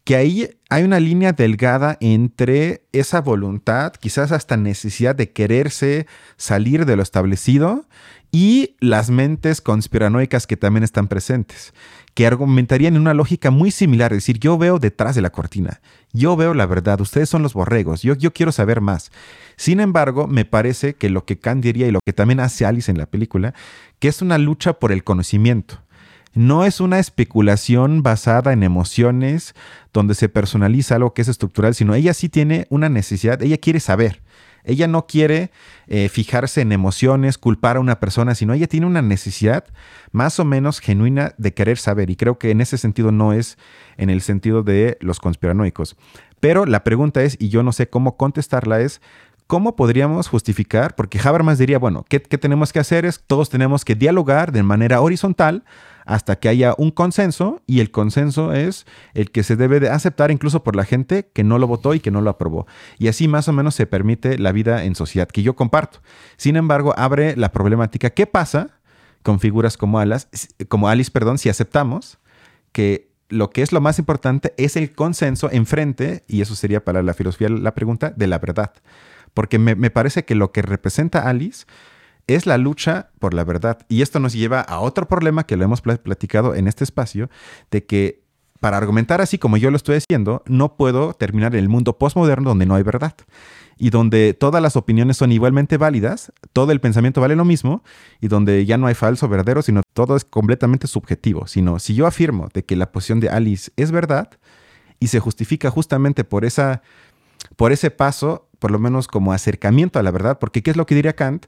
Que 0.06 0.14
ahí 0.14 0.48
hay 0.70 0.84
una 0.84 1.00
línea 1.00 1.32
delgada 1.32 1.98
entre 2.00 2.86
esa 2.92 3.20
voluntad, 3.20 3.92
quizás 3.92 4.30
hasta 4.30 4.56
necesidad 4.56 5.16
de 5.16 5.32
quererse 5.32 6.06
salir 6.36 6.86
de 6.86 6.94
lo 6.94 7.02
establecido 7.02 7.86
y 8.30 8.76
las 8.78 9.10
mentes 9.10 9.60
conspiranoicas 9.60 10.46
que 10.46 10.56
también 10.56 10.84
están 10.84 11.08
presentes 11.08 11.74
que 12.16 12.26
argumentarían 12.26 12.94
en 12.94 13.02
una 13.02 13.12
lógica 13.12 13.50
muy 13.50 13.70
similar, 13.70 14.14
es 14.14 14.16
decir, 14.20 14.38
yo 14.38 14.56
veo 14.56 14.78
detrás 14.78 15.14
de 15.14 15.20
la 15.20 15.28
cortina, 15.28 15.82
yo 16.14 16.34
veo 16.34 16.54
la 16.54 16.64
verdad, 16.64 16.98
ustedes 17.02 17.28
son 17.28 17.42
los 17.42 17.52
borregos, 17.52 18.00
yo, 18.00 18.16
quiero 18.32 18.52
saber 18.52 18.80
más. 18.80 19.12
Sin 19.56 19.80
embargo, 19.80 20.26
me 20.26 20.46
parece 20.46 20.94
que 20.94 21.10
lo 21.10 21.26
que 21.26 21.38
Kant 21.38 21.62
diría 21.62 21.88
y 21.88 21.90
lo 21.90 22.00
que 22.02 22.14
también 22.14 22.40
hace 22.40 22.64
Alice 22.64 22.90
en 22.90 22.96
la 22.96 23.04
película, 23.04 23.52
que 23.98 24.08
es 24.08 24.22
una 24.22 24.38
lucha 24.38 24.78
por 24.78 24.92
el 24.92 25.04
conocimiento. 25.04 25.82
No 26.34 26.64
es 26.64 26.80
una 26.80 26.98
especulación 26.98 28.02
basada 28.02 28.52
en 28.52 28.62
emociones 28.62 29.54
donde 29.92 30.14
se 30.14 30.28
personaliza 30.28 30.96
algo 30.96 31.14
que 31.14 31.22
es 31.22 31.28
estructural, 31.28 31.74
sino 31.74 31.94
ella 31.94 32.12
sí 32.12 32.28
tiene 32.28 32.66
una 32.68 32.88
necesidad, 32.88 33.42
ella 33.42 33.56
quiere 33.58 33.80
saber. 33.80 34.22
Ella 34.66 34.88
no 34.88 35.06
quiere 35.06 35.52
eh, 35.86 36.08
fijarse 36.08 36.60
en 36.60 36.72
emociones, 36.72 37.38
culpar 37.38 37.76
a 37.76 37.80
una 37.80 38.00
persona, 38.00 38.34
sino 38.34 38.52
ella 38.52 38.66
tiene 38.66 38.86
una 38.86 39.00
necesidad 39.00 39.64
más 40.10 40.40
o 40.40 40.44
menos 40.44 40.80
genuina 40.80 41.34
de 41.38 41.54
querer 41.54 41.78
saber. 41.78 42.10
Y 42.10 42.16
creo 42.16 42.38
que 42.38 42.50
en 42.50 42.60
ese 42.60 42.76
sentido 42.76 43.12
no 43.12 43.32
es 43.32 43.58
en 43.96 44.10
el 44.10 44.20
sentido 44.22 44.64
de 44.64 44.98
los 45.00 45.20
conspiranoicos. 45.20 45.96
Pero 46.40 46.66
la 46.66 46.82
pregunta 46.82 47.22
es, 47.22 47.36
y 47.40 47.48
yo 47.48 47.62
no 47.62 47.70
sé 47.70 47.88
cómo 47.88 48.16
contestarla, 48.16 48.80
es 48.80 49.00
¿Cómo 49.46 49.76
podríamos 49.76 50.26
justificar? 50.26 50.96
Porque 50.96 51.20
Habermas 51.22 51.58
diría, 51.58 51.78
bueno, 51.78 52.04
¿qué, 52.08 52.20
¿qué, 52.20 52.36
tenemos 52.36 52.72
que 52.72 52.80
hacer? 52.80 53.06
Es 53.06 53.22
todos 53.24 53.48
tenemos 53.48 53.84
que 53.84 53.94
dialogar 53.94 54.50
de 54.50 54.64
manera 54.64 55.00
horizontal 55.00 55.62
hasta 56.06 56.36
que 56.36 56.48
haya 56.48 56.74
un 56.78 56.92
consenso 56.92 57.62
y 57.66 57.80
el 57.80 57.90
consenso 57.90 58.52
es 58.52 58.86
el 59.12 59.30
que 59.32 59.42
se 59.42 59.56
debe 59.56 59.80
de 59.80 59.90
aceptar 59.90 60.30
incluso 60.30 60.62
por 60.62 60.76
la 60.76 60.84
gente 60.84 61.28
que 61.34 61.44
no 61.44 61.58
lo 61.58 61.66
votó 61.66 61.94
y 61.94 62.00
que 62.00 62.12
no 62.12 62.20
lo 62.22 62.30
aprobó. 62.30 62.66
Y 62.98 63.08
así 63.08 63.26
más 63.28 63.48
o 63.48 63.52
menos 63.52 63.74
se 63.74 63.86
permite 63.86 64.38
la 64.38 64.52
vida 64.52 64.84
en 64.84 64.94
sociedad 64.94 65.28
que 65.28 65.42
yo 65.42 65.56
comparto. 65.56 66.00
Sin 66.36 66.56
embargo, 66.56 66.94
abre 66.96 67.36
la 67.36 67.50
problemática, 67.50 68.10
¿qué 68.10 68.26
pasa 68.26 68.78
con 69.22 69.40
figuras 69.40 69.76
como 69.76 69.98
Alice, 69.98 70.28
como 70.68 70.88
Alice 70.88 71.10
perdón, 71.10 71.38
si 71.38 71.48
aceptamos 71.48 72.18
que 72.70 73.10
lo 73.28 73.50
que 73.50 73.62
es 73.62 73.72
lo 73.72 73.80
más 73.80 73.98
importante 73.98 74.54
es 74.56 74.76
el 74.76 74.92
consenso 74.92 75.50
enfrente, 75.50 76.22
y 76.28 76.40
eso 76.40 76.54
sería 76.54 76.84
para 76.84 77.02
la 77.02 77.14
filosofía 77.14 77.48
la 77.48 77.74
pregunta, 77.74 78.10
de 78.16 78.28
la 78.28 78.38
verdad? 78.38 78.72
Porque 79.34 79.58
me, 79.58 79.74
me 79.74 79.90
parece 79.90 80.24
que 80.24 80.36
lo 80.36 80.52
que 80.52 80.62
representa 80.62 81.28
Alice 81.28 81.66
es 82.26 82.46
la 82.46 82.58
lucha 82.58 83.10
por 83.18 83.34
la 83.34 83.44
verdad. 83.44 83.78
Y 83.88 84.02
esto 84.02 84.20
nos 84.20 84.32
lleva 84.32 84.60
a 84.60 84.80
otro 84.80 85.06
problema 85.08 85.46
que 85.46 85.56
lo 85.56 85.64
hemos 85.64 85.80
platicado 85.80 86.54
en 86.54 86.68
este 86.68 86.84
espacio, 86.84 87.30
de 87.70 87.84
que 87.84 88.22
para 88.60 88.76
argumentar 88.76 89.20
así 89.20 89.38
como 89.38 89.56
yo 89.56 89.70
lo 89.70 89.76
estoy 89.76 89.96
haciendo, 89.96 90.42
no 90.46 90.76
puedo 90.76 91.12
terminar 91.14 91.54
en 91.54 91.60
el 91.60 91.68
mundo 91.68 91.98
postmoderno 91.98 92.50
donde 92.50 92.66
no 92.66 92.74
hay 92.74 92.82
verdad 92.82 93.14
y 93.78 93.90
donde 93.90 94.32
todas 94.32 94.62
las 94.62 94.76
opiniones 94.76 95.18
son 95.18 95.32
igualmente 95.32 95.76
válidas, 95.76 96.32
todo 96.52 96.72
el 96.72 96.80
pensamiento 96.80 97.20
vale 97.20 97.36
lo 97.36 97.44
mismo 97.44 97.82
y 98.20 98.28
donde 98.28 98.64
ya 98.64 98.78
no 98.78 98.86
hay 98.86 98.94
falso 98.94 99.28
verdadero, 99.28 99.60
sino 99.60 99.82
todo 99.92 100.16
es 100.16 100.24
completamente 100.24 100.86
subjetivo. 100.86 101.46
Sino 101.46 101.78
si 101.78 101.94
yo 101.94 102.06
afirmo 102.06 102.48
de 102.54 102.64
que 102.64 102.76
la 102.76 102.90
posición 102.90 103.20
de 103.20 103.28
Alice 103.28 103.70
es 103.76 103.90
verdad 103.90 104.30
y 104.98 105.08
se 105.08 105.20
justifica 105.20 105.70
justamente 105.70 106.24
por 106.24 106.44
esa 106.44 106.82
por 107.56 107.70
ese 107.70 107.90
paso, 107.90 108.48
por 108.58 108.70
lo 108.70 108.78
menos 108.78 109.08
como 109.08 109.32
acercamiento 109.32 109.98
a 109.98 110.02
la 110.02 110.10
verdad, 110.10 110.38
porque 110.38 110.62
¿qué 110.62 110.70
es 110.70 110.76
lo 110.76 110.86
que 110.86 110.94
diría 110.94 111.14
Kant? 111.14 111.46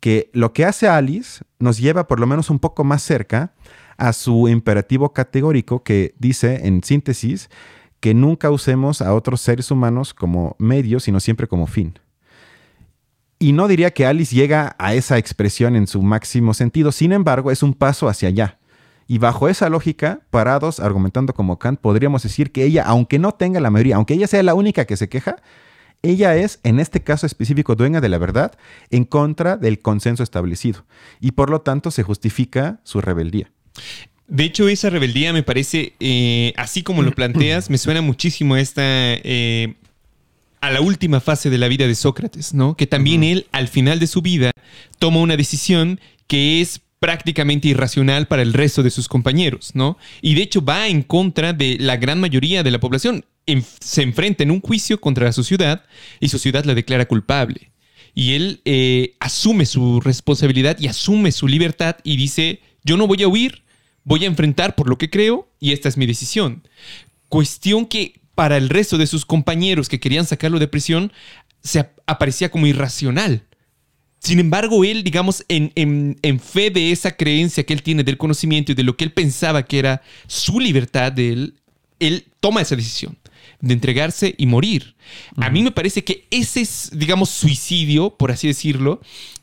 Que 0.00 0.30
lo 0.32 0.52
que 0.52 0.64
hace 0.64 0.88
Alice 0.88 1.42
nos 1.58 1.78
lleva 1.78 2.06
por 2.06 2.20
lo 2.20 2.26
menos 2.26 2.50
un 2.50 2.58
poco 2.58 2.84
más 2.84 3.02
cerca 3.02 3.52
a 3.96 4.12
su 4.12 4.48
imperativo 4.48 5.12
categórico 5.12 5.82
que 5.82 6.14
dice, 6.18 6.66
en 6.66 6.82
síntesis, 6.84 7.50
que 8.00 8.14
nunca 8.14 8.50
usemos 8.50 9.02
a 9.02 9.12
otros 9.12 9.40
seres 9.40 9.70
humanos 9.70 10.14
como 10.14 10.54
medio, 10.58 11.00
sino 11.00 11.18
siempre 11.20 11.48
como 11.48 11.66
fin. 11.66 11.98
Y 13.40 13.52
no 13.52 13.68
diría 13.68 13.92
que 13.92 14.06
Alice 14.06 14.34
llega 14.34 14.74
a 14.78 14.94
esa 14.94 15.18
expresión 15.18 15.76
en 15.76 15.86
su 15.86 16.02
máximo 16.02 16.54
sentido, 16.54 16.92
sin 16.92 17.12
embargo, 17.12 17.50
es 17.50 17.62
un 17.62 17.74
paso 17.74 18.08
hacia 18.08 18.28
allá. 18.28 18.58
Y 19.06 19.18
bajo 19.18 19.48
esa 19.48 19.68
lógica, 19.68 20.20
parados, 20.30 20.80
argumentando 20.80 21.32
como 21.34 21.58
Kant, 21.58 21.80
podríamos 21.80 22.22
decir 22.22 22.52
que 22.52 22.64
ella, 22.64 22.84
aunque 22.84 23.18
no 23.18 23.32
tenga 23.32 23.60
la 23.60 23.70
mayoría, 23.70 23.96
aunque 23.96 24.14
ella 24.14 24.26
sea 24.26 24.42
la 24.42 24.54
única 24.54 24.84
que 24.84 24.96
se 24.96 25.08
queja, 25.08 25.36
ella 26.02 26.36
es, 26.36 26.60
en 26.62 26.80
este 26.80 27.02
caso 27.02 27.26
específico, 27.26 27.74
dueña 27.74 28.00
de 28.00 28.08
la 28.08 28.18
verdad 28.18 28.52
en 28.90 29.04
contra 29.04 29.56
del 29.56 29.80
consenso 29.80 30.22
establecido. 30.22 30.84
Y 31.20 31.32
por 31.32 31.50
lo 31.50 31.60
tanto 31.60 31.90
se 31.90 32.02
justifica 32.02 32.80
su 32.84 33.00
rebeldía. 33.00 33.50
De 34.26 34.44
hecho, 34.44 34.68
esa 34.68 34.90
rebeldía 34.90 35.32
me 35.32 35.42
parece, 35.42 35.94
eh, 36.00 36.52
así 36.56 36.82
como 36.82 37.02
lo 37.02 37.12
planteas, 37.12 37.70
me 37.70 37.78
suena 37.78 38.02
muchísimo 38.02 38.54
a 38.54 38.60
esta... 38.60 38.82
Eh, 38.84 39.74
a 40.60 40.70
la 40.70 40.80
última 40.80 41.20
fase 41.20 41.50
de 41.50 41.58
la 41.58 41.68
vida 41.68 41.86
de 41.86 41.94
Sócrates, 41.94 42.52
¿no? 42.52 42.76
Que 42.76 42.88
también 42.88 43.22
él, 43.22 43.46
al 43.52 43.68
final 43.68 44.00
de 44.00 44.08
su 44.08 44.22
vida, 44.22 44.50
toma 44.98 45.20
una 45.20 45.36
decisión 45.36 46.00
que 46.26 46.60
es 46.60 46.80
prácticamente 47.00 47.68
irracional 47.68 48.26
para 48.26 48.42
el 48.42 48.52
resto 48.52 48.82
de 48.82 48.90
sus 48.90 49.08
compañeros, 49.08 49.70
¿no? 49.74 49.98
Y 50.20 50.34
de 50.34 50.42
hecho 50.42 50.64
va 50.64 50.88
en 50.88 51.02
contra 51.02 51.52
de 51.52 51.76
la 51.78 51.96
gran 51.96 52.20
mayoría 52.20 52.62
de 52.62 52.70
la 52.70 52.80
población. 52.80 53.24
se 53.80 54.02
enfrenta 54.02 54.42
en 54.42 54.50
un 54.50 54.60
juicio 54.60 55.00
contra 55.00 55.32
su 55.32 55.42
ciudad 55.42 55.84
y 56.20 56.28
su 56.28 56.38
ciudad 56.38 56.64
la 56.64 56.74
declara 56.74 57.06
culpable. 57.06 57.70
Y 58.14 58.34
él 58.34 58.60
eh, 58.64 59.14
asume 59.20 59.64
su 59.64 60.00
responsabilidad 60.00 60.76
y 60.80 60.88
asume 60.88 61.32
su 61.32 61.46
libertad 61.46 61.96
y 62.02 62.16
dice, 62.16 62.60
yo 62.84 62.96
no 62.96 63.06
voy 63.06 63.22
a 63.22 63.28
huir, 63.28 63.62
voy 64.04 64.24
a 64.24 64.26
enfrentar 64.26 64.74
por 64.74 64.88
lo 64.88 64.98
que 64.98 65.08
creo 65.08 65.48
y 65.60 65.72
esta 65.72 65.88
es 65.88 65.96
mi 65.96 66.06
decisión. 66.06 66.66
Cuestión 67.28 67.86
que 67.86 68.20
para 68.34 68.56
el 68.56 68.68
resto 68.68 68.98
de 68.98 69.06
sus 69.06 69.24
compañeros 69.24 69.88
que 69.88 70.00
querían 70.00 70.26
sacarlo 70.26 70.58
de 70.58 70.68
prisión 70.68 71.12
se 71.62 71.90
aparecía 72.06 72.50
como 72.50 72.66
irracional. 72.66 73.47
Sin 74.20 74.40
embargo, 74.40 74.84
él, 74.84 75.04
digamos, 75.04 75.44
en, 75.48 75.72
en, 75.74 76.40
fe 76.40 76.70
de 76.70 76.90
esa 76.90 77.16
creencia 77.16 77.64
que 77.64 77.72
él 77.72 77.82
tiene 77.82 78.02
del 78.02 78.18
conocimiento 78.18 78.72
y 78.72 78.74
de 78.74 78.82
lo 78.82 78.96
que 78.96 79.04
él 79.04 79.12
pensaba 79.12 79.64
que 79.64 79.78
era 79.78 80.02
su 80.26 80.58
libertad 80.58 81.12
de 81.12 81.32
él, 81.32 81.54
él 82.00 82.26
toma 82.40 82.60
esa 82.60 82.76
decisión 82.76 83.16
de 83.60 83.74
entregarse 83.74 84.34
y 84.36 84.46
morir. 84.46 84.96
A 85.36 85.50
mí 85.50 85.62
me 85.62 85.70
parece 85.70 86.04
que 86.04 86.26
ese, 86.30 86.66
digamos, 86.96 87.30
suicidio, 87.30 88.10
por 88.10 88.30
así 88.30 88.48
decirlo, 88.48 89.00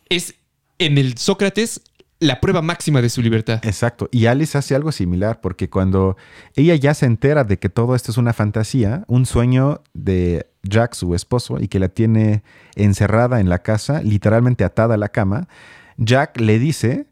es 0.10 0.36
en 0.78 0.98
el 0.98 1.18
Sócrates 1.18 1.82
la 2.20 2.40
prueba 2.40 2.62
máxima 2.62 3.02
de 3.02 3.10
su 3.10 3.22
libertad. 3.22 3.60
Exacto. 3.64 4.10
Y 4.12 4.26
Alice 4.26 4.58
hace 4.58 4.76
algo 4.76 4.92
similar, 4.92 5.42
porque 5.42 5.70
cuando 5.70 6.16
ella 6.56 6.76
ya 6.76 6.94
se 6.94 7.06
entera 7.06 7.44
de 7.44 7.60
que 7.60 7.70
todo 7.70 7.96
esto 7.96 8.12
es 8.12 8.18
una 8.18 8.34
fantasía, 8.34 9.04
un 9.08 9.26
sueño 9.26 9.82
de 9.94 10.48
Jack, 10.68 10.94
su 10.94 11.16
esposo, 11.16 11.60
y 11.60 11.68
que 11.68 11.80
la 11.80 11.90
tiene 11.90 12.44
encerrada 12.76 13.40
en 13.40 13.50
la 13.50 13.60
casa, 13.60 14.02
literalmente 14.02 14.64
atada 14.64 14.96
a 14.96 14.98
la 14.98 15.10
cama, 15.10 15.48
Jack 15.98 16.40
le 16.40 16.60
dice 16.60 17.08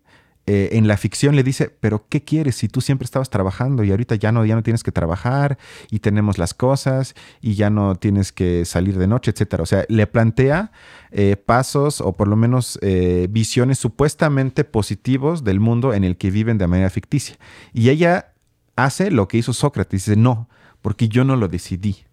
eh, 0.46 0.70
en 0.74 0.90
la 0.90 0.98
ficción 0.98 1.38
le 1.38 1.44
dice, 1.44 1.70
pero 1.80 2.06
¿qué 2.10 2.22
quieres 2.22 2.56
si 2.56 2.68
tú 2.68 2.82
siempre 2.82 3.06
estabas 3.06 3.30
trabajando 3.30 3.82
y 3.86 3.92
ahorita 3.92 4.16
ya 4.16 4.34
no, 4.34 4.46
ya 4.46 4.56
no 4.56 4.64
tienes 4.64 4.84
que 4.84 4.92
trabajar 4.92 5.58
y 5.90 6.00
tenemos 6.00 6.38
las 6.38 6.54
cosas 6.54 7.16
y 7.40 7.54
ya 7.54 7.70
no 7.70 7.96
tienes 7.96 8.34
que 8.34 8.66
salir 8.66 8.98
de 8.98 9.08
noche, 9.08 9.32
etcétera? 9.32 9.64
O 9.64 9.66
sea, 9.66 9.86
le 9.88 10.06
plantea 10.06 10.72
eh, 11.12 11.38
pasos 11.38 12.02
o 12.02 12.12
por 12.12 12.28
lo 12.28 12.36
menos 12.36 12.78
eh, 12.82 13.28
visiones 13.30 13.80
supuestamente 13.80 14.66
positivos 14.66 15.46
del 15.46 15.62
mundo 15.62 15.94
en 15.94 16.04
el 16.04 16.18
que 16.18 16.30
viven 16.30 16.58
de 16.58 16.68
manera 16.68 16.90
ficticia. 16.90 17.38
Y 17.72 17.88
ella 17.88 18.34
hace 18.76 19.12
lo 19.12 19.30
que 19.30 19.38
hizo 19.38 19.54
Sócrates, 19.54 20.06
dice, 20.06 20.18
no, 20.18 20.50
porque 20.82 21.08
yo 21.08 21.24
no 21.24 21.38
lo 21.38 21.48
decidí. 21.48 22.04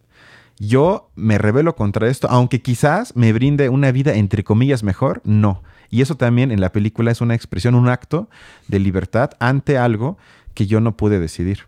Yo 0.60 1.10
me 1.16 1.38
rebelo 1.38 1.74
contra 1.74 2.08
esto, 2.08 2.28
aunque 2.30 2.62
quizás 2.62 3.16
me 3.16 3.32
brinde 3.32 3.68
una 3.68 3.90
vida 3.90 4.14
entre 4.14 4.44
comillas 4.44 4.84
mejor, 4.84 5.20
no 5.24 5.62
y 5.90 6.02
eso 6.02 6.14
también 6.14 6.52
en 6.52 6.60
la 6.60 6.72
película 6.72 7.10
es 7.10 7.20
una 7.20 7.34
expresión, 7.34 7.74
un 7.74 7.88
acto 7.88 8.30
de 8.68 8.78
libertad 8.78 9.32
ante 9.40 9.76
algo 9.76 10.16
que 10.54 10.66
yo 10.66 10.80
no 10.80 10.96
pude 10.96 11.18
decidir. 11.18 11.66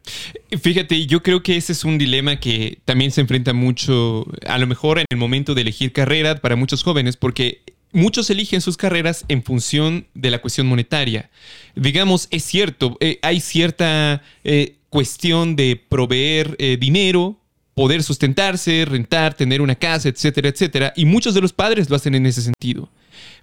Fíjate, 0.61 1.07
yo 1.07 1.23
creo 1.23 1.43
que 1.43 1.57
ese 1.57 1.73
es 1.73 1.85
un 1.85 1.99
dilema 1.99 2.39
que 2.39 2.79
también 2.85 3.11
se 3.11 3.21
enfrenta 3.21 3.53
mucho, 3.53 4.27
a 4.47 4.59
lo 4.59 4.67
mejor 4.67 4.99
en 4.99 5.07
el 5.11 5.19
momento 5.19 5.55
de 5.55 5.63
elegir 5.63 5.93
carrera 5.93 6.37
para 6.37 6.57
muchos 6.57 6.83
jóvenes, 6.83 7.17
porque 7.17 7.63
muchos 7.93 8.31
eligen 8.31 8.61
sus 8.61 8.77
carreras 8.77 9.25
en 9.29 9.43
función 9.43 10.07
de 10.15 10.31
la 10.31 10.41
cuestión 10.41 10.67
monetaria. 10.67 11.31
Digamos, 11.75 12.29
es 12.31 12.45
cierto, 12.45 12.97
eh, 13.01 13.19
hay 13.23 13.41
cierta 13.41 14.23
eh, 14.45 14.77
cuestión 14.89 15.57
de 15.57 15.81
proveer 15.89 16.57
eh, 16.59 16.77
dinero, 16.79 17.39
poder 17.75 18.03
sustentarse, 18.03 18.85
rentar, 18.85 19.35
tener 19.35 19.63
una 19.63 19.75
casa, 19.75 20.09
etcétera, 20.09 20.49
etcétera, 20.49 20.93
y 20.97 21.05
muchos 21.05 21.35
de 21.35 21.41
los 21.41 21.53
padres 21.53 21.89
lo 21.89 21.97
hacen 21.97 22.15
en 22.15 22.27
ese 22.27 22.43
sentido. 22.43 22.91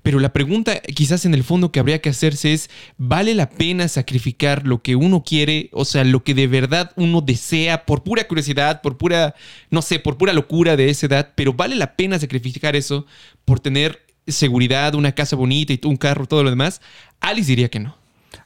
Pero 0.03 0.19
la 0.19 0.33
pregunta 0.33 0.79
quizás 0.81 1.25
en 1.25 1.33
el 1.33 1.43
fondo 1.43 1.71
que 1.71 1.79
habría 1.79 2.01
que 2.01 2.09
hacerse 2.09 2.53
es, 2.53 2.69
¿vale 2.97 3.33
la 3.35 3.49
pena 3.49 3.87
sacrificar 3.87 4.65
lo 4.65 4.81
que 4.81 4.95
uno 4.95 5.23
quiere? 5.23 5.69
O 5.73 5.85
sea, 5.85 6.03
lo 6.03 6.23
que 6.23 6.33
de 6.33 6.47
verdad 6.47 6.91
uno 6.95 7.21
desea 7.21 7.85
por 7.85 8.03
pura 8.03 8.27
curiosidad, 8.27 8.81
por 8.81 8.97
pura, 8.97 9.35
no 9.69 9.81
sé, 9.81 9.99
por 9.99 10.17
pura 10.17 10.33
locura 10.33 10.75
de 10.75 10.89
esa 10.89 11.07
edad, 11.07 11.33
pero 11.35 11.53
¿vale 11.53 11.75
la 11.75 11.95
pena 11.95 12.19
sacrificar 12.19 12.75
eso 12.75 13.05
por 13.45 13.59
tener 13.59 14.05
seguridad, 14.27 14.95
una 14.95 15.13
casa 15.13 15.35
bonita 15.35 15.73
y 15.73 15.79
un 15.85 15.97
carro, 15.97 16.27
todo 16.27 16.43
lo 16.43 16.49
demás? 16.49 16.81
Alice 17.19 17.47
diría 17.47 17.69
que 17.69 17.79
no 17.79 17.98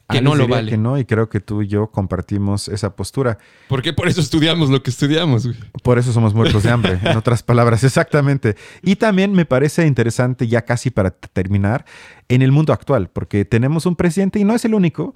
que 0.08 0.20
no 0.20 0.34
lo 0.34 0.46
vale. 0.46 0.70
Que 0.70 0.76
no, 0.76 0.98
y 0.98 1.04
creo 1.04 1.28
que 1.28 1.40
tú 1.40 1.62
y 1.62 1.68
yo 1.68 1.90
compartimos 1.90 2.68
esa 2.68 2.94
postura. 2.94 3.38
Porque 3.68 3.92
por 3.92 4.08
eso 4.08 4.20
estudiamos 4.20 4.70
lo 4.70 4.82
que 4.82 4.90
estudiamos. 4.90 5.48
Por 5.82 5.98
eso 5.98 6.12
somos 6.12 6.34
muertos 6.34 6.62
de 6.62 6.70
hambre, 6.70 6.98
en 7.02 7.16
otras 7.16 7.42
palabras, 7.44 7.84
exactamente. 7.84 8.56
Y 8.82 8.96
también 8.96 9.32
me 9.32 9.46
parece 9.46 9.86
interesante, 9.86 10.46
ya 10.46 10.62
casi 10.62 10.90
para 10.90 11.10
terminar, 11.10 11.84
en 12.28 12.42
el 12.42 12.52
mundo 12.52 12.72
actual, 12.72 13.08
porque 13.10 13.44
tenemos 13.44 13.86
un 13.86 13.96
presidente, 13.96 14.38
y 14.38 14.44
no 14.44 14.54
es 14.54 14.64
el 14.64 14.74
único, 14.74 15.14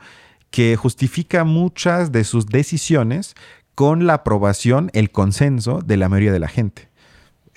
que 0.50 0.76
justifica 0.76 1.44
muchas 1.44 2.10
de 2.12 2.24
sus 2.24 2.46
decisiones 2.46 3.34
con 3.74 4.06
la 4.06 4.14
aprobación, 4.14 4.90
el 4.94 5.10
consenso 5.10 5.80
de 5.84 5.96
la 5.96 6.08
mayoría 6.08 6.32
de 6.32 6.40
la 6.40 6.48
gente. 6.48 6.87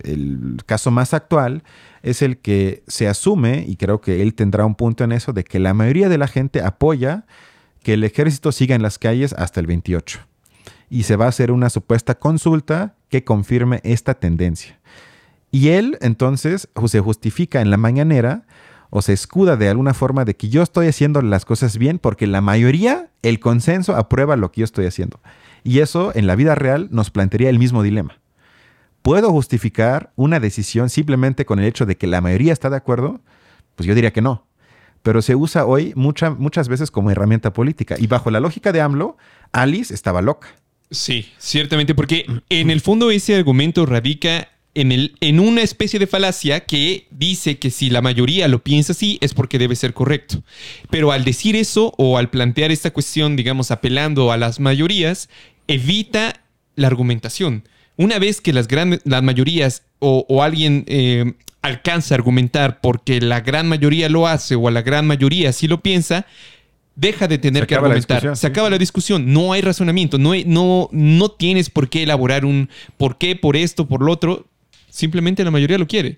El 0.03 0.61
caso 0.65 0.91
más 0.91 1.13
actual 1.13 1.63
es 2.03 2.21
el 2.21 2.37
que 2.37 2.83
se 2.87 3.07
asume, 3.07 3.65
y 3.67 3.75
creo 3.75 4.01
que 4.01 4.21
él 4.21 4.33
tendrá 4.33 4.65
un 4.65 4.75
punto 4.75 5.03
en 5.03 5.11
eso, 5.11 5.33
de 5.33 5.43
que 5.43 5.59
la 5.59 5.73
mayoría 5.73 6.09
de 6.09 6.17
la 6.17 6.27
gente 6.27 6.61
apoya 6.61 7.25
que 7.83 7.93
el 7.93 8.03
ejército 8.03 8.51
siga 8.51 8.75
en 8.75 8.81
las 8.81 8.99
calles 8.99 9.33
hasta 9.33 9.59
el 9.59 9.67
28. 9.67 10.19
Y 10.89 11.03
se 11.03 11.15
va 11.15 11.25
a 11.25 11.29
hacer 11.29 11.51
una 11.51 11.69
supuesta 11.69 12.15
consulta 12.15 12.95
que 13.09 13.23
confirme 13.23 13.79
esta 13.83 14.13
tendencia. 14.13 14.79
Y 15.51 15.69
él 15.69 15.97
entonces 16.01 16.69
se 16.87 16.99
justifica 16.99 17.61
en 17.61 17.69
la 17.69 17.77
mañanera 17.77 18.45
o 18.89 19.01
se 19.01 19.13
escuda 19.13 19.57
de 19.57 19.69
alguna 19.69 19.93
forma 19.93 20.25
de 20.25 20.35
que 20.35 20.49
yo 20.49 20.61
estoy 20.61 20.87
haciendo 20.87 21.21
las 21.21 21.45
cosas 21.45 21.77
bien 21.77 21.97
porque 21.97 22.27
la 22.27 22.41
mayoría, 22.41 23.09
el 23.21 23.39
consenso, 23.39 23.95
aprueba 23.95 24.35
lo 24.35 24.51
que 24.51 24.61
yo 24.61 24.65
estoy 24.65 24.85
haciendo. 24.85 25.19
Y 25.63 25.79
eso 25.79 26.11
en 26.15 26.27
la 26.27 26.35
vida 26.35 26.55
real 26.55 26.89
nos 26.91 27.09
plantearía 27.09 27.49
el 27.49 27.59
mismo 27.59 27.83
dilema. 27.83 28.20
¿Puedo 29.01 29.31
justificar 29.31 30.11
una 30.15 30.39
decisión 30.39 30.89
simplemente 30.89 31.45
con 31.45 31.59
el 31.59 31.65
hecho 31.65 31.85
de 31.85 31.97
que 31.97 32.07
la 32.07 32.21
mayoría 32.21 32.53
está 32.53 32.69
de 32.69 32.77
acuerdo? 32.77 33.21
Pues 33.75 33.87
yo 33.87 33.95
diría 33.95 34.13
que 34.13 34.21
no. 34.21 34.45
Pero 35.01 35.21
se 35.21 35.35
usa 35.35 35.65
hoy 35.65 35.93
muchas 35.95 36.67
veces 36.67 36.91
como 36.91 37.09
herramienta 37.09 37.53
política. 37.53 37.95
Y 37.97 38.05
bajo 38.07 38.29
la 38.29 38.39
lógica 38.39 38.71
de 38.71 38.81
AMLO, 38.81 39.17
Alice 39.51 39.93
estaba 39.93 40.21
loca. 40.21 40.49
Sí, 40.91 41.31
ciertamente, 41.37 41.95
porque 41.95 42.25
en 42.49 42.69
el 42.69 42.81
fondo 42.81 43.09
ese 43.09 43.35
argumento 43.35 43.85
radica 43.85 44.49
en, 44.73 44.91
el, 44.91 45.15
en 45.19 45.39
una 45.39 45.61
especie 45.61 45.99
de 45.99 46.07
falacia 46.07 46.61
que 46.61 47.07
dice 47.11 47.57
que 47.57 47.71
si 47.71 47.89
la 47.89 48.01
mayoría 48.01 48.47
lo 48.47 48.63
piensa 48.63 48.93
así 48.93 49.17
es 49.21 49.33
porque 49.33 49.57
debe 49.57 49.75
ser 49.75 49.93
correcto. 49.93 50.43
Pero 50.89 51.11
al 51.11 51.23
decir 51.23 51.55
eso 51.55 51.93
o 51.97 52.17
al 52.17 52.29
plantear 52.29 52.71
esta 52.71 52.91
cuestión, 52.91 53.35
digamos, 53.35 53.71
apelando 53.71 54.31
a 54.31 54.37
las 54.37 54.59
mayorías, 54.59 55.29
evita 55.67 56.41
la 56.75 56.87
argumentación. 56.87 57.63
Una 58.01 58.17
vez 58.17 58.41
que 58.41 58.51
las, 58.51 58.67
grandes, 58.67 59.01
las 59.03 59.21
mayorías 59.21 59.83
o, 59.99 60.41
alguien 60.41 60.85
eh, 60.87 61.33
alcanza 61.61 62.15
a 62.15 62.17
argumentar 62.17 62.81
porque 62.81 63.21
la 63.21 63.41
gran 63.41 63.67
mayoría 63.67 64.09
lo 64.09 64.27
hace 64.27 64.55
o 64.55 64.67
a 64.67 64.71
la 64.71 64.81
gran 64.81 65.05
mayoría 65.05 65.53
sí 65.53 65.67
lo 65.67 65.81
piensa, 65.81 66.25
deja 66.95 67.27
de 67.27 67.37
tener 67.37 67.67
que 67.67 67.75
argumentar. 67.75 68.35
Se 68.35 68.47
acaba 68.47 68.71
la 68.71 68.79
discusión. 68.79 69.31
No 69.31 69.53
hay 69.53 69.61
razonamiento. 69.61 70.17
No, 70.17 70.31
no, 70.47 70.89
no 70.91 71.29
tienes 71.29 71.69
por 71.69 71.89
qué 71.89 72.01
elaborar 72.01 72.43
un 72.43 72.69
por 72.97 73.19
qué, 73.19 73.35
por 73.35 73.55
esto, 73.55 73.87
por 73.87 74.01
lo 74.01 74.11
otro. 74.11 74.47
Simplemente 74.89 75.43
la 75.43 75.51
mayoría 75.51 75.77
lo 75.77 75.87
quiere. 75.87 76.17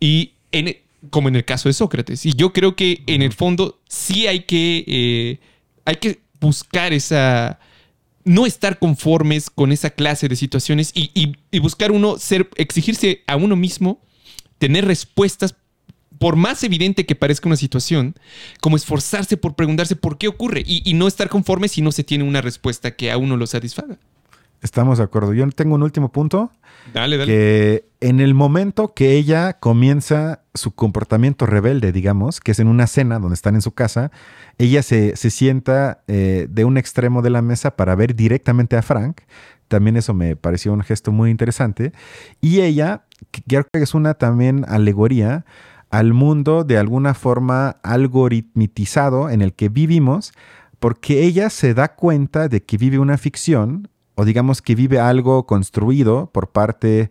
Y 0.00 0.32
en, 0.52 0.76
como 1.08 1.28
en 1.28 1.36
el 1.36 1.46
caso 1.46 1.70
de 1.70 1.72
Sócrates. 1.72 2.26
Y 2.26 2.34
yo 2.34 2.52
creo 2.52 2.76
que 2.76 3.02
en 3.06 3.22
el 3.22 3.32
fondo 3.32 3.80
sí 3.88 4.26
hay 4.26 4.40
que, 4.40 4.84
eh, 4.86 5.38
hay 5.86 5.96
que 5.96 6.20
buscar 6.40 6.92
esa 6.92 7.58
no 8.24 8.46
estar 8.46 8.78
conformes 8.78 9.50
con 9.50 9.72
esa 9.72 9.90
clase 9.90 10.28
de 10.28 10.36
situaciones 10.36 10.92
y, 10.94 11.10
y 11.50 11.58
buscar 11.58 11.92
uno 11.92 12.18
ser, 12.18 12.48
exigirse 12.56 13.22
a 13.26 13.36
uno 13.36 13.56
mismo, 13.56 14.00
tener 14.58 14.84
respuestas 14.84 15.56
por 16.22 16.36
más 16.36 16.62
evidente 16.62 17.04
que 17.04 17.16
parezca 17.16 17.48
una 17.48 17.56
situación, 17.56 18.14
como 18.60 18.76
esforzarse 18.76 19.36
por 19.36 19.56
preguntarse 19.56 19.96
por 19.96 20.18
qué 20.18 20.28
ocurre 20.28 20.62
y, 20.64 20.94
no 20.94 21.08
estar 21.08 21.28
conforme 21.28 21.66
si 21.66 21.82
no 21.82 21.90
se 21.90 22.04
tiene 22.04 22.22
una 22.22 22.40
respuesta 22.40 22.92
que 22.94 23.10
a 23.10 23.18
uno 23.18 23.36
lo 23.36 23.48
satisfaga. 23.48 23.98
Estamos 24.62 24.98
de 24.98 25.04
acuerdo. 25.04 25.34
Yo 25.34 25.46
tengo 25.50 25.74
un 25.74 25.82
último 25.82 26.12
punto. 26.12 26.52
Dale, 26.94 27.16
dale. 27.16 27.32
Que 27.32 27.84
en 28.00 28.20
el 28.20 28.32
momento 28.32 28.94
que 28.94 29.12
ella 29.12 29.54
comienza 29.54 30.42
su 30.54 30.72
comportamiento 30.74 31.46
rebelde, 31.46 31.90
digamos, 31.90 32.40
que 32.40 32.52
es 32.52 32.60
en 32.60 32.68
una 32.68 32.86
cena 32.86 33.18
donde 33.18 33.34
están 33.34 33.56
en 33.56 33.62
su 33.62 33.72
casa, 33.72 34.12
ella 34.58 34.82
se, 34.82 35.16
sienta 35.16 36.02
eh, 36.06 36.46
de 36.48 36.64
un 36.64 36.78
extremo 36.78 37.22
de 37.22 37.30
la 37.30 37.42
mesa 37.42 37.76
para 37.76 37.96
ver 37.96 38.14
directamente 38.14 38.76
a 38.76 38.82
Frank. 38.82 39.22
También 39.66 39.96
eso 39.96 40.14
me 40.14 40.36
pareció 40.36 40.72
un 40.72 40.82
gesto 40.82 41.10
muy 41.10 41.30
interesante. 41.30 41.92
Y 42.40 42.60
ella, 42.60 43.04
creo 43.48 43.66
que 43.72 43.82
es 43.82 43.94
una 43.94 44.14
también 44.14 44.64
alegoría 44.68 45.44
al 45.90 46.14
mundo 46.14 46.62
de 46.64 46.78
alguna 46.78 47.14
forma 47.14 47.76
algoritmitizado 47.82 49.28
en 49.28 49.42
el 49.42 49.54
que 49.54 49.68
vivimos, 49.68 50.32
porque 50.78 51.24
ella 51.24 51.50
se 51.50 51.74
da 51.74 51.94
cuenta 51.94 52.48
de 52.48 52.62
que 52.62 52.76
vive 52.76 52.98
una 52.98 53.18
ficción, 53.18 53.88
o 54.22 54.24
digamos 54.24 54.62
que 54.62 54.76
vive 54.76 55.00
algo 55.00 55.46
construido 55.46 56.30
por 56.32 56.52
parte 56.52 57.10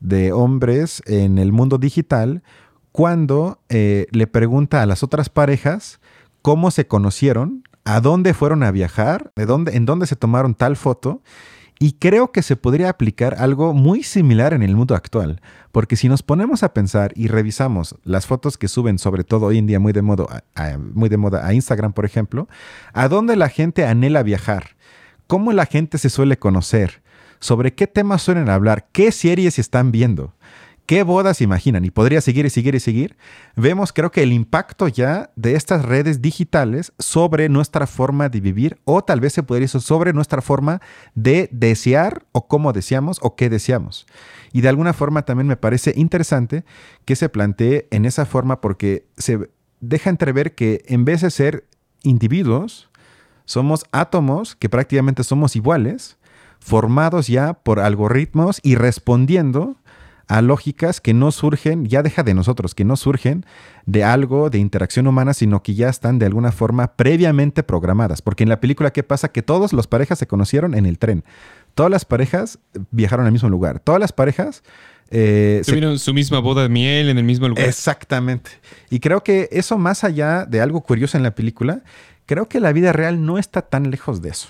de 0.00 0.32
hombres 0.32 1.04
en 1.06 1.38
el 1.38 1.52
mundo 1.52 1.78
digital, 1.78 2.42
cuando 2.90 3.60
eh, 3.68 4.06
le 4.10 4.26
pregunta 4.26 4.82
a 4.82 4.86
las 4.86 5.04
otras 5.04 5.28
parejas 5.28 6.00
cómo 6.42 6.72
se 6.72 6.88
conocieron, 6.88 7.62
a 7.84 8.00
dónde 8.00 8.34
fueron 8.34 8.64
a 8.64 8.72
viajar, 8.72 9.30
de 9.36 9.46
dónde, 9.46 9.76
en 9.76 9.86
dónde 9.86 10.06
se 10.08 10.16
tomaron 10.16 10.56
tal 10.56 10.74
foto, 10.74 11.22
y 11.78 11.92
creo 11.92 12.32
que 12.32 12.42
se 12.42 12.56
podría 12.56 12.88
aplicar 12.88 13.36
algo 13.38 13.72
muy 13.72 14.02
similar 14.02 14.52
en 14.52 14.64
el 14.64 14.74
mundo 14.74 14.96
actual, 14.96 15.40
porque 15.70 15.94
si 15.94 16.08
nos 16.08 16.24
ponemos 16.24 16.64
a 16.64 16.74
pensar 16.74 17.12
y 17.14 17.28
revisamos 17.28 17.94
las 18.02 18.26
fotos 18.26 18.58
que 18.58 18.66
suben, 18.66 18.98
sobre 18.98 19.22
todo 19.22 19.46
hoy 19.46 19.58
en 19.58 19.68
día 19.68 19.78
muy 19.78 19.92
de, 19.92 20.02
moda, 20.02 20.42
a, 20.56 20.76
muy 20.76 21.08
de 21.08 21.18
moda 21.18 21.46
a 21.46 21.54
Instagram, 21.54 21.92
por 21.92 22.04
ejemplo, 22.04 22.48
a 22.92 23.06
dónde 23.06 23.36
la 23.36 23.48
gente 23.48 23.86
anhela 23.86 24.24
viajar, 24.24 24.76
cómo 25.28 25.52
la 25.52 25.66
gente 25.66 25.98
se 25.98 26.10
suele 26.10 26.36
conocer, 26.36 27.02
sobre 27.38 27.72
qué 27.74 27.86
temas 27.86 28.22
suelen 28.22 28.48
hablar, 28.48 28.88
qué 28.90 29.12
series 29.12 29.60
están 29.60 29.92
viendo 29.92 30.34
qué 30.88 31.02
bodas 31.02 31.42
imaginan. 31.42 31.84
Y 31.84 31.90
podría 31.90 32.22
seguir 32.22 32.46
y 32.46 32.50
seguir 32.50 32.74
y 32.74 32.80
seguir. 32.80 33.16
Vemos, 33.56 33.92
creo 33.92 34.10
que 34.10 34.22
el 34.22 34.32
impacto 34.32 34.88
ya 34.88 35.30
de 35.36 35.54
estas 35.54 35.84
redes 35.84 36.22
digitales 36.22 36.94
sobre 36.98 37.50
nuestra 37.50 37.86
forma 37.86 38.30
de 38.30 38.40
vivir 38.40 38.78
o 38.84 39.04
tal 39.04 39.20
vez 39.20 39.34
se 39.34 39.42
podría 39.42 39.66
decir 39.66 39.82
sobre 39.82 40.14
nuestra 40.14 40.40
forma 40.40 40.80
de 41.14 41.50
desear 41.52 42.24
o 42.32 42.48
cómo 42.48 42.72
deseamos 42.72 43.18
o 43.20 43.36
qué 43.36 43.50
deseamos. 43.50 44.06
Y 44.50 44.62
de 44.62 44.70
alguna 44.70 44.94
forma 44.94 45.26
también 45.26 45.46
me 45.46 45.58
parece 45.58 45.92
interesante 45.94 46.64
que 47.04 47.16
se 47.16 47.28
plantee 47.28 47.86
en 47.90 48.06
esa 48.06 48.24
forma 48.24 48.62
porque 48.62 49.04
se 49.18 49.50
deja 49.80 50.08
entrever 50.08 50.54
que 50.54 50.84
en 50.86 51.04
vez 51.04 51.20
de 51.20 51.30
ser 51.30 51.68
individuos, 52.02 52.87
somos 53.48 53.86
átomos 53.92 54.56
que 54.56 54.68
prácticamente 54.68 55.24
somos 55.24 55.56
iguales, 55.56 56.18
formados 56.60 57.28
ya 57.28 57.54
por 57.54 57.80
algoritmos 57.80 58.60
y 58.62 58.74
respondiendo 58.74 59.76
a 60.26 60.42
lógicas 60.42 61.00
que 61.00 61.14
no 61.14 61.32
surgen, 61.32 61.86
ya 61.86 62.02
deja 62.02 62.22
de 62.22 62.34
nosotros, 62.34 62.74
que 62.74 62.84
no 62.84 62.96
surgen 62.96 63.46
de 63.86 64.04
algo 64.04 64.50
de 64.50 64.58
interacción 64.58 65.06
humana, 65.06 65.32
sino 65.32 65.62
que 65.62 65.74
ya 65.74 65.88
están 65.88 66.18
de 66.18 66.26
alguna 66.26 66.52
forma 66.52 66.88
previamente 66.88 67.62
programadas. 67.62 68.20
Porque 68.20 68.42
en 68.42 68.50
la 68.50 68.60
película, 68.60 68.92
¿qué 68.92 69.02
pasa? 69.02 69.32
Que 69.32 69.40
todas 69.40 69.72
las 69.72 69.86
parejas 69.86 70.18
se 70.18 70.26
conocieron 70.26 70.74
en 70.74 70.84
el 70.84 70.98
tren. 70.98 71.24
Todas 71.74 71.90
las 71.90 72.04
parejas 72.04 72.58
viajaron 72.90 73.24
al 73.24 73.32
mismo 73.32 73.48
lugar. 73.48 73.80
Todas 73.80 73.98
las 73.98 74.12
parejas... 74.12 74.62
Eh, 75.10 75.62
Tuvieron 75.64 75.98
su 75.98 76.12
misma 76.12 76.40
boda 76.40 76.64
de 76.64 76.68
miel 76.68 77.08
en 77.08 77.16
el 77.16 77.24
mismo 77.24 77.48
lugar. 77.48 77.64
Exactamente. 77.64 78.50
Y 78.90 79.00
creo 79.00 79.24
que 79.24 79.48
eso, 79.52 79.78
más 79.78 80.04
allá 80.04 80.44
de 80.44 80.60
algo 80.60 80.82
curioso 80.82 81.16
en 81.16 81.22
la 81.22 81.34
película, 81.34 81.80
creo 82.28 82.48
que 82.48 82.60
la 82.60 82.72
vida 82.72 82.92
real 82.92 83.24
no 83.24 83.38
está 83.38 83.62
tan 83.62 83.90
lejos 83.90 84.22
de 84.22 84.28
eso. 84.28 84.48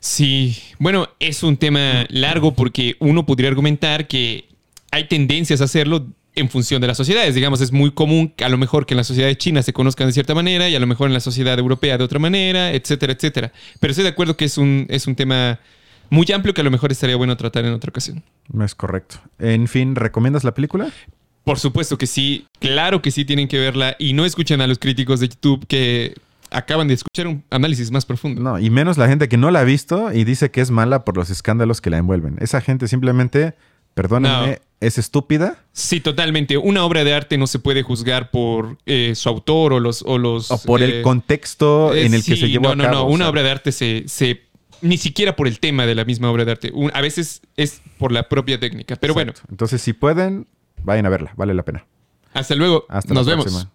Sí, 0.00 0.58
bueno, 0.78 1.08
es 1.20 1.42
un 1.42 1.56
tema 1.56 2.06
largo 2.08 2.54
porque 2.54 2.96
uno 2.98 3.26
podría 3.26 3.48
argumentar 3.50 4.08
que 4.08 4.48
hay 4.90 5.08
tendencias 5.08 5.60
a 5.60 5.64
hacerlo 5.64 6.06
en 6.34 6.48
función 6.48 6.80
de 6.80 6.88
las 6.88 6.96
sociedades. 6.96 7.34
Digamos, 7.34 7.60
es 7.60 7.70
muy 7.70 7.92
común 7.92 8.32
a 8.42 8.48
lo 8.48 8.58
mejor 8.58 8.86
que 8.86 8.94
en 8.94 8.98
la 8.98 9.04
sociedad 9.04 9.28
de 9.28 9.36
China 9.36 9.62
se 9.62 9.72
conozcan 9.72 10.06
de 10.06 10.14
cierta 10.14 10.34
manera 10.34 10.68
y 10.68 10.74
a 10.74 10.80
lo 10.80 10.86
mejor 10.86 11.08
en 11.08 11.14
la 11.14 11.20
sociedad 11.20 11.58
europea 11.58 11.98
de 11.98 12.04
otra 12.04 12.18
manera, 12.18 12.72
etcétera, 12.72 13.12
etcétera. 13.12 13.52
Pero 13.78 13.90
estoy 13.90 14.04
de 14.04 14.10
acuerdo 14.10 14.36
que 14.36 14.46
es 14.46 14.58
un, 14.58 14.86
es 14.88 15.06
un 15.06 15.14
tema 15.14 15.60
muy 16.08 16.26
amplio 16.32 16.54
que 16.54 16.62
a 16.62 16.64
lo 16.64 16.70
mejor 16.70 16.92
estaría 16.92 17.16
bueno 17.16 17.36
tratar 17.36 17.66
en 17.66 17.72
otra 17.72 17.90
ocasión. 17.90 18.22
No 18.50 18.64
es 18.64 18.74
correcto. 18.74 19.16
En 19.38 19.68
fin, 19.68 19.96
¿recomiendas 19.96 20.44
la 20.44 20.54
película? 20.54 20.90
Por 21.44 21.58
supuesto 21.58 21.98
que 21.98 22.06
sí, 22.06 22.46
claro 22.58 23.02
que 23.02 23.10
sí 23.10 23.26
tienen 23.26 23.48
que 23.48 23.58
verla 23.58 23.96
y 23.98 24.14
no 24.14 24.24
escuchen 24.24 24.62
a 24.62 24.66
los 24.66 24.78
críticos 24.78 25.20
de 25.20 25.28
YouTube 25.28 25.66
que 25.66 26.14
acaban 26.54 26.88
de 26.88 26.94
escuchar 26.94 27.26
un 27.26 27.44
análisis 27.50 27.90
más 27.90 28.06
profundo. 28.06 28.40
No, 28.40 28.58
y 28.58 28.70
menos 28.70 28.96
la 28.96 29.08
gente 29.08 29.28
que 29.28 29.36
no 29.36 29.50
la 29.50 29.60
ha 29.60 29.64
visto 29.64 30.12
y 30.12 30.24
dice 30.24 30.50
que 30.50 30.60
es 30.60 30.70
mala 30.70 31.04
por 31.04 31.16
los 31.16 31.30
escándalos 31.30 31.80
que 31.80 31.90
la 31.90 31.98
envuelven. 31.98 32.36
Esa 32.40 32.60
gente 32.60 32.88
simplemente 32.88 33.54
perdónenme, 33.94 34.60
es 34.80 34.98
estúpida. 34.98 35.64
Sí, 35.72 36.00
totalmente. 36.00 36.58
Una 36.58 36.84
obra 36.84 37.04
de 37.04 37.14
arte 37.14 37.38
no 37.38 37.46
se 37.46 37.58
puede 37.58 37.82
juzgar 37.82 38.30
por 38.30 38.78
eh, 38.86 39.12
su 39.14 39.28
autor 39.28 39.72
o 39.72 39.80
los... 39.80 40.02
O, 40.02 40.18
los, 40.18 40.50
o 40.50 40.58
por 40.62 40.82
el 40.82 40.94
eh, 40.94 41.02
contexto 41.02 41.94
en 41.94 42.12
el 42.12 42.22
que 42.22 42.36
se 42.36 42.48
llevó 42.48 42.68
a 42.68 42.76
cabo. 42.76 42.82
No, 42.82 42.92
no, 42.92 42.98
no. 43.04 43.06
Una 43.06 43.28
obra 43.28 43.42
de 43.42 43.50
arte 43.50 43.72
se, 43.72 44.04
se... 44.06 44.42
Ni 44.82 44.98
siquiera 44.98 45.36
por 45.36 45.48
el 45.48 45.60
tema 45.60 45.86
de 45.86 45.94
la 45.94 46.04
misma 46.04 46.30
obra 46.30 46.44
de 46.44 46.52
arte. 46.52 46.72
a 46.92 47.00
veces 47.00 47.40
es 47.56 47.80
por 47.98 48.12
la 48.12 48.28
propia 48.28 48.60
técnica. 48.60 48.96
Pero 48.96 49.14
bueno. 49.14 49.32
Entonces, 49.48 49.80
si 49.80 49.94
pueden, 49.94 50.46
vayan 50.82 51.06
a 51.06 51.08
verla. 51.08 51.32
Vale 51.36 51.54
la 51.54 51.62
pena. 51.62 51.86
Hasta 52.34 52.54
luego. 52.54 52.84
Hasta 52.88 53.14
Nos 53.14 53.26
vemos. 53.26 53.68